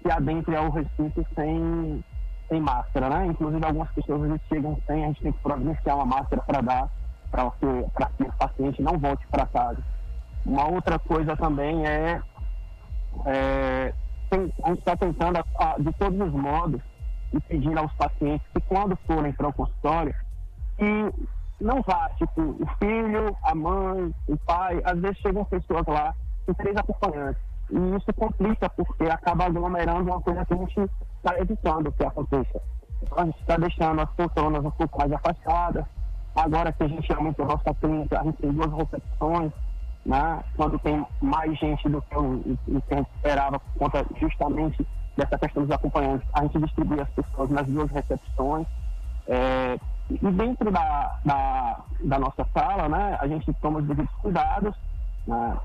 que 0.01 0.11
adentre 0.11 0.55
ao 0.55 0.71
recinto 0.71 1.23
sem 1.35 2.03
sem 2.49 2.59
máscara, 2.59 3.07
né? 3.07 3.27
Inclusive 3.27 3.63
algumas 3.63 3.89
pessoas 3.91 4.29
às 4.29 4.41
chegam 4.49 4.77
sem, 4.87 5.03
a 5.03 5.07
gente 5.07 5.21
tem 5.21 5.31
que 5.31 5.39
providenciar 5.39 5.95
uma 5.95 6.05
máscara 6.05 6.41
para 6.41 6.61
dar 6.61 6.89
para 7.29 7.49
que, 7.51 7.67
que 8.17 8.23
o 8.23 8.33
paciente 8.33 8.81
não 8.81 8.97
volte 8.97 9.25
para 9.27 9.45
casa. 9.45 9.77
Uma 10.45 10.67
outra 10.67 10.97
coisa 10.97 11.37
também 11.37 11.85
é, 11.85 12.19
é 13.25 13.93
tem, 14.31 14.51
a 14.63 14.69
gente 14.69 14.79
está 14.79 14.97
tentando 14.97 15.37
a, 15.37 15.45
a, 15.59 15.77
de 15.77 15.93
todos 15.93 16.19
os 16.19 16.33
modos 16.33 16.81
e 17.31 17.39
pedindo 17.41 17.79
aos 17.79 17.93
pacientes 17.93 18.45
que 18.53 18.59
quando 18.61 18.97
forem 19.05 19.31
para 19.33 19.47
o 19.47 19.53
consultório 19.53 20.15
que 20.77 21.13
não 21.63 21.81
vá, 21.83 22.09
tipo, 22.17 22.41
o 22.41 22.67
filho, 22.79 23.37
a 23.43 23.53
mãe, 23.53 24.11
o 24.27 24.35
pai, 24.35 24.81
às 24.83 24.99
vezes 24.99 25.19
chegam 25.19 25.45
pessoas 25.45 25.85
lá 25.85 26.13
com 26.51 26.63
três 26.63 26.75
acompanhantes 26.75 27.41
e 27.71 27.95
isso 27.95 28.13
complica, 28.13 28.69
porque 28.69 29.05
acaba 29.05 29.45
aglomerando 29.45 30.11
uma 30.11 30.21
coisa 30.21 30.45
que 30.45 30.53
a 30.53 30.57
gente 30.57 30.79
está 31.17 31.39
evitando 31.39 31.91
que 31.93 32.03
aconteça. 32.03 32.61
Então, 33.01 33.17
a 33.17 33.25
gente 33.25 33.39
está 33.39 33.57
deixando 33.57 34.01
as 34.01 34.09
poltronas 34.11 34.65
um 34.65 34.71
pouco 34.71 34.99
mais 34.99 35.11
afastadas. 35.13 35.85
Agora 36.35 36.71
que 36.73 36.83
a 36.83 36.87
gente 36.87 37.13
aumentou 37.13 37.45
a 37.45 37.49
nossa 37.49 37.73
clínica, 37.75 38.19
a 38.19 38.23
gente 38.23 38.37
tem 38.37 38.51
duas 38.51 38.71
recepções, 38.73 39.51
né? 40.05 40.43
quando 40.55 40.79
tem 40.79 41.05
mais 41.21 41.57
gente 41.59 41.87
do 41.87 42.01
que 42.01 42.17
o, 42.17 42.57
que 42.65 42.93
a 42.93 42.97
gente 42.97 43.09
esperava, 43.15 43.59
por 43.59 43.73
conta 43.79 44.05
justamente 44.19 44.85
dessa 45.15 45.37
questão 45.37 45.63
dos 45.63 45.71
acompanhantes. 45.71 46.27
A 46.33 46.43
gente 46.43 46.59
distribui 46.59 46.99
as 46.99 47.09
pessoas 47.09 47.49
nas 47.49 47.67
duas 47.67 47.89
recepções. 47.91 48.67
É, 49.27 49.79
e 50.09 50.31
dentro 50.31 50.71
da, 50.71 51.19
da, 51.23 51.79
da, 52.03 52.19
nossa 52.19 52.45
sala, 52.53 52.89
né, 52.89 53.17
a 53.19 53.27
gente 53.27 53.53
toma 53.61 53.79
os 53.79 53.87
devidos 53.87 54.11
cuidados, 54.15 54.75
né, 55.25 55.57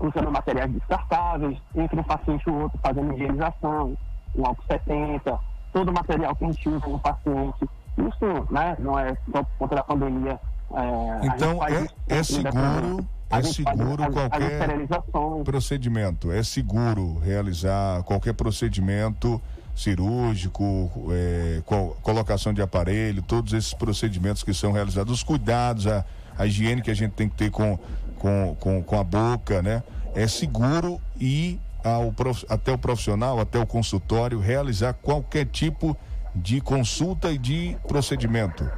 usando 0.00 0.30
materiais 0.30 0.72
descartáveis, 0.72 1.58
entre 1.74 2.00
um 2.00 2.02
paciente 2.02 2.42
e 2.46 2.50
o 2.50 2.62
outro 2.62 2.78
fazendo 2.82 3.12
higienização, 3.12 3.96
um 4.34 4.46
álcool 4.46 4.64
70, 4.66 5.38
todo 5.72 5.90
o 5.90 5.92
material 5.92 6.34
que 6.34 6.44
a 6.44 6.48
gente 6.48 6.68
usa 6.68 6.86
no 6.86 6.98
paciente. 6.98 7.68
Isso 7.98 8.46
né, 8.50 8.76
não 8.78 8.98
é 8.98 9.14
só 9.30 9.42
por 9.42 9.58
conta 9.58 9.76
da 9.76 9.82
pandemia. 9.82 10.40
É, 10.72 11.26
então 11.26 11.64
é, 11.66 11.86
é 12.08 12.22
seguro, 12.22 13.06
é 13.28 13.42
seguro 13.42 14.02
faz, 14.02 14.12
qualquer 14.14 15.42
procedimento. 15.44 16.32
É 16.32 16.42
seguro 16.42 17.18
realizar 17.18 18.02
qualquer 18.04 18.32
procedimento 18.34 19.40
cirúrgico, 19.74 20.90
é, 21.10 21.62
colocação 22.02 22.52
de 22.52 22.62
aparelho, 22.62 23.22
todos 23.22 23.52
esses 23.52 23.74
procedimentos 23.74 24.42
que 24.42 24.54
são 24.54 24.72
realizados, 24.72 25.12
os 25.12 25.22
cuidados, 25.22 25.86
a, 25.86 26.04
a 26.38 26.46
higiene 26.46 26.82
que 26.82 26.90
a 26.90 26.94
gente 26.94 27.12
tem 27.12 27.28
que 27.28 27.36
ter 27.36 27.50
com 27.50 27.78
com, 28.20 28.54
com, 28.60 28.82
com 28.82 29.00
a 29.00 29.02
boca, 29.02 29.62
né? 29.62 29.82
É 30.14 30.26
seguro 30.26 31.00
ir 31.18 31.60
ao, 31.84 32.12
até 32.48 32.72
o 32.72 32.78
profissional, 32.78 33.40
até 33.40 33.58
o 33.58 33.66
consultório, 33.66 34.38
realizar 34.38 34.92
qualquer 34.94 35.46
tipo 35.46 35.96
de 36.34 36.60
consulta 36.60 37.30
e 37.30 37.38
de 37.38 37.76
procedimento? 37.86 38.70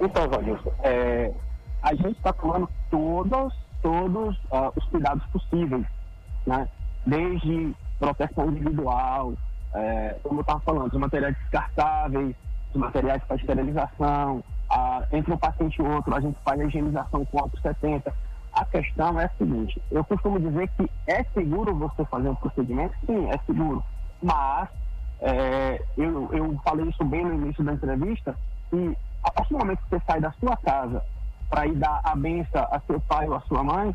Então, 0.00 0.28
Vanilson, 0.28 0.72
é, 0.82 1.32
a 1.82 1.94
gente 1.94 2.16
está 2.16 2.32
tomando 2.32 2.68
todos, 2.90 3.54
todos 3.82 4.36
uh, 4.36 4.72
os 4.76 4.84
cuidados 4.86 5.24
possíveis, 5.26 5.86
né? 6.46 6.68
Desde 7.06 7.74
proteção 7.98 8.48
individual, 8.48 9.34
é, 9.74 10.16
como 10.22 10.38
eu 10.38 10.42
estava 10.42 10.60
falando, 10.60 10.92
os 10.92 10.98
materiais 10.98 11.36
descartáveis, 11.36 12.34
os 12.72 12.80
materiais 12.80 13.22
para 13.24 13.36
esterilização, 13.36 14.42
a, 14.70 15.04
entre 15.12 15.32
um 15.32 15.36
paciente 15.36 15.78
e 15.78 15.82
outro, 15.82 16.14
a 16.14 16.20
gente 16.20 16.36
faz 16.44 16.60
a 16.60 16.64
higienização 16.64 17.24
com 17.26 17.38
álcool 17.38 17.58
70. 17.60 18.12
A 18.54 18.64
questão 18.66 19.20
é 19.20 19.24
a 19.24 19.30
seguinte, 19.36 19.82
eu 19.90 20.04
costumo 20.04 20.38
dizer 20.38 20.68
que 20.76 20.88
é 21.08 21.24
seguro 21.34 21.74
você 21.74 22.04
fazer 22.04 22.28
um 22.28 22.34
procedimento? 22.36 22.94
Sim, 23.04 23.28
é 23.28 23.38
seguro. 23.46 23.82
Mas, 24.22 24.68
é, 25.20 25.82
eu, 25.96 26.32
eu 26.32 26.60
falei 26.64 26.88
isso 26.88 27.04
bem 27.04 27.24
no 27.24 27.34
início 27.34 27.64
da 27.64 27.72
entrevista, 27.72 28.38
e 28.72 28.96
a 29.24 29.30
partir 29.30 29.54
do 29.54 29.58
momento 29.58 29.82
que 29.82 29.90
você 29.90 30.02
sai 30.06 30.20
da 30.20 30.32
sua 30.32 30.56
casa 30.56 31.02
para 31.50 31.66
ir 31.66 31.74
dar 31.74 32.00
a 32.04 32.14
benção 32.14 32.66
a 32.70 32.80
seu 32.86 33.00
pai 33.00 33.28
ou 33.28 33.34
a 33.34 33.40
sua 33.42 33.64
mãe, 33.64 33.94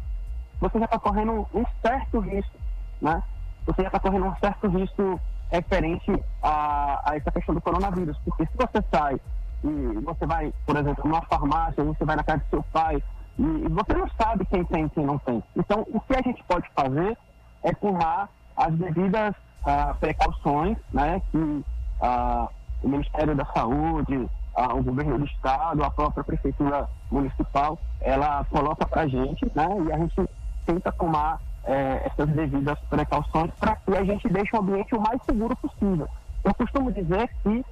você 0.60 0.78
já 0.78 0.86
está 0.86 1.00
correndo 1.00 1.48
um 1.54 1.64
certo 1.82 2.20
risco, 2.20 2.58
né? 3.02 3.24
Você 3.66 3.82
já 3.82 3.88
está 3.88 4.00
correndo 4.00 4.26
um 4.26 4.36
certo 4.38 4.68
risco 4.68 5.20
referente 5.52 6.12
a, 6.44 7.02
a 7.12 7.16
essa 7.16 7.32
questão 7.32 7.56
do 7.56 7.62
coronavírus. 7.62 8.18
Porque 8.26 8.46
se 8.46 8.52
você 8.56 8.84
sai 8.92 9.20
e 9.64 10.00
você 10.04 10.26
vai, 10.26 10.54
por 10.66 10.76
exemplo, 10.76 11.04
numa 11.06 11.22
farmácia, 11.24 11.84
você 11.84 12.04
vai 12.06 12.16
na 12.16 12.24
casa 12.24 12.40
do 12.40 12.50
seu 12.50 12.64
pai, 12.72 13.02
e, 13.40 13.70
você 13.70 13.94
não 13.94 14.10
sabe 14.22 14.46
quem 14.46 14.66
tem 14.66 14.86
e 14.86 14.90
quem 14.90 15.06
não 15.06 15.18
tem. 15.18 15.42
Então, 15.56 15.88
o 15.94 16.00
que 16.02 16.14
a 16.14 16.22
gente 16.22 16.44
pode 16.44 16.70
fazer 16.76 17.18
é 17.64 17.74
tomar 17.74 18.30
as 18.56 18.74
devidas 18.76 19.34
ah, 19.66 19.96
precauções, 20.00 20.78
né, 20.92 21.22
que 21.32 21.66
ah, 22.02 22.50
o 22.84 22.90
Ministério 22.90 23.36
da 23.36 23.46
Saúde, 23.46 24.30
ah, 24.56 24.74
o 24.74 24.84
governo 24.84 25.18
do 25.18 25.26
estado, 25.26 25.84
a 25.84 25.90
própria 25.90 26.24
prefeitura 26.24 26.90
municipal, 27.10 27.80
ela 28.02 28.46
coloca 28.50 28.86
para 28.86 29.04
a 29.04 29.08
gente, 29.08 29.46
né, 29.56 29.68
e 29.88 29.94
a 29.94 29.98
gente 29.98 30.30
tenta 30.66 30.92
tomar 30.92 31.40
eh, 31.66 32.04
essas 32.06 32.30
devidas 32.30 32.78
precauções 32.90 33.52
para 33.60 33.76
que 33.76 33.96
a 33.96 34.04
gente 34.04 34.28
deixe 34.30 34.56
o 34.56 34.60
ambiente 34.60 34.94
o 34.96 35.02
mais 35.02 35.20
seguro 35.24 35.56
possível. 35.56 36.08
Eu 36.44 36.54
costumo 36.54 36.92
dizer 36.92 37.30
que 37.42 37.66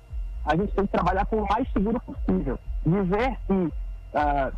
a 0.46 0.56
gente 0.56 0.74
tem 0.74 0.86
que 0.86 0.92
trabalhar 0.92 1.26
com 1.26 1.38
o 1.38 1.48
mais 1.48 1.72
seguro 1.72 2.00
possível. 2.00 2.60
Dizer 2.86 3.38
que 3.48 3.74
ah, 4.16 4.52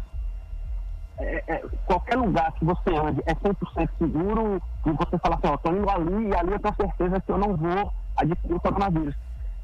é, 1.20 1.44
é, 1.48 1.64
qualquer 1.86 2.18
lugar 2.18 2.52
que 2.54 2.64
você 2.64 2.96
ande 2.96 3.22
é 3.26 3.34
100% 3.34 3.90
seguro 3.98 4.62
e 4.86 4.92
você 4.92 5.18
fala 5.20 5.36
assim, 5.36 5.48
ó, 5.48 5.58
tô 5.58 5.72
indo 5.72 5.90
ali 5.90 6.28
e 6.28 6.36
ali 6.36 6.54
eu 6.54 6.60
tenho 6.60 6.76
certeza 6.76 7.22
que 7.22 7.32
eu 7.32 7.38
não 7.38 7.58
vou 7.58 7.92
adquirir 8.16 8.56
o 8.56 8.60
coronavírus. 8.60 9.16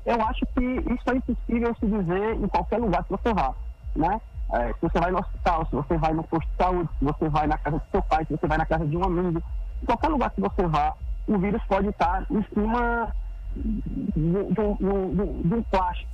Eu 0.05 0.21
acho 0.21 0.45
que 0.53 0.63
isso 0.63 1.09
é 1.09 1.15
impossível 1.15 1.75
se 1.79 1.87
dizer 1.87 2.35
em 2.35 2.47
qualquer 2.47 2.79
lugar 2.79 3.03
que 3.05 3.11
você 3.11 3.33
vá, 3.33 3.53
né? 3.95 4.19
É, 4.53 4.67
se 4.73 4.81
você 4.81 4.99
vai 4.99 5.11
no 5.11 5.19
hospital, 5.19 5.65
se 5.65 5.75
você 5.75 5.97
vai 5.97 6.13
no 6.13 6.23
posto 6.23 6.47
de 6.47 6.55
saúde, 6.57 6.89
se 6.99 7.05
você 7.05 7.29
vai 7.29 7.47
na 7.47 7.57
casa 7.57 7.77
do 7.77 7.89
seu 7.89 8.01
pai, 8.03 8.25
se 8.25 8.37
você 8.37 8.47
vai 8.47 8.57
na 8.57 8.65
casa 8.65 8.85
de 8.85 8.95
um 8.95 9.03
amigo, 9.03 9.41
em 9.81 9.85
qualquer 9.85 10.09
lugar 10.09 10.29
que 10.31 10.41
você 10.41 10.67
vá, 10.67 10.93
o 11.27 11.37
vírus 11.39 11.61
pode 11.67 11.87
estar 11.87 12.25
em 12.29 12.43
cima 12.53 13.11
de 13.55 15.55
um 15.55 15.63
plástico. 15.71 16.11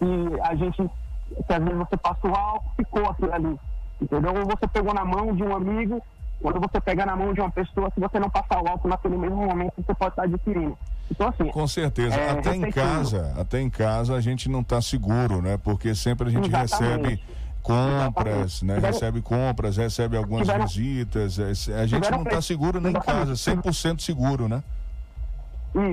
E 0.00 0.40
a 0.40 0.54
gente, 0.54 0.76
que 0.76 1.52
às 1.52 1.62
vezes 1.62 1.78
você 1.78 1.96
passa 1.96 2.26
o 2.26 2.34
álcool, 2.34 2.70
ficou 2.76 3.10
aquilo 3.10 3.34
ali. 3.34 3.58
Entendeu? 4.00 4.34
Ou 4.34 4.46
você 4.46 4.66
pegou 4.66 4.92
na 4.92 5.04
mão 5.04 5.34
de 5.34 5.42
um 5.42 5.54
amigo, 5.54 6.02
quando 6.40 6.60
você 6.60 6.80
pega 6.80 7.06
na 7.06 7.16
mão 7.16 7.32
de 7.32 7.40
uma 7.40 7.50
pessoa, 7.50 7.90
se 7.94 8.00
você 8.00 8.18
não 8.18 8.28
passar 8.28 8.62
o 8.62 8.68
álcool 8.68 8.88
naquele 8.88 9.16
mesmo 9.16 9.36
momento, 9.36 9.72
você 9.76 9.94
pode 9.94 10.12
estar 10.12 10.24
adquirindo. 10.24 10.76
Então, 11.10 11.28
assim. 11.28 11.50
Com 11.50 11.66
certeza. 11.66 12.14
É, 12.14 12.30
até 12.30 12.56
em 12.56 12.70
casa, 12.70 13.34
até 13.38 13.60
em 13.60 13.70
casa 13.70 14.14
a 14.14 14.20
gente 14.20 14.48
não 14.48 14.60
está 14.60 14.80
seguro, 14.80 15.40
né? 15.40 15.58
Porque 15.58 15.94
sempre 15.94 16.28
a 16.28 16.30
gente 16.30 16.48
Exatamente. 16.48 17.02
recebe 17.02 17.22
compras, 17.62 18.62
né? 18.62 18.78
Recebe 18.78 19.22
compras, 19.22 19.76
recebe 19.76 20.16
algumas 20.16 20.46
tiveram, 20.46 20.66
visitas. 20.66 21.38
É, 21.38 21.80
a 21.80 21.86
gente 21.86 22.10
não 22.10 22.22
está 22.22 22.42
seguro 22.42 22.80
nem 22.80 22.92
em 22.92 23.00
casa, 23.00 23.32
100% 23.32 24.00
seguro, 24.00 24.48
né? 24.48 24.62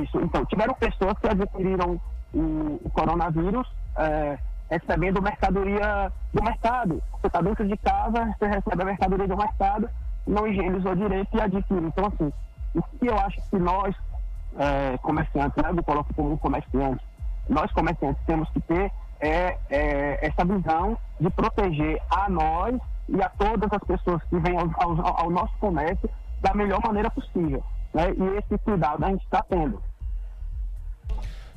Isso. 0.03 0.19
Então, 0.21 0.45
tiveram 0.45 0.73
pessoas 0.73 1.17
que 1.19 1.27
adquiriram 1.27 1.99
o, 2.33 2.79
o 2.83 2.89
coronavírus 2.93 3.67
é, 3.95 4.37
recebendo 4.71 5.21
mercadoria 5.21 6.11
do 6.33 6.41
mercado. 6.41 7.03
Você 7.11 7.27
está 7.27 7.41
dentro 7.41 7.67
de 7.67 7.75
casa, 7.77 8.33
você 8.39 8.47
recebe 8.47 8.81
a 8.81 8.85
mercadoria 8.85 9.27
do 9.27 9.35
mercado, 9.37 9.89
não 10.25 10.47
higienizou 10.47 10.95
direito 10.95 11.35
e 11.35 11.41
adquire. 11.41 11.85
Então, 11.85 12.05
assim, 12.07 12.31
o 12.73 12.81
que 12.81 13.07
eu 13.07 13.19
acho 13.19 13.37
que 13.49 13.57
nós, 13.57 13.93
é, 14.57 14.97
comerciantes, 14.99 15.61
né, 15.61 15.73
do 15.73 15.83
Coloco 15.83 16.13
Comum 16.13 16.37
Comerciante, 16.37 17.03
nós 17.49 17.69
comerciantes 17.73 18.23
temos 18.25 18.49
que 18.51 18.61
ter 18.61 18.89
é, 19.19 19.57
é, 19.69 20.25
essa 20.25 20.45
visão 20.45 20.97
de 21.19 21.29
proteger 21.29 22.01
a 22.09 22.29
nós 22.29 22.79
e 23.09 23.21
a 23.21 23.27
todas 23.29 23.69
as 23.73 23.83
pessoas 23.83 24.23
que 24.23 24.39
vêm 24.39 24.57
ao, 24.57 24.69
ao, 24.75 25.19
ao 25.23 25.29
nosso 25.29 25.53
comércio 25.59 26.09
da 26.39 26.53
melhor 26.53 26.79
maneira 26.85 27.09
possível. 27.11 27.61
Né? 27.93 28.13
E 28.17 28.37
esse 28.37 28.57
cuidado 28.63 29.03
a 29.03 29.09
gente 29.09 29.23
está 29.23 29.43
tendo. 29.43 29.83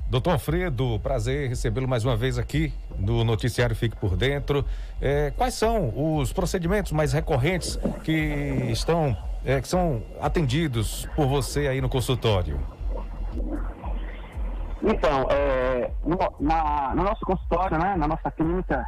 Doutor 0.09 0.33
Alfredo, 0.33 1.01
prazer 1.01 1.49
recebê-lo 1.49 1.89
mais 1.89 2.05
uma 2.05 2.17
vez 2.17 2.39
aqui 2.39 2.73
no 2.99 3.25
Noticiário 3.25 3.75
Fique 3.75 3.97
por 3.97 4.17
Dentro. 4.17 4.65
É, 5.01 5.31
quais 5.33 5.55
são 5.55 5.93
os 5.97 6.33
procedimentos 6.33 6.93
mais 6.93 7.13
recorrentes 7.13 7.77
que 8.05 8.13
estão, 8.71 9.17
é, 9.45 9.61
que 9.61 9.67
são 9.67 10.03
atendidos 10.21 11.09
por 11.17 11.27
você 11.27 11.67
aí 11.69 11.81
no 11.81 11.89
consultório? 11.89 12.61
Então, 14.83 15.27
é, 15.31 15.91
no, 16.05 16.19
na, 16.39 16.95
no 16.95 17.03
nosso 17.03 17.25
consultório, 17.25 17.79
né, 17.79 17.97
na 17.97 18.07
nossa 18.07 18.31
clínica, 18.31 18.87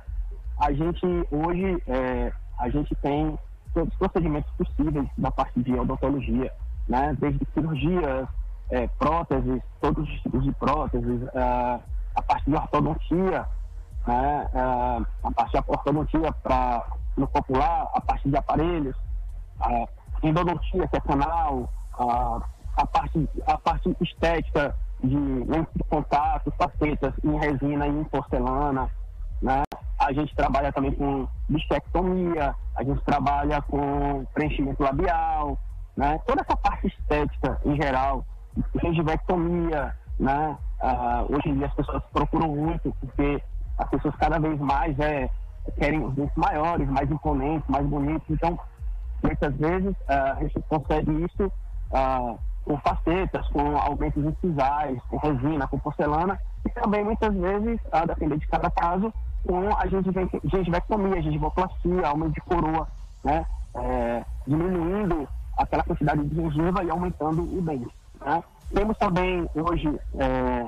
a 0.61 0.71
gente 0.71 1.07
hoje 1.31 1.83
é, 1.89 2.31
a 2.59 2.69
gente 2.69 2.95
tem 2.97 3.39
todos 3.73 3.93
os 3.93 3.99
procedimentos 3.99 4.53
possíveis 4.53 5.09
da 5.17 5.31
parte 5.31 5.63
de 5.63 5.73
odontologia, 5.73 6.53
né, 6.87 7.17
desde 7.19 7.41
cirurgias, 7.55 8.29
é, 8.71 8.87
próteses, 8.99 9.63
todos 9.81 10.09
os 10.09 10.21
tipos 10.23 10.45
de 10.45 10.53
próteses, 10.53 11.23
é, 11.35 11.81
a 12.15 12.23
parte 12.23 12.51
de 12.51 12.57
ortodontia, 12.57 13.47
né, 14.07 14.49
é, 14.55 14.61
a 15.23 15.31
parte 15.35 15.53
de 15.53 15.65
ortodontia 15.67 16.33
para 16.43 16.87
no 17.17 17.27
popular, 17.27 17.89
a 17.95 18.01
parte 18.01 18.29
de 18.29 18.37
aparelhos, 18.37 18.97
a 19.61 19.87
endodontia, 20.23 20.87
que 20.89 20.97
é 20.97 21.01
canal, 21.01 21.73
a, 21.99 22.41
a, 22.77 22.87
parte, 22.87 23.29
a 23.47 23.59
parte 23.59 23.97
estética 24.01 24.75
de 25.03 25.17
lentes 25.17 25.73
de 25.75 25.85
contato, 25.85 26.53
facetas 26.59 27.15
em 27.25 27.39
resina 27.39 27.87
e 27.87 27.91
em 27.91 28.05
porcelana, 28.05 28.91
né? 29.43 29.63
A 29.99 30.13
gente 30.13 30.35
trabalha 30.35 30.73
também 30.73 30.93
com 30.93 31.27
bichectomia, 31.49 32.55
a 32.77 32.85
gente 32.85 33.03
trabalha 33.05 33.63
com 33.63 34.25
preenchimento 34.35 34.83
labial, 34.83 35.59
né? 35.97 36.19
Toda 36.27 36.43
essa 36.43 36.57
parte 36.57 36.87
estética 36.87 37.59
em 37.65 37.77
geral, 37.77 38.25
gengivectomia, 38.83 39.95
né? 40.19 40.57
Ah, 40.81 41.25
hoje 41.29 41.49
em 41.49 41.57
dia 41.57 41.67
as 41.67 41.75
pessoas 41.75 42.03
procuram 42.13 42.49
muito, 42.49 42.95
porque 43.01 43.43
as 43.79 43.89
pessoas 43.89 44.15
cada 44.17 44.39
vez 44.39 44.59
mais 44.61 44.99
é, 44.99 45.29
querem 45.79 46.05
os 46.05 46.15
dentes 46.15 46.37
maiores, 46.37 46.89
mais 46.89 47.11
imponentes, 47.11 47.69
mais 47.69 47.87
bonitos. 47.87 48.29
Então, 48.31 48.59
muitas 49.23 49.55
vezes 49.57 49.95
ah, 50.09 50.37
a 50.39 50.43
gente 50.43 50.61
consegue 50.69 51.25
isso 51.25 51.53
ah, 51.93 52.35
com 52.65 52.77
facetas, 52.79 53.47
com 53.49 53.77
aumentos 53.77 54.25
incisais, 54.25 55.01
com 55.09 55.17
resina, 55.19 55.69
com 55.69 55.79
porcelana, 55.79 56.39
e 56.65 56.71
também 56.71 57.05
muitas 57.05 57.33
vezes, 57.35 57.79
a 57.93 58.05
depender 58.05 58.39
de 58.39 58.47
cada 58.49 58.71
caso, 58.71 59.13
com 59.47 59.69
a 59.77 59.87
gengivectomia, 59.87 61.23
gengivoplastia, 61.23 62.09
aumento 62.09 62.35
de 62.35 62.41
coroa, 62.41 62.89
né? 63.23 63.47
É, 63.75 64.25
diminuindo 64.47 65.29
aquela 65.57 65.83
quantidade 65.83 66.25
de 66.25 66.35
gengiva 66.35 66.83
e 66.83 66.91
aumentando 66.91 67.43
o 67.43 67.63
dente. 67.63 67.89
Né? 68.27 68.43
Temos 68.75 68.99
também 68.99 69.49
hoje 69.55 69.89
é, 70.19 70.67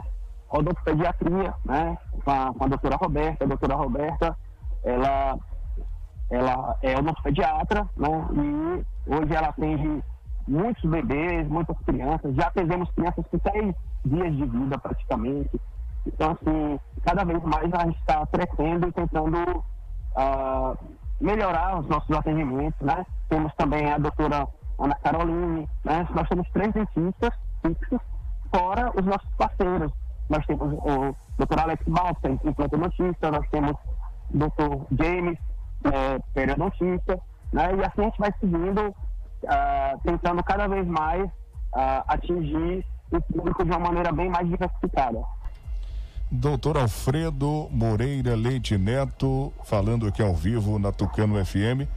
odontopediatria, 0.49 1.53
né? 1.65 1.99
Com 2.25 2.31
a, 2.31 2.55
com 2.55 2.65
a 2.65 2.69
doutora 2.69 2.97
Roberta. 2.97 3.45
A 3.45 3.49
doutora 3.49 3.75
Roberta, 3.75 4.37
ela, 4.85 5.39
ela 6.31 6.79
é 6.83 6.97
odontopediatra, 6.97 7.89
né? 7.97 8.09
E 8.33 9.13
hoje 9.13 9.35
ela 9.35 9.49
atende 9.49 10.05
muitos 10.47 10.89
bebês, 10.89 11.49
muitas 11.49 11.77
crianças. 11.81 12.35
Já 12.37 12.47
atendemos 12.47 12.89
crianças 12.93 13.25
com 13.27 13.39
seis 13.51 13.75
dias 14.05 14.37
de 14.37 14.47
vida 14.47 14.79
praticamente. 14.79 15.61
Então, 16.07 16.31
assim, 16.41 16.81
cada 17.05 17.25
vez 17.25 17.43
mais 17.43 17.75
a 17.75 17.85
gente 17.87 17.99
está 17.99 18.25
crescendo 18.27 18.87
e 18.87 18.93
tentando 18.93 19.59
uh, 19.59 20.79
melhorar 21.21 21.81
os 21.81 21.89
nossos 21.89 22.17
atendimentos, 22.17 22.81
né? 22.81 23.05
Temos 23.29 23.53
também 23.57 23.91
a 23.93 23.99
doutora 23.99 24.47
Ana 24.79 24.95
Caroline, 25.03 25.69
né? 25.85 26.09
Nós 26.15 26.29
temos 26.29 26.49
três 26.51 26.73
dentistas 26.73 27.35
fixos, 27.63 28.01
fora 28.55 28.93
os 28.99 29.05
nossos 29.05 29.29
parceiros. 29.37 29.93
Nós 30.29 30.45
temos 30.47 30.73
o 30.73 31.17
doutor 31.39 31.61
Alex 31.61 31.83
Balsa, 31.87 32.29
implantodontista, 32.29 33.31
nós 33.31 33.49
temos 33.51 33.73
o 34.31 34.39
doutor 34.39 34.87
James, 34.93 35.39
é, 35.85 36.19
periodontista, 36.35 37.21
né? 37.53 37.75
E 37.77 37.85
assim 37.85 38.01
a 38.01 38.05
gente 38.05 38.19
vai 38.19 38.33
seguindo, 38.41 38.89
uh, 38.89 40.01
tentando 40.05 40.43
cada 40.43 40.67
vez 40.67 40.87
mais 40.87 41.25
uh, 41.25 42.05
atingir 42.09 42.85
o 43.11 43.21
público 43.21 43.65
de 43.65 43.71
uma 43.71 43.79
maneira 43.79 44.13
bem 44.13 44.29
mais 44.29 44.47
diversificada. 44.49 45.21
Doutor 46.31 46.77
Alfredo 46.77 47.69
Moreira 47.71 48.37
Leite 48.37 48.77
Neto, 48.77 49.51
falando 49.65 50.07
aqui 50.07 50.23
ao 50.23 50.35
vivo 50.35 50.79
na 50.79 50.93
Tucano 50.93 51.43
FM. 51.43 51.89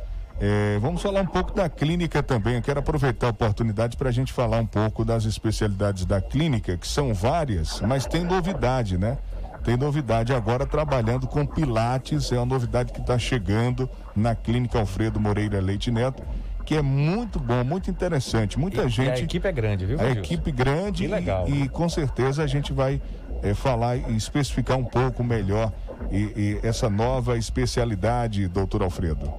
É, 0.44 0.80
vamos 0.80 1.04
falar 1.04 1.22
um 1.22 1.26
pouco 1.28 1.54
da 1.54 1.70
clínica 1.70 2.24
também. 2.24 2.56
Eu 2.56 2.62
quero 2.64 2.80
aproveitar 2.80 3.28
a 3.28 3.30
oportunidade 3.30 3.96
para 3.96 4.10
a 4.10 4.12
gente 4.12 4.34
falar 4.34 4.58
um 4.60 4.66
pouco 4.66 5.06
das 5.06 5.24
especialidades 5.26 6.04
da 6.04 6.20
clínica, 6.20 6.76
que 6.78 6.88
são 6.88 7.14
várias, 7.14 7.80
mas 7.82 8.08
tem 8.08 8.24
novidade, 8.24 8.98
né? 8.98 9.20
Tem 9.64 9.78
novidade 9.78 10.34
agora 10.34 10.66
trabalhando 10.66 11.28
com 11.28 11.46
Pilates, 11.46 12.32
é 12.32 12.38
uma 12.38 12.48
novidade 12.48 12.92
que 12.92 13.00
está 13.02 13.20
chegando 13.20 13.88
na 14.16 14.34
Clínica 14.34 14.80
Alfredo 14.80 15.20
Moreira 15.20 15.62
Leite 15.62 15.92
Neto, 15.92 16.24
que 16.66 16.74
é 16.74 16.82
muito 16.82 17.40
bom, 17.40 17.64
muito 17.64 17.92
interessante. 17.92 18.58
Muita 18.58 18.82
E- 18.82 18.88
e 18.88 18.90
gente. 18.90 19.22
a 19.22 19.24
equipe 19.24 19.48
é 19.48 19.52
grande, 19.52 19.86
viu, 19.86 20.00
A 20.00 20.06
Gilson? 20.06 20.20
equipe 20.22 20.52
grande 20.52 21.04
Que 21.04 21.08
legal. 21.14 21.48
E, 21.48 21.64
e 21.66 21.70
com 21.70 21.88
certeza 21.88 22.42
a 22.42 22.48
gente 22.48 22.74
vai 22.74 23.00
eh, 23.44 23.54
falar 23.54 23.96
e 23.98 24.16
especificar 24.18 24.76
um 24.80 24.86
pouco 24.86 25.24
melhor 25.24 25.72
e, 26.12 26.18
e 26.64 26.68
essa 26.68 26.90
nova 26.90 27.38
especialidade, 27.38 28.48
doutor 28.48 28.82
Alfredo. 28.82 29.32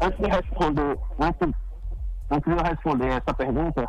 Antes 0.00 0.18
de 0.18 0.28
responder, 0.30 0.98
antes, 1.20 1.48
antes 2.30 2.52
de 2.54 2.58
eu 2.58 2.64
responder 2.64 3.08
essa 3.08 3.34
pergunta, 3.34 3.88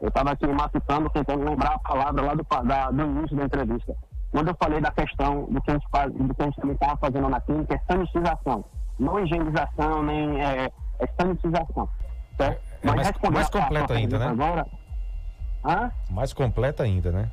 eu 0.00 0.08
estava 0.08 0.30
aqui 0.32 0.46
matutando, 0.46 1.10
tentando 1.10 1.44
lembrar 1.44 1.74
a 1.74 1.78
palavra 1.78 2.22
lá 2.22 2.34
do, 2.34 2.46
da- 2.66 2.90
do 2.90 3.02
início 3.02 3.36
da 3.36 3.44
entrevista. 3.44 3.96
Quando 4.30 4.48
eu 4.48 4.56
falei 4.62 4.80
da 4.80 4.90
questão 4.90 5.44
do 5.44 5.60
que 5.62 5.70
a 5.70 5.74
gente, 5.74 5.86
faz, 5.90 6.12
do 6.12 6.34
que 6.34 6.42
a 6.42 6.44
gente 6.44 6.56
também 6.60 6.74
estava 6.74 6.96
fazendo 6.98 7.28
na 7.30 7.40
clínica, 7.40 7.74
é 7.74 7.80
sanitização. 7.90 8.64
Não 8.98 9.18
higienização, 9.20 10.02
nem 10.02 10.40
é, 10.44 10.70
é 11.00 11.06
sanitização. 11.18 11.88
Certo? 12.36 12.60
É 12.82 12.86
mais- 12.86 13.06
respondendo 13.08 13.34
mais 13.34 13.46
a 13.46 13.50
sua- 13.50 13.60
a 13.60 13.64
completo 13.64 13.86
sua 13.88 13.96
ainda, 13.96 14.18
né? 14.18 14.26
Agora, 14.26 14.66
Hã? 15.64 15.90
Mais 16.10 16.32
completa 16.32 16.82
ainda, 16.84 17.10
né? 17.10 17.28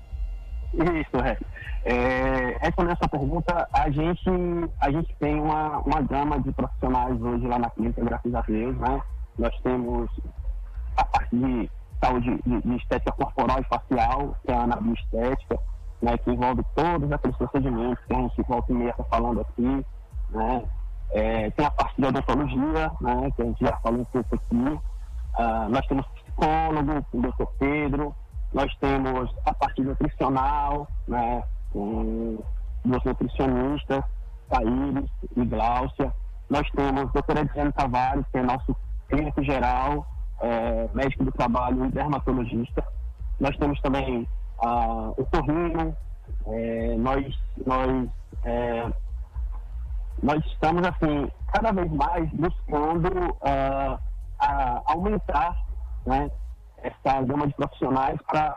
Isso, 0.75 1.17
é. 1.23 1.37
é 1.85 2.57
respondendo 2.59 2.97
essa 2.99 3.07
pergunta, 3.07 3.67
a 3.71 3.89
gente, 3.89 4.29
a 4.81 4.91
gente 4.91 5.15
tem 5.19 5.39
uma, 5.39 5.79
uma 5.79 6.01
gama 6.01 6.39
de 6.41 6.51
profissionais 6.51 7.21
hoje 7.21 7.47
lá 7.47 7.57
na 7.59 7.69
clínica, 7.69 8.03
graças 8.03 8.35
a 8.35 8.41
Deus, 8.41 8.75
né? 8.77 9.01
Nós 9.39 9.57
temos 9.61 10.09
a 10.97 11.05
parte 11.05 11.35
de 11.35 11.71
saúde 12.03 12.41
de, 12.45 12.61
de 12.61 12.75
estética 12.75 13.11
corporal 13.13 13.59
e 13.59 13.63
facial, 13.63 14.35
que 14.43 14.51
é 14.51 14.55
a 14.55 14.63
anabioestética, 14.63 15.59
né? 16.01 16.17
Que 16.17 16.31
envolve 16.31 16.61
todos 16.75 17.11
aqueles 17.11 17.37
procedimentos 17.37 18.03
que 18.05 18.13
a 18.13 18.17
gente 18.17 18.41
volta 18.43 18.71
e 18.71 18.75
meia 18.75 18.89
está 18.89 19.03
falando 19.05 19.41
aqui, 19.41 19.85
né? 20.31 20.63
É, 21.11 21.49
tem 21.51 21.65
a 21.65 21.71
parte 21.71 22.01
de 22.01 22.05
odontologia, 22.05 22.91
né? 22.99 23.31
Que 23.35 23.41
a 23.41 23.45
gente 23.45 23.65
já 23.65 23.77
falou 23.77 24.01
um 24.01 24.05
pouco 24.05 24.35
aqui. 24.35 24.79
Ah, 25.37 25.67
nós 25.69 25.85
temos 25.87 26.05
psicólogo, 26.07 27.05
o 27.13 27.21
doutor 27.21 27.47
Pedro, 27.59 28.15
nós 28.55 28.73
temos 28.77 29.29
a 29.45 29.53
parte 29.53 29.81
nutricional, 29.81 30.87
né, 31.09 31.43
com 31.73 32.39
duas 32.85 33.03
nutricionistas, 33.03 34.01
Thaíris 34.49 35.09
e 35.35 35.43
Gláucia. 35.45 36.13
Nós 36.49 36.65
temos 36.71 37.01
a 37.01 37.11
doutora 37.11 37.41
Edson 37.41 37.69
Tavares, 37.71 38.25
que 38.31 38.37
é 38.37 38.41
nosso 38.43 38.73
clínico 39.09 39.43
geral, 39.43 40.07
é, 40.39 40.87
médico 40.93 41.25
do 41.25 41.31
trabalho 41.33 41.85
e 41.85 41.91
dermatologista. 41.91 42.81
Nós 43.41 43.57
temos 43.57 43.77
também 43.81 44.25
ah, 44.63 45.11
o 45.17 45.25
Torrino, 45.25 45.93
é, 46.47 46.95
nós, 46.97 47.25
nós, 47.67 48.09
é, 48.45 48.89
nós 50.23 50.45
estamos, 50.45 50.81
assim, 50.87 51.29
cada 51.53 51.73
vez 51.73 51.91
mais 51.91 52.29
buscando 52.31 53.35
a- 53.41 53.99
aumentar 54.85 55.55
né, 56.05 56.29
essa 56.85 57.21
gama 57.21 57.47
de 57.47 57.53
profissionais 57.53 58.19
para 58.27 58.55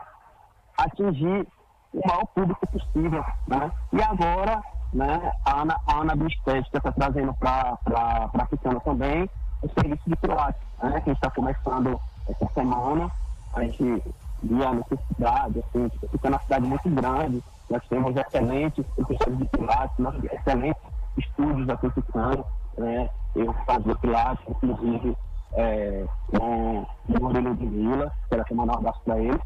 atingir 0.77 1.47
o 1.93 2.07
maior 2.07 2.25
público 2.27 2.67
possível. 2.67 3.23
Né? 3.47 3.71
E 3.93 4.01
agora, 4.01 4.61
né, 4.93 5.31
a 5.45 5.61
Ana, 5.61 5.79
a 5.87 6.01
Ana 6.01 6.15
Biestética 6.15 6.77
está 6.77 6.91
trazendo 6.91 7.33
para 7.33 7.77
a 7.87 8.29
Africana 8.43 8.79
também 8.81 9.29
o 9.61 9.69
serviço 9.69 10.03
de 10.07 10.15
Pilates, 10.15 10.61
né, 10.81 10.91
que 11.01 11.09
a 11.09 11.13
gente 11.13 11.17
está 11.17 11.31
começando 11.31 11.99
essa 12.29 12.47
semana. 12.53 13.11
A 13.53 13.63
gente 13.63 14.03
viu 14.43 14.67
a 14.67 14.73
necessidade, 14.73 15.59
assim, 15.59 15.89
fica 16.11 16.29
uma 16.29 16.39
cidade 16.39 16.67
muito 16.67 16.89
grande, 16.89 17.43
nós 17.69 17.81
temos 17.89 18.15
excelentes 18.15 18.85
professores 18.95 19.37
de 19.37 19.45
Pilates, 19.45 19.97
nós 19.97 20.23
excelentes 20.23 20.81
estúdios 21.17 21.67
aqui 21.69 21.87
em 21.87 22.81
né? 22.81 23.09
Eu 23.35 23.53
fazia 23.65 23.95
Pilates, 23.95 24.45
inclusive, 24.47 25.17
é, 25.53 26.05
com 26.27 26.79
o 26.81 27.21
Murilo 27.21 27.55
de 27.55 27.65
Vila, 27.65 28.11
quero 28.29 28.41
aqui 28.41 28.53
mandar 28.53 28.73
um 28.73 28.79
abraço 28.79 29.01
para 29.03 29.19
ele. 29.19 29.39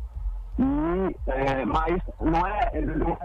E, 0.59 1.15
é, 1.27 1.65
mas 1.65 1.99
não 2.21 2.45
é, 2.45 2.71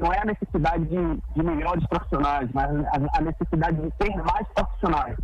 não 0.01 0.12
é 0.12 0.20
a 0.20 0.24
necessidade 0.24 0.85
de, 0.85 1.22
de 1.37 1.43
melhores 1.43 1.87
profissionais, 1.87 2.49
mas 2.55 2.70
a, 2.87 3.18
a 3.18 3.20
necessidade 3.20 3.81
de 3.81 3.91
ter 3.93 4.16
mais 4.16 4.47
profissionais. 4.55 5.16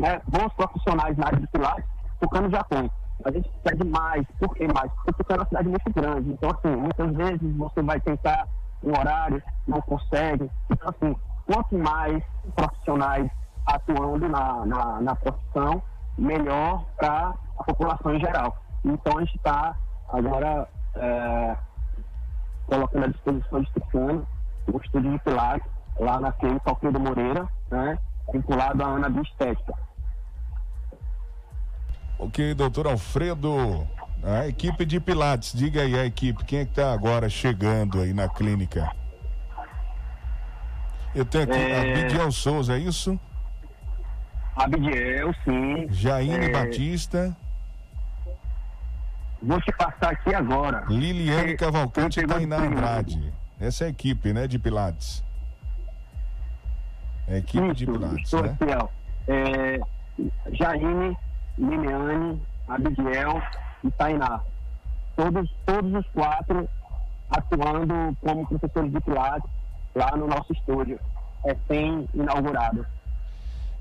Né? 0.00 0.20
Bons 0.28 0.52
profissionais 0.54 1.16
na 1.16 1.26
área 1.26 1.40
de 1.40 1.46
Pilates, 1.48 1.84
Tucano 2.20 2.50
já 2.50 2.62
tem. 2.64 2.90
A 3.24 3.30
gente 3.30 3.48
precisa 3.48 3.84
de 3.84 3.90
mais. 3.90 4.26
Por 4.38 4.54
que 4.54 4.66
mais? 4.72 4.90
Porque 4.92 5.12
Tucano 5.12 5.40
é 5.40 5.42
uma 5.42 5.48
cidade 5.48 5.68
muito 5.68 5.92
grande. 5.92 6.30
Então, 6.30 6.50
assim, 6.50 6.76
muitas 6.76 7.12
vezes 7.14 7.56
você 7.56 7.82
vai 7.82 8.00
tentar 8.00 8.48
um 8.82 8.90
horário, 8.90 9.42
não 9.66 9.80
consegue. 9.82 10.50
Então, 10.70 10.88
assim, 10.88 11.16
quanto 11.46 11.78
mais 11.78 12.22
profissionais 12.54 13.30
atuando 13.66 14.28
na, 14.28 14.66
na, 14.66 15.00
na 15.00 15.16
profissão, 15.16 15.82
melhor 16.18 16.84
para 16.96 17.34
a 17.58 17.64
população 17.64 18.14
em 18.14 18.20
geral. 18.20 18.56
Então, 18.84 19.18
a 19.18 19.20
gente 19.20 19.36
está 19.36 19.76
agora 20.08 20.68
é, 20.96 21.56
colocando 22.66 23.04
à 23.04 23.08
disposição 23.08 23.62
de 23.62 23.72
Tucano 23.72 24.26
o 24.72 24.78
estúdio 24.78 25.12
de 25.12 25.18
Pilates 25.20 25.66
lá 25.98 26.20
na 26.20 26.32
clínica 26.32 26.70
Alfredo 26.70 27.00
Moreira, 27.00 27.48
né, 27.70 27.98
vinculado 28.32 28.82
à 28.82 28.86
Ana 28.86 29.08
Biestética. 29.08 29.72
Ok, 32.18 32.54
doutor 32.54 32.86
Alfredo, 32.88 33.86
a 34.22 34.46
equipe 34.46 34.84
de 34.84 35.00
Pilates, 35.00 35.52
diga 35.52 35.82
aí 35.82 35.98
a 35.98 36.04
equipe, 36.04 36.44
quem 36.44 36.60
é 36.60 36.64
que 36.64 36.72
está 36.72 36.92
agora 36.92 37.28
chegando 37.30 38.00
aí 38.00 38.12
na 38.12 38.28
clínica? 38.28 38.90
Eu 41.14 41.24
tenho 41.24 41.44
aqui 41.44 41.56
É. 41.58 41.80
a 41.80 41.94
Bidiel 41.94 42.30
Souza, 42.30 42.74
é 42.74 42.78
isso? 42.78 43.18
Abidiel, 44.58 45.32
sim. 45.44 45.86
Jaine 45.90 46.46
É, 46.46 46.50
Batista, 46.50 47.36
Vou 49.40 49.60
te 49.60 49.70
passar 49.72 50.10
aqui 50.12 50.34
agora. 50.34 50.84
Liliane 50.88 51.52
É, 51.52 51.56
Cavalcante 51.56 52.18
e 52.18 52.24
eu 52.24 52.28
pegou 52.28 52.40
Tainá. 52.40 52.56
Andrade. 52.56 53.32
Essa 53.60 53.84
é 53.84 53.86
a 53.86 53.90
equipe, 53.90 54.32
né, 54.32 54.48
de 54.48 54.58
Pilates. 54.58 55.22
É 57.28 57.34
a 57.34 57.38
equipe 57.38 57.72
de 57.72 57.84
Isso, 57.84 57.92
Pilates, 57.92 58.24
estou 58.24 58.42
né? 58.42 58.56
aqui, 58.60 58.64
ó. 58.74 58.88
É, 59.28 59.80
Jaine, 60.52 61.16
Liliane, 61.56 62.42
Abidiel 62.68 63.40
e 63.84 63.90
Tainá. 63.92 64.40
Todos, 65.14 65.48
todos 65.64 65.94
os 65.94 66.06
quatro 66.08 66.68
atuando 67.30 68.16
como 68.20 68.44
professores 68.48 68.90
de 68.92 69.00
Pilates 69.00 69.48
lá 69.94 70.16
no 70.16 70.26
nosso 70.26 70.52
estúdio. 70.52 70.98
É 71.44 71.56
inaugurado. 72.12 72.84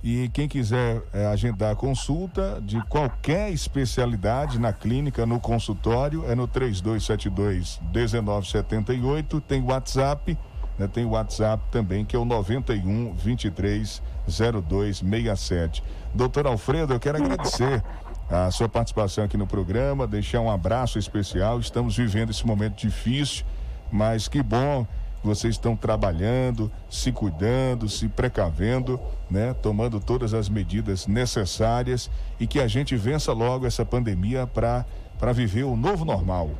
E 0.03 0.29
quem 0.29 0.47
quiser 0.47 1.01
eh, 1.11 1.25
agendar 1.25 1.75
consulta 1.75 2.61
de 2.61 2.79
qualquer 2.85 3.51
especialidade 3.51 4.59
na 4.59 4.71
clínica, 4.71 5.25
no 5.25 5.39
consultório, 5.39 6.23
é 6.29 6.35
no 6.35 6.47
3272-1978. 6.47 9.41
Tem 9.41 9.59
WhatsApp, 9.61 10.37
né? 10.77 10.87
tem 10.87 11.03
WhatsApp 11.03 11.63
também, 11.71 12.05
que 12.05 12.15
é 12.15 12.19
o 12.19 12.25
91 12.25 13.15
23 13.15 14.03
0267. 14.27 15.83
Doutor 16.13 16.45
Alfredo, 16.45 16.93
eu 16.93 16.99
quero 16.99 17.17
agradecer 17.17 17.83
a 18.29 18.51
sua 18.51 18.69
participação 18.69 19.23
aqui 19.23 19.37
no 19.37 19.47
programa, 19.47 20.05
deixar 20.05 20.41
um 20.41 20.51
abraço 20.51 20.99
especial. 20.99 21.59
Estamos 21.59 21.97
vivendo 21.97 22.29
esse 22.29 22.45
momento 22.45 22.75
difícil, 22.75 23.43
mas 23.91 24.27
que 24.27 24.43
bom 24.43 24.85
vocês 25.27 25.53
estão 25.55 25.75
trabalhando, 25.75 26.71
se 26.89 27.11
cuidando, 27.11 27.87
se 27.87 28.07
precavendo, 28.07 28.99
né? 29.29 29.53
Tomando 29.53 29.99
todas 29.99 30.33
as 30.33 30.49
medidas 30.49 31.05
necessárias 31.07 32.09
e 32.39 32.47
que 32.47 32.59
a 32.59 32.67
gente 32.67 32.95
vença 32.95 33.31
logo 33.33 33.65
essa 33.65 33.85
pandemia 33.85 34.47
para 34.47 34.85
para 35.19 35.33
viver 35.33 35.63
o 35.63 35.75
novo 35.75 36.05
normal. 36.05 36.51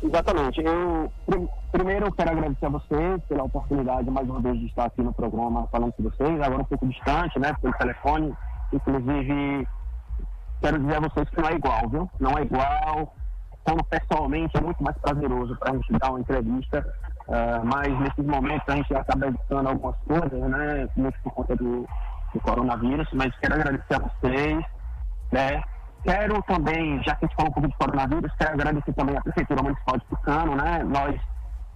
Exatamente. 0.00 0.60
Eu, 0.60 1.12
prim- 1.26 1.48
primeiro, 1.72 2.06
eu 2.06 2.12
quero 2.12 2.30
agradecer 2.30 2.66
a 2.66 2.68
vocês 2.68 3.20
pela 3.28 3.42
oportunidade, 3.42 4.08
mais 4.08 4.28
uma 4.28 4.40
vez, 4.40 4.60
de 4.60 4.66
estar 4.66 4.84
aqui 4.84 5.02
no 5.02 5.12
programa 5.12 5.66
falando 5.72 5.92
com 5.92 6.04
vocês. 6.04 6.40
Agora 6.40 6.62
um 6.62 6.64
pouco 6.64 6.86
distante, 6.86 7.36
né, 7.40 7.52
pelo 7.60 7.74
telefone. 7.74 8.32
Inclusive, 8.72 9.66
quero 10.60 10.78
dizer 10.78 10.96
a 10.96 11.00
vocês 11.00 11.28
que 11.30 11.40
não 11.42 11.48
é 11.48 11.54
igual, 11.54 11.88
viu? 11.88 12.10
Não 12.20 12.38
é 12.38 12.42
igual. 12.42 13.14
Então, 13.68 13.84
pessoalmente, 13.84 14.56
é 14.56 14.62
muito 14.62 14.82
mais 14.82 14.96
prazeroso 14.96 15.54
para 15.56 15.72
a 15.72 15.74
gente 15.76 15.92
dar 15.98 16.08
uma 16.08 16.20
entrevista. 16.20 16.94
ah, 17.28 17.60
mas, 17.62 18.00
nesses 18.00 18.24
momentos, 18.24 18.66
a 18.66 18.76
gente 18.76 18.94
acaba 18.94 19.26
evitando 19.26 19.68
algumas 19.68 19.96
coisas, 20.06 20.50
né? 20.50 20.88
Muito 20.96 21.18
por 21.22 21.32
conta 21.34 21.54
do, 21.54 21.86
do 22.32 22.40
coronavírus. 22.40 23.06
Mas 23.12 23.36
quero 23.36 23.56
agradecer 23.56 23.94
a 23.94 23.98
vocês, 23.98 24.64
né? 25.30 25.62
Quero 26.02 26.42
também, 26.44 27.02
já 27.04 27.14
que 27.16 27.26
a 27.26 27.28
gente 27.28 27.36
falou 27.36 27.50
um 27.50 27.52
pouco 27.52 27.68
de 27.68 27.76
coronavírus, 27.76 28.32
quero 28.38 28.54
agradecer 28.54 28.92
também 28.94 29.18
a 29.18 29.20
Prefeitura 29.20 29.62
Municipal 29.62 29.98
de 29.98 30.04
Tucano, 30.06 30.56
né? 30.56 30.82
Nós, 30.84 31.20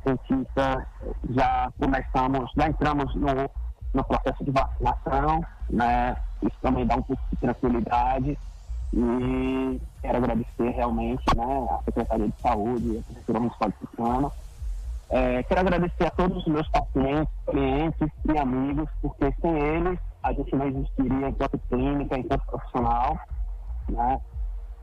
cientistas, 0.03 0.87
já 1.29 1.71
começamos, 1.79 2.51
já 2.57 2.69
entramos 2.69 3.15
no, 3.17 3.51
no 3.93 4.05
processo 4.05 4.43
de 4.43 4.51
vacinação, 4.51 5.45
né? 5.69 6.17
Isso 6.43 6.57
também 6.63 6.87
dá 6.87 6.97
um 6.97 7.03
pouco 7.03 7.23
de 7.31 7.37
tranquilidade 7.37 8.39
e 8.93 9.81
quero 10.03 10.19
agradecer 10.19 10.71
realmente 10.71 11.25
né, 11.37 11.69
a 11.71 11.83
Secretaria 11.85 12.29
de 12.29 12.41
Saúde, 12.41 12.99
a 12.99 13.03
Prefeitura 13.03 13.41
Municipal 13.41 13.69
de 13.69 13.75
Tucano. 13.77 14.33
É, 15.09 15.43
quero 15.43 15.61
agradecer 15.61 16.07
a 16.07 16.11
todos 16.11 16.39
os 16.39 16.47
meus 16.47 16.69
pacientes, 16.69 17.33
clientes 17.47 18.09
e 18.25 18.39
amigos, 18.39 18.89
porque 19.01 19.33
sem 19.41 19.59
eles 19.59 19.99
a 20.23 20.33
gente 20.33 20.55
não 20.55 20.67
existiria 20.67 21.29
enquanto 21.29 21.59
clínica, 21.69 22.19
enquanto 22.19 22.47
profissional. 22.47 23.19
Né? 23.89 24.21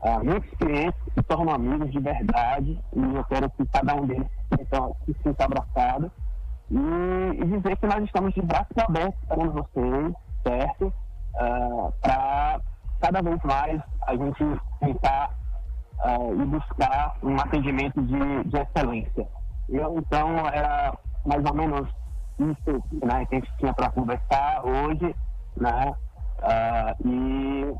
Ah, 0.02 0.20
muitos 0.22 0.50
clientes 0.58 1.00
se 1.14 1.22
tornam 1.24 1.54
amigos 1.54 1.90
de 1.90 2.00
verdade 2.00 2.78
e 2.94 3.14
eu 3.14 3.24
quero 3.24 3.50
que 3.50 3.66
cada 3.66 3.94
um 3.94 4.06
deles 4.06 4.26
sinta, 4.48 4.90
se 5.04 5.16
sinta 5.22 5.44
abraçado 5.44 6.10
e, 6.70 7.42
e, 7.42 7.44
dizer 7.44 7.76
que 7.76 7.86
nós 7.86 8.02
estamos 8.04 8.32
de 8.32 8.40
braços 8.40 8.76
abertos 8.78 9.20
esperando 9.22 9.52
vocês, 9.52 10.14
certo? 10.42 10.92
Ah, 11.34 11.92
Para 12.00 12.60
cada 13.00 13.22
vez 13.22 13.38
mais 13.42 13.80
a 14.06 14.14
gente 14.14 14.60
tentar 14.78 15.30
uh, 16.04 16.40
e 16.40 16.44
buscar 16.44 17.16
um 17.22 17.34
atendimento 17.36 18.00
de, 18.02 18.44
de 18.44 18.58
excelência. 18.58 19.26
Eu, 19.68 19.98
então, 19.98 20.36
era 20.52 20.96
mais 21.24 21.44
ou 21.44 21.54
menos 21.54 21.88
isso 22.38 22.82
né, 23.04 23.24
que 23.26 23.36
a 23.36 23.38
gente 23.38 23.56
tinha 23.58 23.72
para 23.72 23.90
conversar 23.90 24.62
hoje, 24.64 25.14
né? 25.56 25.94
Uh, 26.38 27.08
e 27.08 27.74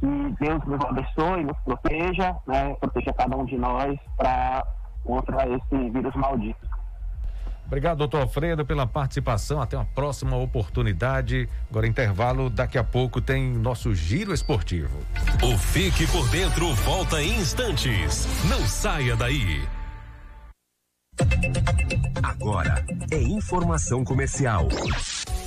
que 0.00 0.44
Deus 0.44 0.64
nos 0.64 0.84
abençoe, 0.84 1.44
nos 1.44 1.58
proteja, 1.60 2.36
né? 2.46 2.74
Proteja 2.74 3.12
cada 3.12 3.36
um 3.36 3.44
de 3.44 3.56
nós 3.56 3.98
para 4.16 4.66
contra 5.04 5.48
esse 5.48 5.90
vírus 5.90 6.14
maldito. 6.14 6.71
Obrigado, 7.72 7.96
doutor 7.96 8.20
Alfredo, 8.20 8.66
pela 8.66 8.86
participação. 8.86 9.62
Até 9.62 9.78
uma 9.78 9.86
próxima 9.86 10.36
oportunidade. 10.36 11.48
Agora, 11.70 11.86
intervalo, 11.86 12.50
daqui 12.50 12.76
a 12.76 12.84
pouco 12.84 13.18
tem 13.18 13.50
nosso 13.50 13.94
giro 13.94 14.34
esportivo. 14.34 14.94
O 15.42 15.56
Fique 15.56 16.06
por 16.08 16.28
Dentro 16.28 16.74
volta 16.74 17.22
em 17.22 17.40
instantes. 17.40 18.28
Não 18.44 18.60
saia 18.66 19.16
daí. 19.16 19.66
Agora 22.22 22.84
é 23.10 23.16
informação 23.22 24.04
comercial. 24.04 24.68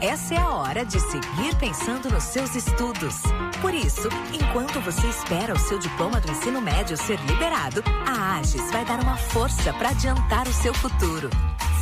Essa 0.00 0.34
é 0.34 0.38
a 0.38 0.48
hora 0.48 0.84
de 0.84 0.98
seguir 0.98 1.54
pensando 1.60 2.10
nos 2.10 2.24
seus 2.24 2.56
estudos. 2.56 3.22
Por 3.60 3.72
isso, 3.72 4.08
enquanto 4.32 4.80
você 4.80 5.06
espera 5.06 5.54
o 5.54 5.58
seu 5.58 5.78
diploma 5.78 6.20
do 6.20 6.28
ensino 6.28 6.60
médio 6.60 6.96
ser 6.96 7.20
liberado, 7.20 7.80
a 8.04 8.38
AGES 8.38 8.72
vai 8.72 8.84
dar 8.84 8.98
uma 8.98 9.16
força 9.16 9.72
para 9.74 9.90
adiantar 9.90 10.48
o 10.48 10.52
seu 10.52 10.74
futuro. 10.74 11.30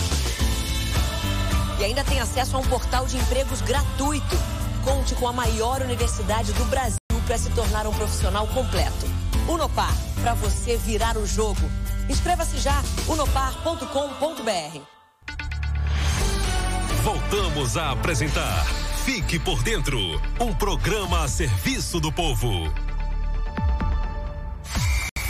E 1.79 1.83
ainda 1.83 2.03
tem 2.03 2.19
acesso 2.19 2.55
a 2.55 2.59
um 2.59 2.63
portal 2.63 3.07
de 3.07 3.17
empregos 3.17 3.61
gratuito. 3.61 4.56
Conte 4.87 5.15
com 5.15 5.27
a 5.27 5.33
maior 5.33 5.81
universidade 5.81 6.53
do 6.53 6.63
Brasil 6.63 6.97
para 7.25 7.37
se 7.37 7.49
tornar 7.49 7.85
um 7.85 7.91
profissional 7.91 8.47
completo. 8.47 9.05
Unopar, 9.45 9.93
para 10.21 10.33
você 10.35 10.77
virar 10.77 11.17
o 11.17 11.27
jogo. 11.27 11.59
Inscreva-se 12.07 12.57
já, 12.57 12.81
unopar.com.br. 13.05 14.79
Voltamos 17.03 17.75
a 17.75 17.91
apresentar 17.91 18.65
Fique 19.03 19.37
por 19.37 19.61
Dentro 19.61 19.99
um 20.39 20.53
programa 20.53 21.25
a 21.25 21.27
serviço 21.27 21.99
do 21.99 22.09
povo. 22.09 22.47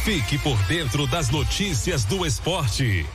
Fique 0.04 0.38
por 0.38 0.56
dentro 0.68 1.08
das 1.08 1.32
notícias 1.32 2.06
do 2.06 2.24
esporte. 2.28 3.08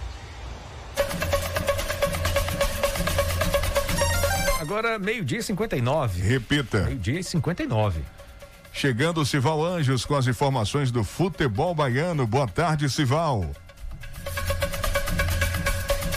Agora, 4.73 4.99
meio-dia 4.99 5.39
e 5.39 5.43
59. 5.43 6.23
Repita. 6.23 6.85
Meio-dia 6.85 7.21
e 7.21 7.23
59. 7.23 8.01
Chegando 8.73 9.21
o 9.21 9.27
Sival 9.27 9.63
Anjos 9.63 10.07
com 10.07 10.17
as 10.17 10.27
informações 10.27 10.91
do 10.91 11.05
futebol 11.05 11.75
baiano. 11.75 12.27
Boa 12.27 12.49
tarde, 12.49 12.89
Sival. 12.89 13.51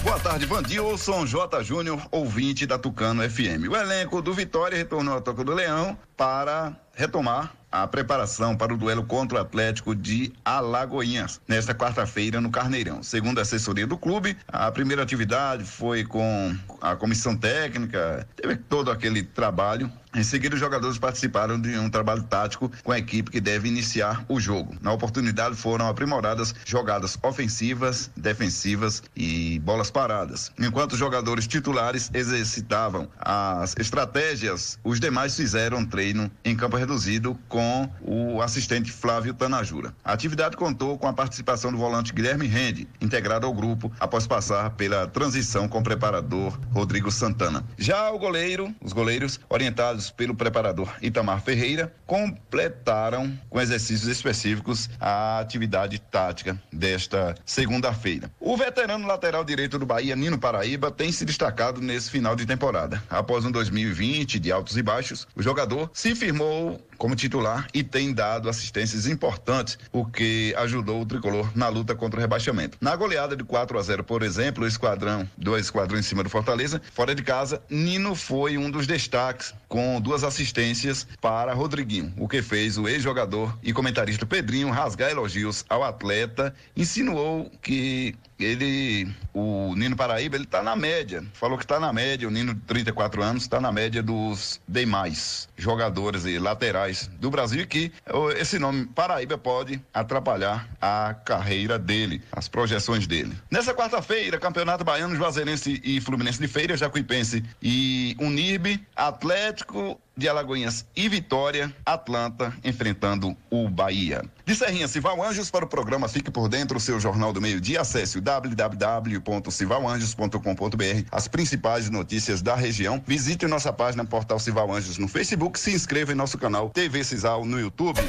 Boa 0.02 0.18
tarde, 0.22 0.46
Vandilson 0.46 1.26
J. 1.26 1.64
Júnior, 1.66 2.02
ouvinte 2.10 2.66
da 2.66 2.80
Tucano 2.80 3.30
FM. 3.30 3.68
O 3.70 3.76
elenco 3.76 4.22
do 4.22 4.34
Vitória 4.34 4.78
retornou 4.78 5.18
à 5.18 5.22
Toca 5.22 5.44
do 5.44 5.54
Leão 5.54 5.98
para 6.16 6.74
retomar 6.94 7.54
a 7.84 7.88
preparação 7.88 8.56
para 8.56 8.74
o 8.74 8.78
duelo 8.78 9.04
contra 9.04 9.38
o 9.38 9.42
Atlético 9.42 9.94
de 9.94 10.32
Alagoinhas, 10.46 11.42
nesta 11.46 11.74
quarta-feira 11.74 12.40
no 12.40 12.50
Carneirão. 12.50 13.04
Segundo 13.04 13.40
a 13.40 13.42
assessoria 13.42 13.86
do 13.86 13.98
clube, 13.98 14.38
a 14.48 14.72
primeira 14.72 15.04
atividade 15.04 15.66
foi 15.66 16.06
com 16.06 16.56
a 16.80 16.96
comissão 16.96 17.36
técnica, 17.36 18.26
teve 18.36 18.56
todo 18.56 18.90
aquele 18.90 19.24
trabalho 19.24 19.92
em 20.16 20.24
seguida, 20.24 20.56
os 20.56 20.62
jogadores 20.62 20.98
participaram 20.98 21.60
de 21.60 21.78
um 21.78 21.90
trabalho 21.90 22.24
tático 22.24 22.72
com 22.84 22.92
a 22.94 22.98
equipe 22.98 23.30
que 23.30 23.42
deve 23.42 23.68
iniciar 23.68 24.24
o 24.30 24.40
jogo. 24.40 24.74
Na 24.82 24.94
oportunidade, 24.94 25.58
foram 25.58 25.90
aprimoradas 25.90 26.56
jogadas 26.66 27.18
ofensivas, 27.22 28.10
defensivas 28.16 29.04
e 29.14 29.60
bolas 29.60 29.92
paradas. 29.92 30.54
Enquanto 30.58 30.94
os 30.94 31.00
jogadores 31.00 31.48
titulares 31.48 32.10
exercitavam 32.14 33.10
as 33.20 33.76
estratégias, 33.78 34.80
os 34.86 35.02
demais 35.02 35.36
fizeram 35.36 35.86
treino 35.86 36.32
em 36.46 36.56
campo 36.56 36.78
reduzido 36.78 37.38
com 37.50 37.90
o 38.02 38.42
assistente 38.42 38.94
Flávio 38.94 39.34
Tanajura. 39.34 39.94
A 40.04 40.14
atividade 40.14 40.56
contou 40.56 40.98
com 40.98 41.08
a 41.08 41.14
participação 41.14 41.74
do 41.74 41.78
volante 41.78 42.14
Guilherme 42.14 42.48
Rende, 42.48 42.88
integrado 43.02 43.46
ao 43.46 43.54
grupo 43.54 43.92
após 44.00 44.26
passar 44.26 44.70
pela 44.72 45.08
transição 45.08 45.68
com 45.68 45.80
o 45.80 45.84
preparador 45.84 46.58
Rodrigo 46.72 47.12
Santana. 47.12 47.66
Já 47.78 48.10
o 48.12 48.18
goleiro, 48.18 48.74
os 48.82 48.94
goleiros 48.94 49.42
orientados 49.50 50.05
pelo 50.10 50.36
preparador 50.36 50.94
Itamar 51.02 51.42
Ferreira, 51.42 51.94
completaram 52.06 53.38
com 53.50 53.62
exercícios 53.62 54.08
específicos 54.08 54.90
a 55.00 55.40
atividade 55.40 56.00
tática 56.00 56.60
desta 56.72 57.36
segunda-feira. 57.46 58.32
O 58.40 58.58
veterano 58.58 59.08
lateral 59.08 59.44
direito 59.44 59.78
do 59.80 59.86
Bahia, 59.86 60.16
Nino 60.16 60.38
Paraíba, 60.38 60.92
tem 60.92 61.12
se 61.12 61.26
destacado 61.26 61.82
nesse 61.82 62.10
final 62.10 62.36
de 62.36 62.46
temporada. 62.46 63.04
Após 63.10 63.46
um 63.46 63.52
2020 63.52 64.40
de 64.40 64.52
altos 64.52 64.78
e 64.78 64.82
baixos, 64.82 65.28
o 65.36 65.42
jogador 65.42 65.90
se 65.94 66.16
firmou 66.16 66.80
como 66.98 67.16
titular 67.16 67.68
e 67.74 67.84
tem 67.84 68.14
dado 68.14 68.50
assistências 68.50 69.06
importantes, 69.08 69.78
o 69.92 70.06
que 70.06 70.54
ajudou 70.58 71.02
o 71.02 71.06
tricolor 71.06 71.52
na 71.56 71.68
luta 71.68 71.96
contra 71.96 72.20
o 72.20 72.22
rebaixamento. 72.22 72.78
Na 72.82 72.96
goleada 72.96 73.36
de 73.36 73.44
4 73.44 73.78
a 73.78 73.82
0, 73.82 74.04
por 74.04 74.24
exemplo, 74.24 74.64
o 74.64 74.68
esquadrão, 74.68 75.30
dois 75.38 75.66
esquadrões 75.66 76.06
em 76.06 76.10
cima 76.10 76.24
do 76.24 76.30
Fortaleza, 76.30 76.82
fora 76.94 77.14
de 77.14 77.24
casa, 77.24 77.62
Nino 77.70 78.16
foi 78.16 78.58
um 78.58 78.70
dos 78.72 78.88
destaques 78.88 79.54
com 79.68 79.95
duas 80.00 80.24
assistências 80.24 81.08
para 81.22 81.54
Rodriguinho, 81.54 82.14
o 82.18 82.28
que 82.28 82.42
fez 82.42 82.78
o 82.78 82.88
ex-jogador 82.88 83.58
e 83.64 83.74
comentarista 83.74 84.26
Pedrinho 84.26 84.70
rasgar 84.70 85.10
elogios 85.10 85.66
ao 85.70 85.84
atleta, 85.84 86.54
insinuou 86.76 87.52
que 87.62 88.16
ele, 88.40 89.14
o 89.34 89.74
Nino 89.76 89.96
Paraíba, 89.96 90.36
ele 90.36 90.46
tá 90.46 90.62
na 90.62 90.76
média. 90.76 91.24
Falou 91.34 91.58
que 91.58 91.66
tá 91.66 91.80
na 91.80 91.92
média, 91.94 92.28
o 92.28 92.32
Nino 92.32 92.54
de 92.54 92.62
34 92.62 93.24
anos 93.24 93.44
está 93.44 93.60
na 93.60 93.72
média 93.72 94.04
dos 94.04 94.60
demais 94.68 95.48
jogadores 95.58 96.26
e 96.26 96.38
laterais 96.38 97.10
do 97.20 97.30
Brasil 97.30 97.62
e 97.62 97.66
que 97.66 97.92
esse 98.38 98.60
nome 98.60 98.86
Paraíba 98.88 99.38
pode 99.38 99.82
atrapalhar 99.94 100.68
a 100.82 101.14
carreira 101.14 101.80
dele, 101.80 102.22
as 102.32 102.48
projeções 102.48 103.08
dele. 103.08 103.36
Nessa 103.50 103.74
quarta-feira, 103.74 104.38
Campeonato 104.38 104.84
Baiano, 104.84 105.16
Juazeirense 105.16 105.82
e 105.84 106.02
Fluminense 106.02 106.40
de 106.40 106.48
Feira, 106.48 106.76
Jacuipense 106.76 107.44
e 107.62 108.16
Unirbe, 108.20 108.86
Atlético 108.96 110.00
de 110.16 110.30
Alagoinhas 110.30 110.86
e 110.96 111.10
Vitória, 111.10 111.76
Atlanta 111.86 112.54
enfrentando 112.64 113.36
o 113.50 113.68
Bahia. 113.68 114.24
De 114.46 114.56
Serrinha, 114.56 114.88
Cival 114.88 115.22
Anjos 115.24 115.52
para 115.52 115.66
o 115.66 115.68
programa 115.68 116.08
Fique 116.08 116.32
por 116.32 116.48
Dentro, 116.48 116.80
seu 116.80 117.00
jornal 117.00 117.34
do 117.34 117.42
meio-dia. 117.42 117.82
Acesse 117.82 118.18
o 118.18 118.22
www.civalanjos.com.br, 118.22 121.08
as 121.12 121.28
principais 121.28 121.90
notícias 121.90 122.42
da 122.42 122.56
região. 122.56 123.04
Visite 123.06 123.46
nossa 123.48 123.74
página 123.74 124.06
Portal 124.06 124.40
Cival 124.40 124.72
Anjos 124.72 124.98
no 124.98 125.08
Facebook, 125.08 125.60
se 125.60 125.72
inscreva 125.72 126.12
em 126.12 126.16
nosso 126.16 126.38
canal 126.38 126.70
TV 126.70 127.04
Cisal 127.04 127.44
no 127.44 127.60
YouTube. 127.60 128.00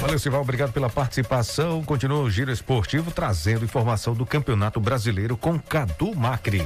Valeu, 0.00 0.18
Sival, 0.18 0.42
obrigado 0.42 0.72
pela 0.72 0.90
participação. 0.90 1.82
Continua 1.82 2.20
o 2.20 2.30
Giro 2.30 2.52
Esportivo 2.52 3.10
trazendo 3.10 3.64
informação 3.64 4.12
do 4.12 4.26
Campeonato 4.26 4.78
Brasileiro 4.78 5.36
com 5.36 5.58
Cadu 5.58 6.14
Macri. 6.14 6.62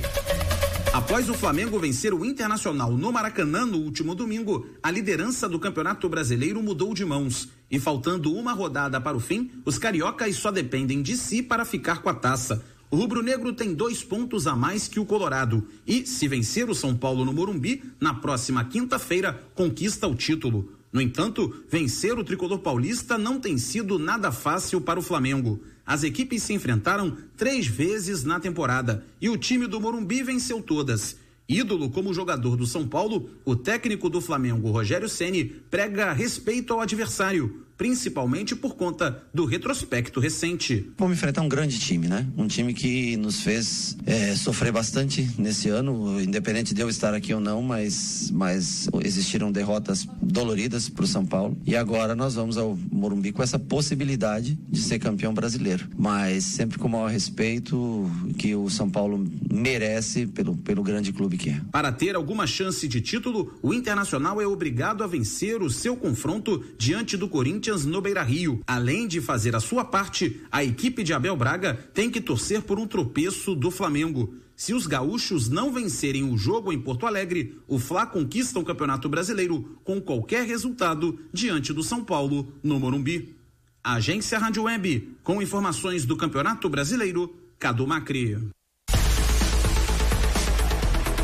Após 0.98 1.30
o 1.30 1.34
Flamengo 1.34 1.78
vencer 1.78 2.12
o 2.12 2.24
Internacional 2.24 2.90
no 2.90 3.12
Maracanã 3.12 3.64
no 3.64 3.78
último 3.78 4.16
domingo, 4.16 4.66
a 4.82 4.90
liderança 4.90 5.48
do 5.48 5.56
Campeonato 5.56 6.08
Brasileiro 6.08 6.60
mudou 6.60 6.92
de 6.92 7.04
mãos. 7.04 7.48
E 7.70 7.78
faltando 7.78 8.34
uma 8.34 8.52
rodada 8.52 9.00
para 9.00 9.16
o 9.16 9.20
fim, 9.20 9.48
os 9.64 9.78
cariocas 9.78 10.34
só 10.34 10.50
dependem 10.50 11.00
de 11.00 11.16
si 11.16 11.40
para 11.40 11.64
ficar 11.64 12.02
com 12.02 12.08
a 12.08 12.14
taça. 12.14 12.64
O 12.90 12.96
rubro-negro 12.96 13.52
tem 13.52 13.74
dois 13.74 14.02
pontos 14.02 14.48
a 14.48 14.56
mais 14.56 14.88
que 14.88 14.98
o 14.98 15.06
Colorado 15.06 15.68
e, 15.86 16.04
se 16.04 16.26
vencer 16.26 16.68
o 16.68 16.74
São 16.74 16.96
Paulo 16.96 17.24
no 17.24 17.32
Morumbi, 17.32 17.80
na 18.00 18.14
próxima 18.14 18.64
quinta-feira, 18.64 19.40
conquista 19.54 20.08
o 20.08 20.16
título. 20.16 20.72
No 20.92 21.00
entanto, 21.00 21.54
vencer 21.70 22.18
o 22.18 22.24
tricolor 22.24 22.58
paulista 22.58 23.16
não 23.16 23.38
tem 23.38 23.56
sido 23.56 24.00
nada 24.00 24.32
fácil 24.32 24.80
para 24.80 24.98
o 24.98 25.02
Flamengo. 25.02 25.62
As 25.88 26.02
equipes 26.02 26.42
se 26.42 26.52
enfrentaram 26.52 27.16
três 27.34 27.66
vezes 27.66 28.22
na 28.22 28.38
temporada 28.38 29.06
e 29.18 29.30
o 29.30 29.38
time 29.38 29.66
do 29.66 29.80
Morumbi 29.80 30.22
venceu 30.22 30.60
todas. 30.60 31.16
Ídolo 31.48 31.88
como 31.88 32.12
jogador 32.12 32.58
do 32.58 32.66
São 32.66 32.86
Paulo, 32.86 33.30
o 33.42 33.56
técnico 33.56 34.10
do 34.10 34.20
Flamengo, 34.20 34.70
Rogério 34.70 35.08
Ceni, 35.08 35.46
prega 35.46 36.12
respeito 36.12 36.74
ao 36.74 36.82
adversário, 36.82 37.64
principalmente 37.78 38.56
por 38.56 38.74
conta 38.74 39.22
do 39.32 39.44
retrospecto 39.44 40.18
recente. 40.18 40.90
Vamos 40.98 41.16
enfrentar 41.16 41.42
um 41.42 41.48
grande 41.48 41.78
time, 41.78 42.08
né? 42.08 42.26
Um 42.36 42.48
time 42.48 42.74
que 42.74 43.16
nos 43.16 43.40
fez 43.40 43.96
é, 44.04 44.34
sofrer 44.34 44.72
bastante 44.72 45.30
nesse 45.38 45.68
ano, 45.68 46.20
independente 46.20 46.74
de 46.74 46.82
eu 46.82 46.88
estar 46.88 47.14
aqui 47.14 47.32
ou 47.32 47.40
não, 47.40 47.62
mas, 47.62 48.30
mas 48.32 48.88
existiram 49.04 49.52
derrotas 49.52 50.06
doloridas 50.20 50.88
para 50.88 51.04
o 51.04 51.06
São 51.06 51.24
Paulo. 51.24 51.56
E 51.64 51.76
agora 51.76 52.16
nós 52.16 52.34
vamos 52.34 52.58
ao 52.58 52.76
Morumbi 52.90 53.30
com 53.30 53.42
essa 53.42 53.58
possibilidade 53.58 54.58
de 54.68 54.80
ser 54.80 54.98
campeão 54.98 55.32
brasileiro. 55.32 55.86
Mas 55.96 56.44
sempre 56.44 56.78
com 56.78 56.88
o 56.88 56.90
maior 56.90 57.10
respeito 57.10 58.10
que 58.36 58.56
o 58.56 58.68
São 58.68 58.90
Paulo 58.90 59.24
merece 59.48 60.26
pelo, 60.26 60.56
pelo 60.56 60.82
grande 60.82 61.12
clube 61.12 61.38
que 61.38 61.50
é. 61.50 61.60
Para 61.70 61.92
ter 61.92 62.16
alguma 62.16 62.46
chance 62.46 62.88
de 62.88 63.00
título, 63.00 63.56
o 63.62 63.72
Internacional 63.72 64.40
é 64.40 64.46
obrigado 64.46 65.04
a 65.04 65.06
vencer 65.06 65.62
o 65.62 65.70
seu 65.70 65.96
confronto 65.96 66.64
diante 66.76 67.16
do 67.16 67.28
Corinthians 67.28 67.67
Corinthians 67.68 67.84
no 67.84 68.00
Beira 68.00 68.22
Rio. 68.22 68.60
Além 68.66 69.06
de 69.06 69.20
fazer 69.20 69.54
a 69.54 69.60
sua 69.60 69.84
parte, 69.84 70.40
a 70.50 70.64
equipe 70.64 71.02
de 71.02 71.12
Abel 71.12 71.36
Braga 71.36 71.74
tem 71.92 72.10
que 72.10 72.20
torcer 72.20 72.62
por 72.62 72.78
um 72.78 72.86
tropeço 72.86 73.54
do 73.54 73.70
Flamengo. 73.70 74.34
Se 74.56 74.72
os 74.72 74.86
gaúchos 74.86 75.48
não 75.48 75.70
vencerem 75.70 76.24
o 76.24 76.36
jogo 76.36 76.72
em 76.72 76.80
Porto 76.80 77.06
Alegre, 77.06 77.58
o 77.68 77.78
Fla 77.78 78.06
conquista 78.06 78.58
o 78.58 78.64
Campeonato 78.64 79.08
Brasileiro 79.08 79.78
com 79.84 80.00
qualquer 80.00 80.46
resultado 80.46 81.18
diante 81.32 81.72
do 81.72 81.82
São 81.82 82.02
Paulo 82.02 82.54
no 82.62 82.80
Morumbi. 82.80 83.36
Agência 83.84 84.38
Rádio 84.38 84.64
Web, 84.64 85.16
com 85.22 85.42
informações 85.42 86.06
do 86.06 86.16
Campeonato 86.16 86.68
Brasileiro, 86.68 87.34
Cadu 87.58 87.86
Macri. 87.86 88.48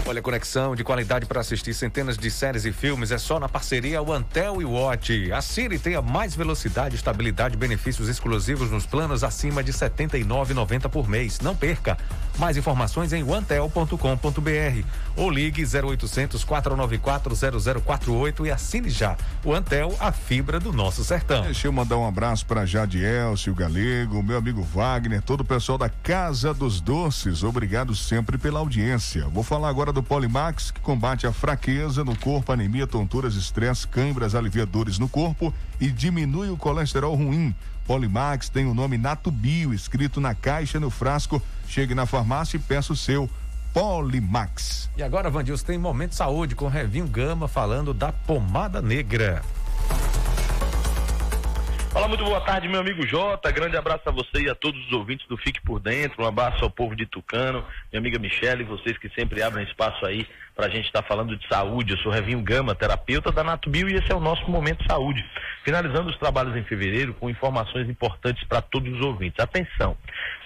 Olha, 0.06 0.20
conexão 0.20 0.76
de 0.76 0.84
qualidade 0.84 1.24
para 1.24 1.40
assistir 1.40 1.72
centenas 1.72 2.18
de 2.18 2.30
séries 2.30 2.66
e 2.66 2.72
filmes 2.72 3.10
é 3.10 3.16
só 3.16 3.40
na 3.40 3.48
parceria 3.48 4.00
Antel 4.00 4.60
e 4.60 4.64
Watch. 4.64 5.32
Assine 5.32 5.76
e 5.76 5.78
tenha 5.78 6.02
mais 6.02 6.36
velocidade, 6.36 6.94
estabilidade 6.94 7.54
e 7.54 7.56
benefícios 7.56 8.06
exclusivos 8.06 8.70
nos 8.70 8.84
planos 8.84 9.24
acima 9.24 9.64
de 9.64 9.72
R$ 9.72 9.78
79,90 9.78 10.90
por 10.90 11.08
mês. 11.08 11.40
Não 11.40 11.56
perca! 11.56 11.96
Mais 12.38 12.58
informações 12.58 13.14
em 13.14 13.22
antel.com.br 13.22 13.96
ou 15.16 15.30
ligue 15.30 15.64
0800 15.64 16.44
494 16.44 17.34
0048 17.80 18.46
e 18.46 18.50
assine 18.50 18.90
já. 18.90 19.16
O 19.42 19.54
Antel, 19.54 19.96
a 19.98 20.12
fibra 20.12 20.60
do 20.60 20.70
nosso 20.70 21.02
sertão. 21.02 21.42
Deixa 21.44 21.66
eu 21.66 21.72
mandar 21.72 21.96
um 21.96 22.06
abraço 22.06 22.44
para 22.44 22.66
Jadielcio, 22.66 23.52
o 23.52 23.56
Galego, 23.56 24.22
meu 24.22 24.36
amigo 24.36 24.62
Wagner, 24.62 25.22
todo 25.22 25.40
o 25.40 25.44
pessoal 25.44 25.78
da 25.78 25.88
Casa 25.88 26.52
dos 26.52 26.78
Doces. 26.78 27.42
Obrigado 27.42 27.94
sempre 27.94 28.36
pela 28.36 28.58
audiência. 28.58 29.26
Vou 29.28 29.42
falar 29.42 29.68
agora 29.68 29.93
do 29.94 30.02
Polimax, 30.02 30.70
que 30.70 30.80
combate 30.80 31.26
a 31.26 31.32
fraqueza 31.32 32.04
no 32.04 32.14
corpo, 32.18 32.52
anemia, 32.52 32.86
tonturas, 32.86 33.34
estresse, 33.34 33.88
câimbras, 33.88 34.34
aliviadores 34.34 34.98
no 34.98 35.08
corpo 35.08 35.54
e 35.80 35.90
diminui 35.90 36.50
o 36.50 36.56
colesterol 36.56 37.14
ruim. 37.14 37.54
Polimax 37.86 38.48
tem 38.48 38.66
o 38.66 38.74
nome 38.74 38.98
Natubio 38.98 39.72
escrito 39.72 40.20
na 40.20 40.34
caixa 40.34 40.80
no 40.80 40.90
frasco. 40.90 41.40
Chegue 41.68 41.94
na 41.94 42.04
farmácia 42.04 42.56
e 42.56 42.60
peça 42.60 42.92
o 42.92 42.96
seu. 42.96 43.30
Polimax. 43.72 44.90
E 44.96 45.02
agora, 45.02 45.30
Vandilson, 45.30 45.64
tem 45.64 45.78
Momento 45.78 46.14
Saúde 46.14 46.54
com 46.54 46.68
Revinho 46.68 47.08
Gama 47.08 47.48
falando 47.48 47.94
da 47.94 48.12
pomada 48.12 48.80
negra. 48.80 49.42
Olá, 52.04 52.08
muito 52.10 52.24
boa 52.24 52.40
tarde, 52.42 52.68
meu 52.68 52.80
amigo 52.80 53.06
Jota. 53.06 53.50
Grande 53.50 53.78
abraço 53.78 54.02
a 54.04 54.12
você 54.12 54.42
e 54.42 54.50
a 54.50 54.54
todos 54.54 54.78
os 54.84 54.92
ouvintes 54.92 55.26
do 55.26 55.38
Fique 55.38 55.58
por 55.62 55.80
Dentro. 55.80 56.22
Um 56.22 56.26
abraço 56.26 56.62
ao 56.62 56.68
povo 56.68 56.94
de 56.94 57.06
Tucano, 57.06 57.64
minha 57.90 57.98
amiga 57.98 58.18
Michele, 58.18 58.62
vocês 58.62 58.98
que 58.98 59.08
sempre 59.18 59.40
abrem 59.40 59.64
espaço 59.64 60.04
aí 60.04 60.26
para 60.54 60.66
a 60.66 60.70
gente 60.70 60.86
estar 60.86 61.02
tá 61.02 61.08
falando 61.08 61.36
de 61.36 61.46
saúde. 61.48 61.92
Eu 61.92 61.98
sou 61.98 62.12
Revinho 62.12 62.40
Gama, 62.40 62.74
terapeuta 62.74 63.32
da 63.32 63.42
Natubio 63.42 63.88
e 63.88 63.94
esse 63.94 64.10
é 64.10 64.14
o 64.14 64.20
nosso 64.20 64.48
Momento 64.50 64.84
Saúde. 64.86 65.24
Finalizando 65.64 66.10
os 66.10 66.18
trabalhos 66.18 66.56
em 66.56 66.62
fevereiro 66.64 67.14
com 67.14 67.28
informações 67.28 67.88
importantes 67.88 68.44
para 68.44 68.60
todos 68.60 68.92
os 68.94 69.00
ouvintes. 69.04 69.40
Atenção, 69.40 69.96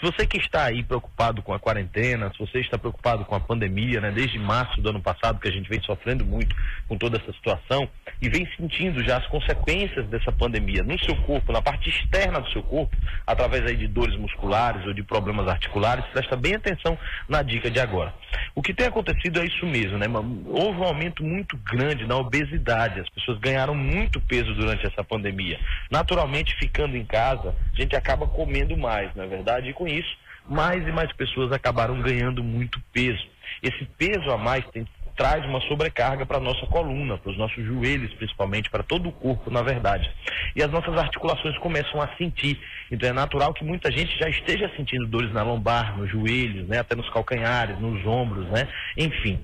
se 0.00 0.06
você 0.06 0.26
que 0.26 0.38
está 0.38 0.64
aí 0.64 0.82
preocupado 0.82 1.42
com 1.42 1.52
a 1.52 1.58
quarentena, 1.58 2.30
se 2.32 2.38
você 2.38 2.60
está 2.60 2.78
preocupado 2.78 3.24
com 3.24 3.34
a 3.34 3.40
pandemia, 3.40 4.00
né, 4.00 4.10
desde 4.10 4.38
março 4.38 4.80
do 4.80 4.88
ano 4.90 5.02
passado 5.02 5.40
que 5.40 5.48
a 5.48 5.52
gente 5.52 5.68
vem 5.68 5.82
sofrendo 5.82 6.24
muito 6.24 6.54
com 6.86 6.96
toda 6.96 7.18
essa 7.18 7.32
situação 7.32 7.88
e 8.22 8.28
vem 8.28 8.48
sentindo 8.56 9.02
já 9.02 9.18
as 9.18 9.26
consequências 9.26 10.06
dessa 10.06 10.32
pandemia 10.32 10.82
no 10.82 10.98
seu 11.04 11.16
corpo, 11.22 11.52
na 11.52 11.60
parte 11.60 11.90
externa 11.90 12.40
do 12.40 12.50
seu 12.50 12.62
corpo, 12.62 12.96
através 13.26 13.66
aí 13.66 13.76
de 13.76 13.88
dores 13.88 14.16
musculares 14.16 14.86
ou 14.86 14.94
de 14.94 15.02
problemas 15.02 15.48
articulares, 15.48 16.04
presta 16.12 16.36
bem 16.36 16.54
atenção 16.54 16.96
na 17.28 17.42
dica 17.42 17.70
de 17.70 17.80
agora. 17.80 18.14
O 18.54 18.62
que 18.62 18.72
tem 18.72 18.86
acontecido 18.86 19.40
é 19.40 19.46
isso 19.46 19.66
mesmo, 19.66 19.97
né? 19.98 20.06
Houve 20.46 20.80
um 20.80 20.84
aumento 20.84 21.22
muito 21.22 21.56
grande 21.58 22.06
na 22.06 22.16
obesidade, 22.16 23.00
as 23.00 23.08
pessoas 23.10 23.38
ganharam 23.38 23.74
muito 23.74 24.20
peso 24.20 24.54
durante 24.54 24.86
essa 24.86 25.04
pandemia. 25.04 25.58
Naturalmente, 25.90 26.56
ficando 26.56 26.96
em 26.96 27.04
casa, 27.04 27.54
a 27.72 27.76
gente 27.80 27.94
acaba 27.94 28.26
comendo 28.26 28.76
mais, 28.76 29.14
não 29.14 29.24
é 29.24 29.26
verdade? 29.26 29.68
E 29.68 29.72
com 29.74 29.86
isso, 29.86 30.16
mais 30.48 30.86
e 30.86 30.92
mais 30.92 31.12
pessoas 31.12 31.52
acabaram 31.52 32.00
ganhando 32.00 32.42
muito 32.42 32.80
peso. 32.92 33.26
Esse 33.62 33.84
peso 33.98 34.30
a 34.30 34.38
mais 34.38 34.64
tem 34.70 34.86
traz 35.18 35.44
uma 35.44 35.60
sobrecarga 35.62 36.24
para 36.24 36.36
a 36.36 36.40
nossa 36.40 36.64
coluna, 36.66 37.18
para 37.18 37.32
os 37.32 37.36
nossos 37.36 37.62
joelhos, 37.64 38.14
principalmente, 38.14 38.70
para 38.70 38.84
todo 38.84 39.08
o 39.08 39.12
corpo, 39.12 39.50
na 39.50 39.62
verdade. 39.62 40.08
E 40.54 40.62
as 40.62 40.70
nossas 40.70 40.96
articulações 40.96 41.58
começam 41.58 42.00
a 42.00 42.06
sentir. 42.16 42.58
Então 42.90 43.08
é 43.08 43.12
natural 43.12 43.52
que 43.52 43.64
muita 43.64 43.90
gente 43.90 44.16
já 44.16 44.28
esteja 44.28 44.70
sentindo 44.76 45.08
dores 45.08 45.32
na 45.32 45.42
lombar, 45.42 45.98
nos 45.98 46.08
joelhos, 46.08 46.68
né, 46.68 46.78
até 46.78 46.94
nos 46.94 47.10
calcanhares, 47.10 47.80
nos 47.80 48.06
ombros, 48.06 48.46
né? 48.46 48.68
Enfim, 48.96 49.40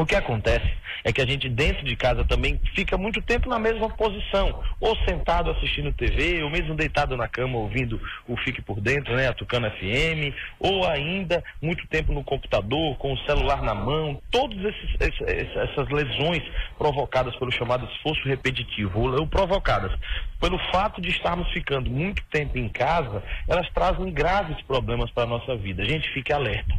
O 0.00 0.06
que 0.06 0.16
acontece 0.16 0.66
é 1.04 1.12
que 1.12 1.20
a 1.20 1.26
gente 1.26 1.46
dentro 1.46 1.84
de 1.84 1.94
casa 1.94 2.24
também 2.24 2.58
fica 2.74 2.96
muito 2.96 3.20
tempo 3.20 3.50
na 3.50 3.58
mesma 3.58 3.86
posição, 3.90 4.62
ou 4.80 4.96
sentado 5.04 5.50
assistindo 5.50 5.92
TV, 5.92 6.42
ou 6.42 6.48
mesmo 6.48 6.74
deitado 6.74 7.18
na 7.18 7.28
cama 7.28 7.58
ouvindo 7.58 8.00
o 8.26 8.34
Fique 8.38 8.62
por 8.62 8.80
Dentro, 8.80 9.14
né, 9.14 9.28
a 9.28 9.34
Tucana 9.34 9.70
FM, 9.72 10.34
ou 10.58 10.88
ainda 10.88 11.44
muito 11.60 11.86
tempo 11.88 12.14
no 12.14 12.24
computador, 12.24 12.96
com 12.96 13.12
o 13.12 13.18
celular 13.26 13.62
na 13.62 13.74
mão, 13.74 14.18
todas 14.30 14.74
essas 14.98 15.86
lesões 15.90 16.42
provocadas 16.78 17.36
pelo 17.36 17.52
chamado 17.52 17.86
esforço 17.92 18.26
repetitivo, 18.26 19.00
ou 19.00 19.26
provocadas 19.26 19.92
pelo 20.40 20.58
fato 20.72 21.00
de 21.00 21.10
estarmos 21.10 21.48
ficando 21.52 21.90
muito 21.90 22.22
tempo 22.30 22.56
em 22.56 22.68
casa, 22.68 23.22
elas 23.46 23.68
trazem 23.70 24.10
graves 24.10 24.60
problemas 24.62 25.10
para 25.10 25.24
a 25.24 25.26
nossa 25.26 25.54
vida. 25.54 25.82
A 25.82 25.86
gente 25.86 26.08
fica 26.12 26.34
alerta. 26.34 26.74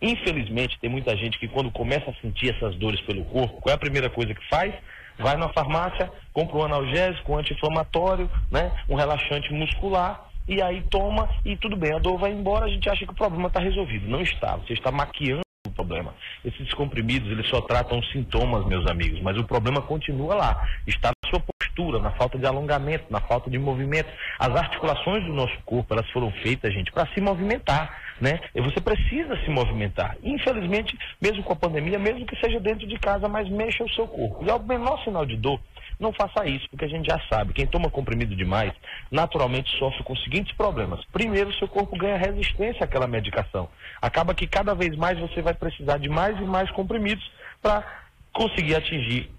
Infelizmente, 0.00 0.78
tem 0.78 0.90
muita 0.90 1.16
gente 1.16 1.38
que 1.38 1.48
quando 1.48 1.70
começa 1.70 2.10
a 2.10 2.14
sentir 2.20 2.54
essas 2.54 2.76
dores 2.76 3.00
pelo 3.00 3.24
corpo, 3.24 3.60
qual 3.60 3.72
é 3.72 3.74
a 3.74 3.78
primeira 3.78 4.10
coisa 4.10 4.34
que 4.34 4.48
faz? 4.48 4.74
Vai 5.18 5.36
na 5.36 5.48
farmácia, 5.48 6.12
compra 6.32 6.58
um 6.58 6.64
analgésico, 6.64 7.32
um 7.32 7.38
anti-inflamatório, 7.38 8.30
né? 8.50 8.70
um 8.86 8.94
relaxante 8.94 9.50
muscular 9.52 10.26
e 10.46 10.62
aí 10.62 10.82
toma 10.90 11.28
e 11.44 11.56
tudo 11.56 11.76
bem, 11.76 11.94
a 11.94 11.98
dor 11.98 12.18
vai 12.18 12.30
embora, 12.30 12.66
a 12.66 12.68
gente 12.68 12.88
acha 12.88 13.04
que 13.04 13.12
o 13.12 13.16
problema 13.16 13.48
está 13.48 13.60
resolvido. 13.60 14.06
Não 14.08 14.20
está, 14.20 14.56
você 14.56 14.74
está 14.74 14.92
maquiando 14.92 15.40
o 15.66 15.70
problema. 15.70 16.14
Esses 16.44 16.72
comprimidos, 16.74 17.30
eles 17.30 17.48
só 17.48 17.60
tratam 17.62 18.02
sintomas, 18.04 18.64
meus 18.66 18.86
amigos, 18.88 19.20
mas 19.22 19.36
o 19.38 19.44
problema 19.44 19.82
continua 19.82 20.34
lá, 20.34 20.68
está 20.86 21.10
postura, 21.76 22.00
na 22.00 22.10
falta 22.12 22.38
de 22.38 22.46
alongamento, 22.46 23.04
na 23.10 23.20
falta 23.20 23.50
de 23.50 23.58
movimento. 23.58 24.08
As 24.38 24.54
articulações 24.56 25.24
do 25.24 25.32
nosso 25.32 25.56
corpo, 25.64 25.92
elas 25.92 26.08
foram 26.10 26.30
feitas, 26.42 26.72
gente, 26.72 26.90
para 26.90 27.06
se 27.12 27.20
movimentar, 27.20 28.02
né? 28.20 28.40
E 28.54 28.60
você 28.60 28.80
precisa 28.80 29.36
se 29.44 29.50
movimentar. 29.50 30.16
Infelizmente, 30.22 30.98
mesmo 31.20 31.42
com 31.42 31.52
a 31.52 31.56
pandemia, 31.56 31.98
mesmo 31.98 32.24
que 32.26 32.36
seja 32.40 32.58
dentro 32.58 32.86
de 32.86 32.98
casa, 32.98 33.28
mas 33.28 33.48
mexa 33.48 33.84
o 33.84 33.90
seu 33.90 34.08
corpo. 34.08 34.44
E 34.44 34.50
ao 34.50 34.58
menor 34.58 35.02
sinal 35.04 35.26
de 35.26 35.36
dor, 35.36 35.60
não 36.00 36.12
faça 36.12 36.46
isso, 36.46 36.68
porque 36.70 36.84
a 36.84 36.88
gente 36.88 37.06
já 37.06 37.20
sabe, 37.28 37.52
quem 37.52 37.66
toma 37.66 37.90
comprimido 37.90 38.34
demais, 38.34 38.72
naturalmente 39.10 39.70
sofre 39.78 40.02
com 40.02 40.12
os 40.12 40.22
seguintes 40.24 40.54
problemas. 40.56 41.00
Primeiro, 41.12 41.52
seu 41.54 41.68
corpo 41.68 41.96
ganha 41.96 42.16
resistência 42.16 42.84
àquela 42.84 43.06
medicação. 43.06 43.68
Acaba 44.00 44.34
que 44.34 44.46
cada 44.46 44.74
vez 44.74 44.96
mais 44.96 45.18
você 45.18 45.40
vai 45.40 45.54
precisar 45.54 45.98
de 45.98 46.08
mais 46.08 46.38
e 46.38 46.44
mais 46.44 46.70
comprimidos 46.70 47.24
para 47.62 47.82
conseguir 48.32 48.74
atingir 48.74 49.30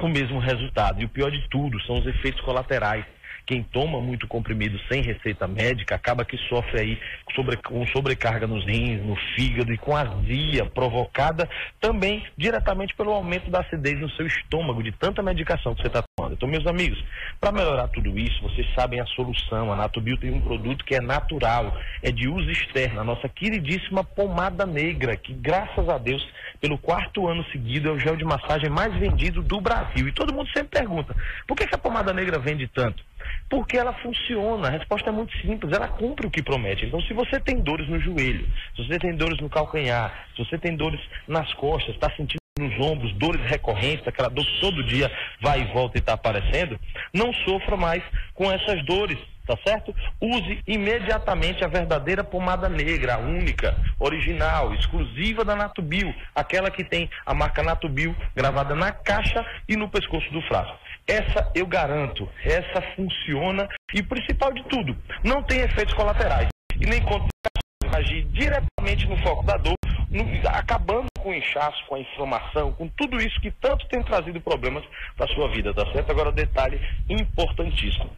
o 0.00 0.08
mesmo 0.08 0.38
resultado. 0.38 1.00
E 1.00 1.04
o 1.04 1.08
pior 1.08 1.30
de 1.30 1.48
tudo 1.48 1.80
são 1.82 1.98
os 1.98 2.06
efeitos 2.06 2.40
colaterais 2.42 3.04
quem 3.46 3.62
toma 3.62 4.00
muito 4.00 4.26
comprimido 4.26 4.78
sem 4.88 5.02
receita 5.02 5.46
médica 5.46 5.94
acaba 5.94 6.24
que 6.24 6.36
sofre 6.48 6.80
aí 6.80 6.98
sobre, 7.34 7.56
com 7.58 7.86
sobrecarga 7.88 8.46
nos 8.46 8.64
rins, 8.64 9.02
no 9.02 9.16
fígado 9.34 9.72
e 9.72 9.76
com 9.76 9.94
azia 9.94 10.64
provocada 10.64 11.48
também 11.80 12.26
diretamente 12.36 12.94
pelo 12.94 13.12
aumento 13.12 13.50
da 13.50 13.60
acidez 13.60 14.00
no 14.00 14.10
seu 14.12 14.26
estômago, 14.26 14.82
de 14.82 14.92
tanta 14.92 15.22
medicação 15.22 15.74
que 15.74 15.82
você 15.82 15.88
está 15.88 16.02
tomando. 16.16 16.34
Então, 16.34 16.48
meus 16.48 16.66
amigos, 16.66 17.02
para 17.38 17.52
melhorar 17.52 17.88
tudo 17.88 18.18
isso, 18.18 18.40
vocês 18.42 18.66
sabem 18.74 19.00
a 19.00 19.06
solução. 19.06 19.70
A 19.72 19.76
Natubio 19.76 20.16
tem 20.16 20.32
um 20.32 20.40
produto 20.40 20.84
que 20.84 20.94
é 20.94 21.00
natural, 21.00 21.76
é 22.02 22.10
de 22.10 22.28
uso 22.28 22.50
externo, 22.50 23.00
a 23.00 23.04
nossa 23.04 23.28
queridíssima 23.28 24.02
pomada 24.02 24.64
negra, 24.64 25.16
que 25.16 25.34
graças 25.34 25.86
a 25.88 25.98
Deus, 25.98 26.26
pelo 26.64 26.78
quarto 26.78 27.28
ano 27.28 27.44
seguido, 27.52 27.90
é 27.90 27.92
o 27.92 27.98
gel 27.98 28.16
de 28.16 28.24
massagem 28.24 28.70
mais 28.70 28.94
vendido 28.94 29.42
do 29.42 29.60
Brasil. 29.60 30.08
E 30.08 30.12
todo 30.12 30.32
mundo 30.32 30.48
sempre 30.48 30.80
pergunta, 30.80 31.14
por 31.46 31.54
que, 31.58 31.66
que 31.66 31.74
a 31.74 31.78
pomada 31.78 32.10
negra 32.10 32.38
vende 32.38 32.66
tanto? 32.68 33.04
Porque 33.50 33.76
ela 33.76 33.92
funciona, 33.92 34.68
a 34.68 34.70
resposta 34.70 35.10
é 35.10 35.12
muito 35.12 35.36
simples, 35.42 35.70
ela 35.74 35.88
cumpre 35.88 36.26
o 36.26 36.30
que 36.30 36.42
promete. 36.42 36.86
Então, 36.86 37.02
se 37.02 37.12
você 37.12 37.38
tem 37.38 37.60
dores 37.60 37.86
no 37.86 38.00
joelho, 38.00 38.48
se 38.74 38.82
você 38.82 38.98
tem 38.98 39.14
dores 39.14 39.38
no 39.42 39.50
calcanhar, 39.50 40.26
se 40.34 40.42
você 40.42 40.56
tem 40.56 40.74
dores 40.74 41.00
nas 41.28 41.52
costas, 41.52 41.94
está 41.94 42.08
sentindo 42.16 42.38
nos 42.58 42.80
ombros, 42.80 43.12
dores 43.18 43.42
recorrentes, 43.42 44.08
aquela 44.08 44.30
dor 44.30 44.46
que 44.46 44.60
todo 44.60 44.84
dia 44.84 45.12
vai 45.42 45.60
e 45.60 45.72
volta 45.74 45.98
e 45.98 46.00
está 46.00 46.14
aparecendo, 46.14 46.80
não 47.12 47.30
sofra 47.44 47.76
mais 47.76 48.02
com 48.32 48.50
essas 48.50 48.82
dores, 48.86 49.18
tá 49.46 49.56
certo? 49.66 49.94
Use 50.20 50.60
imediatamente 50.66 51.64
a 51.64 51.68
verdadeira 51.68 52.24
pomada 52.24 52.68
negra, 52.68 53.14
a 53.14 53.18
única, 53.18 53.76
original, 53.98 54.74
exclusiva 54.74 55.44
da 55.44 55.54
Natubio, 55.54 56.14
aquela 56.34 56.70
que 56.70 56.84
tem 56.84 57.08
a 57.24 57.34
marca 57.34 57.62
Natubio 57.62 58.16
gravada 58.34 58.74
na 58.74 58.92
caixa 58.92 59.44
e 59.68 59.76
no 59.76 59.88
pescoço 59.88 60.30
do 60.32 60.42
frasco. 60.42 60.76
Essa 61.06 61.50
eu 61.54 61.66
garanto, 61.66 62.28
essa 62.44 62.80
funciona 62.96 63.68
e 63.92 64.02
principal 64.02 64.52
de 64.52 64.64
tudo, 64.64 64.96
não 65.22 65.42
tem 65.42 65.60
efeitos 65.60 65.94
colaterais 65.94 66.48
e 66.80 66.86
nem 66.86 67.00
complicações, 67.02 67.94
agir 67.94 68.24
diretamente 68.32 69.06
no 69.06 69.16
foco 69.18 69.44
da 69.44 69.56
dor, 69.56 69.74
no, 70.10 70.24
acabando 70.48 71.06
com 71.18 71.30
o 71.30 71.34
inchaço, 71.34 71.84
com 71.86 71.94
a 71.94 72.00
inflamação, 72.00 72.72
com 72.72 72.88
tudo 72.88 73.20
isso 73.20 73.40
que 73.40 73.50
tanto 73.50 73.86
tem 73.88 74.02
trazido 74.02 74.40
problemas 74.40 74.84
para 75.16 75.32
sua 75.34 75.48
vida, 75.48 75.72
tá 75.74 75.84
certo? 75.92 76.10
Agora, 76.10 76.32
detalhe 76.32 76.80
importantíssimo 77.08 78.10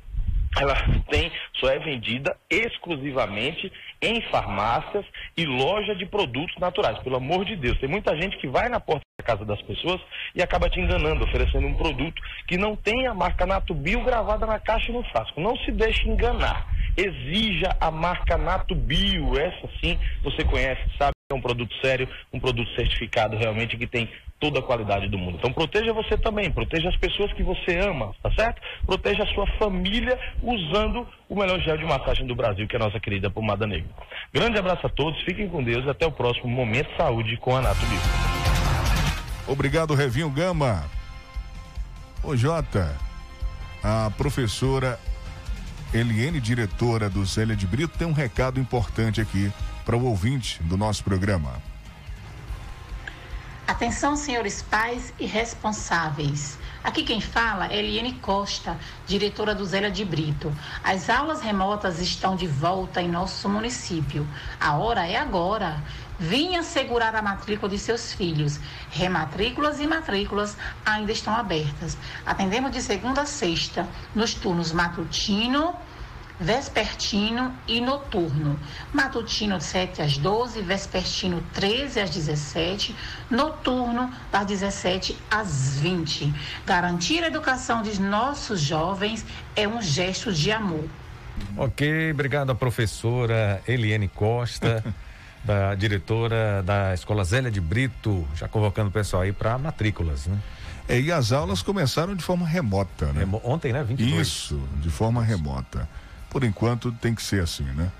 ela 0.61 0.75
tem, 1.11 1.31
só 1.55 1.69
é 1.69 1.79
vendida 1.79 2.37
exclusivamente 2.51 3.71
em 4.01 4.21
farmácias 4.31 5.05
e 5.37 5.45
loja 5.45 5.95
de 5.95 6.07
produtos 6.07 6.57
naturais. 6.59 6.99
Pelo 7.01 7.17
amor 7.17 7.45
de 7.45 7.57
Deus, 7.57 7.79
tem 7.79 7.89
muita 7.89 8.17
gente 8.17 8.37
que 8.39 8.49
vai 8.49 8.69
na 8.69 8.81
porta 8.81 9.05
da 9.19 9.25
casa 9.25 9.45
das 9.45 9.61
pessoas 9.63 10.01
e 10.35 10.43
acaba 10.43 10.69
te 10.69 10.81
enganando, 10.81 11.25
oferecendo 11.25 11.67
um 11.67 11.75
produto 11.75 12.21
que 12.47 12.57
não 12.57 12.75
tem 12.77 13.07
a 13.07 13.15
marca 13.15 13.47
Natubio 13.47 14.03
gravada 14.05 14.47
na 14.47 14.59
caixa 14.59 14.91
e 14.91 14.95
no 14.95 15.05
frasco. 15.05 15.41
Não 15.41 15.57
se 15.59 15.73
deixe 15.73 16.09
enganar. 16.09 16.67
Exija 16.97 17.77
a 17.81 17.91
marca 17.91 18.39
Natubio. 18.39 19.39
Essa 19.39 19.69
sim 19.81 19.99
você 20.23 20.45
conhece, 20.45 20.83
sabe 20.99 21.16
é 21.29 21.35
um 21.35 21.41
produto 21.41 21.75
sério, 21.83 22.09
um 22.33 22.39
produto 22.39 22.73
certificado 22.77 23.37
realmente 23.37 23.77
que 23.77 23.85
tem 23.85 24.09
toda 24.39 24.61
a 24.61 24.63
qualidade 24.63 25.09
do 25.09 25.19
mundo. 25.19 25.37
Então 25.39 25.53
proteja 25.53 25.93
você 25.93 26.17
também, 26.17 26.53
proteja 26.53 26.89
as 26.89 26.97
pessoas 26.97 27.33
que 27.33 27.43
você 27.43 27.81
ama, 27.81 28.15
tá 28.23 28.31
certo? 28.33 28.63
Proteja 28.87 29.25
a 29.25 29.35
sua 29.35 29.45
família 29.59 30.17
usando 30.41 31.05
o 31.29 31.35
melhor 31.35 31.59
gel 31.61 31.77
de 31.79 31.85
massagem 31.85 32.29
do 32.29 32.35
Brasil, 32.37 32.69
que 32.69 32.77
é 32.77 32.79
a 32.79 32.85
nossa 32.85 33.01
querida 33.01 33.29
pomada 33.29 33.67
negra. 33.67 33.89
Grande 34.33 34.57
abraço 34.57 34.87
a 34.87 34.89
todos, 34.89 35.21
fiquem 35.23 35.49
com 35.49 35.65
Deus 35.65 35.85
e 35.85 35.91
até 35.91 36.07
o 36.07 36.13
próximo 36.13 36.49
Momento 36.49 36.91
Saúde 36.97 37.37
com 37.39 37.57
a 37.57 37.61
Nato 37.61 37.85
Bio. 37.87 37.99
Obrigado, 39.49 39.95
Revinho 39.95 40.31
Gama. 40.31 40.85
Ô 42.23 42.37
Jota, 42.37 42.97
a 43.83 44.13
professora 44.17 44.97
Eliene, 45.93 46.41
diretora 46.41 47.11
do 47.11 47.25
Zélia 47.25 47.57
de 47.57 47.67
Brito, 47.67 47.99
tem 47.99 48.07
um 48.07 48.13
recado 48.13 48.61
importante 48.61 49.21
aqui 49.21 49.51
para 49.87 49.97
o 49.97 50.05
ouvinte 50.05 50.61
do 50.65 50.77
nosso 50.77 51.05
programa. 51.05 51.63
Atenção, 53.69 54.17
senhores 54.17 54.61
pais 54.61 55.15
e 55.19 55.27
responsáveis. 55.27 56.59
Aqui 56.83 57.05
quem 57.05 57.21
fala 57.21 57.67
é 57.67 57.79
Eliane 57.79 58.15
Costa, 58.15 58.77
diretora 59.07 59.55
do 59.55 59.65
Zélia 59.65 59.91
de 59.91 60.05
Brito. 60.05 60.53
As 60.83 61.09
aulas 61.09 61.41
remotas 61.41 62.01
estão 62.01 62.35
de 62.35 62.47
volta 62.49 63.01
em 63.01 63.09
nosso 63.09 63.49
município. 63.49 64.27
A 64.61 64.77
hora 64.77 65.07
é 65.07 65.17
agora. 65.17 65.81
Vinha 66.19 66.63
segurar 66.63 67.15
a 67.15 67.23
matrícula 67.23 67.69
de 67.69 67.79
seus 67.79 68.13
filhos. 68.13 68.59
Rematrículas 68.91 69.81
e 69.81 69.87
matrículas 69.87 70.57
ainda 70.85 71.13
estão 71.13 71.35
abertas. 71.35 71.97
Atendemos 72.25 72.73
de 72.73 72.83
segunda 72.83 73.23
a 73.23 73.27
sexta, 73.27 73.89
nos 74.15 74.35
turnos 74.35 74.73
matutino, 74.73 75.75
vespertino 76.39 77.55
e 77.67 77.81
noturno. 77.81 78.59
Matutino 78.93 79.59
de 79.59 79.65
7 79.65 80.03
às 80.03 80.19
12, 80.19 80.61
vespertino 80.63 81.43
13 81.53 82.01
às 82.01 82.11
17, 82.11 82.95
noturno 83.31 84.11
das 84.31 84.47
17 84.47 85.17
às 85.31 85.79
20. 85.79 86.33
Garantir 86.67 87.25
a 87.25 87.29
educação 87.29 87.83
de 87.83 88.01
nossos 88.01 88.61
jovens 88.61 89.25
é 89.55 89.67
um 89.67 89.81
gesto 89.81 90.33
de 90.33 90.53
amor. 90.53 90.85
Ok, 91.57 92.13
obrigado 92.13 92.51
a 92.51 92.55
professora 92.55 93.63
Eliane 93.67 94.09
Costa. 94.09 94.85
da 95.45 95.77
diretora 95.77 96.61
da 96.65 96.93
Escola 96.93 97.23
Zélia 97.23 97.53
de 97.53 97.61
Brito, 97.61 98.27
já 98.35 98.49
convocando 98.49 98.89
o 98.89 98.93
pessoal 98.93 99.23
aí 99.23 99.33
para 99.33 99.57
matrículas, 99.57 100.27
né? 100.27 100.37
É, 100.89 101.01
e 101.01 101.13
as 101.13 101.31
aulas 101.31 101.63
começaram 101.63 102.17
de 102.17 102.23
forma 102.25 102.45
remota, 102.45 103.13
né? 103.13 103.21
Remo 103.21 103.41
ontem, 103.45 103.73
né? 103.73 103.85
22. 103.85 104.27
Isso, 104.27 104.61
de 104.81 104.91
forma 104.91 105.23
remota 105.23 105.89
por 106.37 106.45
enquanto 106.45 106.93
tem 106.93 107.15
que 107.15 107.23
ser 107.23 107.43
assim, 107.43 107.65
né? 107.65 107.91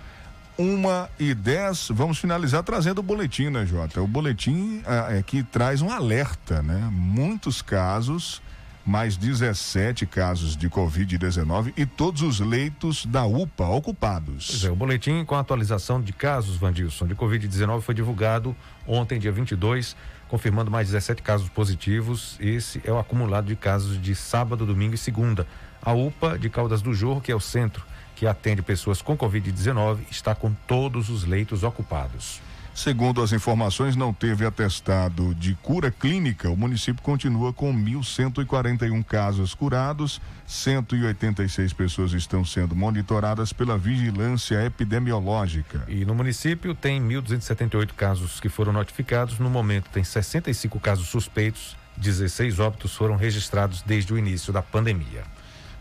Uma 0.59 1.09
e 1.19 1.33
dez, 1.33 1.89
vamos 1.91 2.19
finalizar 2.19 2.63
trazendo 2.63 2.99
o 2.99 3.03
boletim, 3.03 3.49
né, 3.49 3.65
Jota? 3.65 4.03
O 4.03 4.07
boletim 4.07 4.83
é, 4.87 5.17
é 5.17 5.23
que 5.23 5.43
traz 5.43 5.81
um 5.81 5.89
alerta, 5.89 6.63
né? 6.63 6.87
Muitos 6.93 7.63
casos, 7.63 8.43
mais 8.85 9.17
17 9.17 10.05
casos 10.05 10.55
de 10.55 10.69
Covid-19 10.69 11.73
e 11.79 11.87
todos 11.87 12.21
os 12.21 12.39
leitos 12.39 13.07
da 13.07 13.25
UPA 13.25 13.69
ocupados. 13.69 14.49
Pois 14.51 14.65
é, 14.65 14.71
o 14.71 14.77
boletim 14.77 15.25
com 15.25 15.35
a 15.35 15.41
atualização 15.41 15.99
de 15.99 16.13
casos, 16.13 16.59
Vandilson, 16.59 17.07
de 17.07 17.15
Covid-19 17.15 17.81
foi 17.81 17.95
divulgado 17.95 18.55
ontem, 18.87 19.19
dia 19.19 19.33
22, 19.33 19.97
confirmando 20.29 20.71
mais 20.71 20.89
17 20.89 21.23
casos 21.23 21.49
positivos. 21.49 22.37
Esse 22.39 22.83
é 22.85 22.93
o 22.93 22.99
acumulado 22.99 23.47
de 23.47 23.57
casos 23.57 23.99
de 23.99 24.15
sábado, 24.15 24.67
domingo 24.67 24.95
e 24.95 24.99
segunda. 24.99 25.47
A 25.81 25.95
UPA 25.95 26.39
de 26.39 26.51
Caldas 26.51 26.83
do 26.83 26.93
Jorro, 26.93 27.23
que 27.23 27.33
é 27.33 27.35
o 27.35 27.41
centro 27.41 27.83
que 28.17 28.27
atende 28.27 28.63
pessoas 28.63 29.01
com 29.01 29.17
Covid-19 29.17 29.99
está 30.11 30.35
com 30.35 30.53
todos 30.67 31.11
os 31.11 31.25
leitos 31.25 31.63
ocupados. 31.63 32.41
Segundo 32.77 33.23
as 33.23 33.33
informações, 33.33 33.97
não 33.97 34.13
teve 34.13 34.45
atestado 34.45 35.35
de 35.35 35.55
cura 35.63 35.91
clínica. 35.91 36.51
O 36.51 36.57
município 36.57 37.03
continua 37.03 37.51
com 37.51 37.73
1.141 37.73 39.03
casos 39.03 39.55
curados, 39.55 40.21
186 40.47 41.73
pessoas 41.73 42.13
estão 42.13 42.45
sendo 42.45 42.77
monitoradas 42.77 43.51
pela 43.51 43.79
vigilância 43.79 44.63
epidemiológica. 44.67 45.85
E 45.89 46.05
no 46.05 46.15
município 46.15 46.75
tem 46.75 47.01
1.278 47.01 47.93
casos 47.95 48.41
que 48.41 48.51
foram 48.51 48.75
notificados. 48.75 49.39
No 49.39 49.49
momento, 49.49 49.89
tem 49.89 50.05
65 50.05 50.79
casos 50.79 51.09
suspeitos, 51.09 51.79
16 51.97 52.59
óbitos 52.61 52.95
foram 52.95 53.17
registrados 53.17 53.81
desde 53.81 54.13
o 54.13 54.19
início 54.19 54.53
da 54.53 54.61
pandemia. 54.61 55.25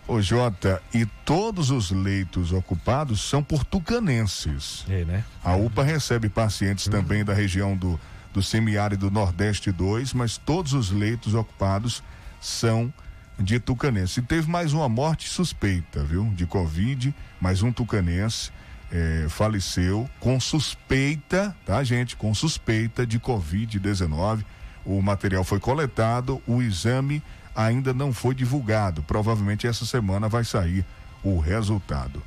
Ô 0.08 0.22
Jota, 0.22 0.82
e 0.94 1.06
todos 1.26 1.72
os 1.72 1.90
leitos 1.90 2.52
ocupados 2.52 3.22
são 3.22 3.42
por 3.44 3.64
tucanenses. 3.64 4.86
É, 4.88 5.04
né? 5.04 5.24
A 5.44 5.56
UPA 5.56 5.84
recebe 5.84 6.30
pacientes 6.30 6.88
também 6.88 7.26
da 7.26 7.34
região 7.34 7.76
do, 7.76 8.00
do 8.32 8.44
semiárido 8.44 9.10
Nordeste 9.10 9.72
2, 9.72 10.14
mas 10.14 10.38
todos 10.38 10.74
os 10.74 10.92
leitos 10.92 11.34
ocupados 11.34 12.04
são 12.40 12.94
de 13.40 13.60
tucanense. 13.60 14.20
E 14.20 14.24
teve 14.24 14.50
mais 14.50 14.74
uma 14.74 14.88
morte 14.88 15.28
suspeita, 15.28 16.04
viu? 16.04 16.32
De 16.36 16.46
Covid, 16.46 17.14
mais 17.42 17.64
um 17.64 17.72
tucanense 17.72 18.52
eh, 18.92 19.26
faleceu 19.30 20.10
com 20.20 20.40
suspeita, 20.40 21.56
tá, 21.66 21.84
gente? 21.84 22.16
Com 22.16 22.34
suspeita 22.34 23.06
de 23.06 23.20
Covid-19. 23.20 24.46
O 24.86 25.02
material 25.02 25.44
foi 25.44 25.60
coletado, 25.60 26.42
o 26.46 26.62
exame 26.62 27.24
ainda 27.56 27.94
não 27.94 28.12
foi 28.12 28.36
divulgado. 28.36 29.02
Provavelmente 29.04 29.68
essa 29.68 29.86
semana 29.86 30.28
vai 30.28 30.44
sair 30.44 30.86
o 31.24 31.40
resultado. 31.40 32.22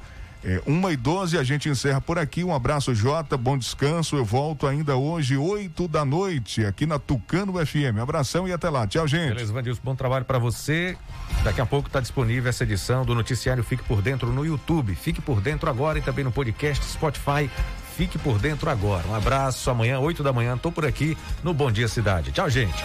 É, 0.45 0.63
uma 0.67 0.93
e 0.93 0.97
doze, 0.97 1.37
a 1.37 1.43
gente 1.43 1.69
encerra 1.69 2.01
por 2.01 2.19
aqui. 2.19 2.45
Um 2.45 2.55
abraço, 2.55 2.95
Jota. 2.95 3.37
Bom 3.37 3.59
descanso. 3.59 4.17
Eu 4.17 4.25
volto 4.25 4.67
ainda 4.67 4.97
hoje, 4.97 5.37
oito 5.37 5.89
da 5.89 6.05
noite, 6.05 6.65
aqui 6.65 6.87
na 6.87 6.99
Tucano 6.99 7.55
FM. 7.55 7.99
Abração 8.01 8.47
e 8.47 8.53
até 8.53 8.71
lá. 8.71 8.87
Tchau, 8.87 9.07
gente. 9.07 9.35
Beleza, 9.35 9.53
Vandilson, 9.53 9.81
bom 9.83 9.97
trabalho 9.97 10.25
para 10.25 10.39
você. 10.39 10.97
Daqui 11.43 11.61
a 11.61 11.67
pouco 11.67 11.89
está 11.89 12.01
disponível 12.01 12.49
essa 12.49 12.63
edição 12.63 13.05
do 13.05 13.15
Noticiário 13.15 13.65
Fique 13.65 13.83
por 13.83 14.01
Dentro 14.01 14.33
no 14.33 14.47
YouTube. 14.47 14.95
Fique 14.95 15.21
por 15.21 15.41
dentro 15.41 15.69
agora 15.69 15.99
e 15.99 16.03
também 16.03 16.25
no 16.25 16.31
podcast 16.31 16.85
Spotify. 16.85 17.51
Fique 17.97 18.17
por 18.17 18.39
dentro 18.39 18.71
agora. 18.71 19.09
Um 19.09 19.15
abraço. 19.15 19.69
Amanhã, 19.71 19.99
oito 19.99 20.23
da 20.23 20.33
manhã, 20.33 20.57
tô 20.57 20.71
por 20.71 20.87
aqui 20.87 21.19
no 21.43 21.53
Bom 21.53 21.71
Dia 21.71 21.89
Cidade. 21.89 22.31
Tchau, 22.31 22.49
gente. 22.49 22.85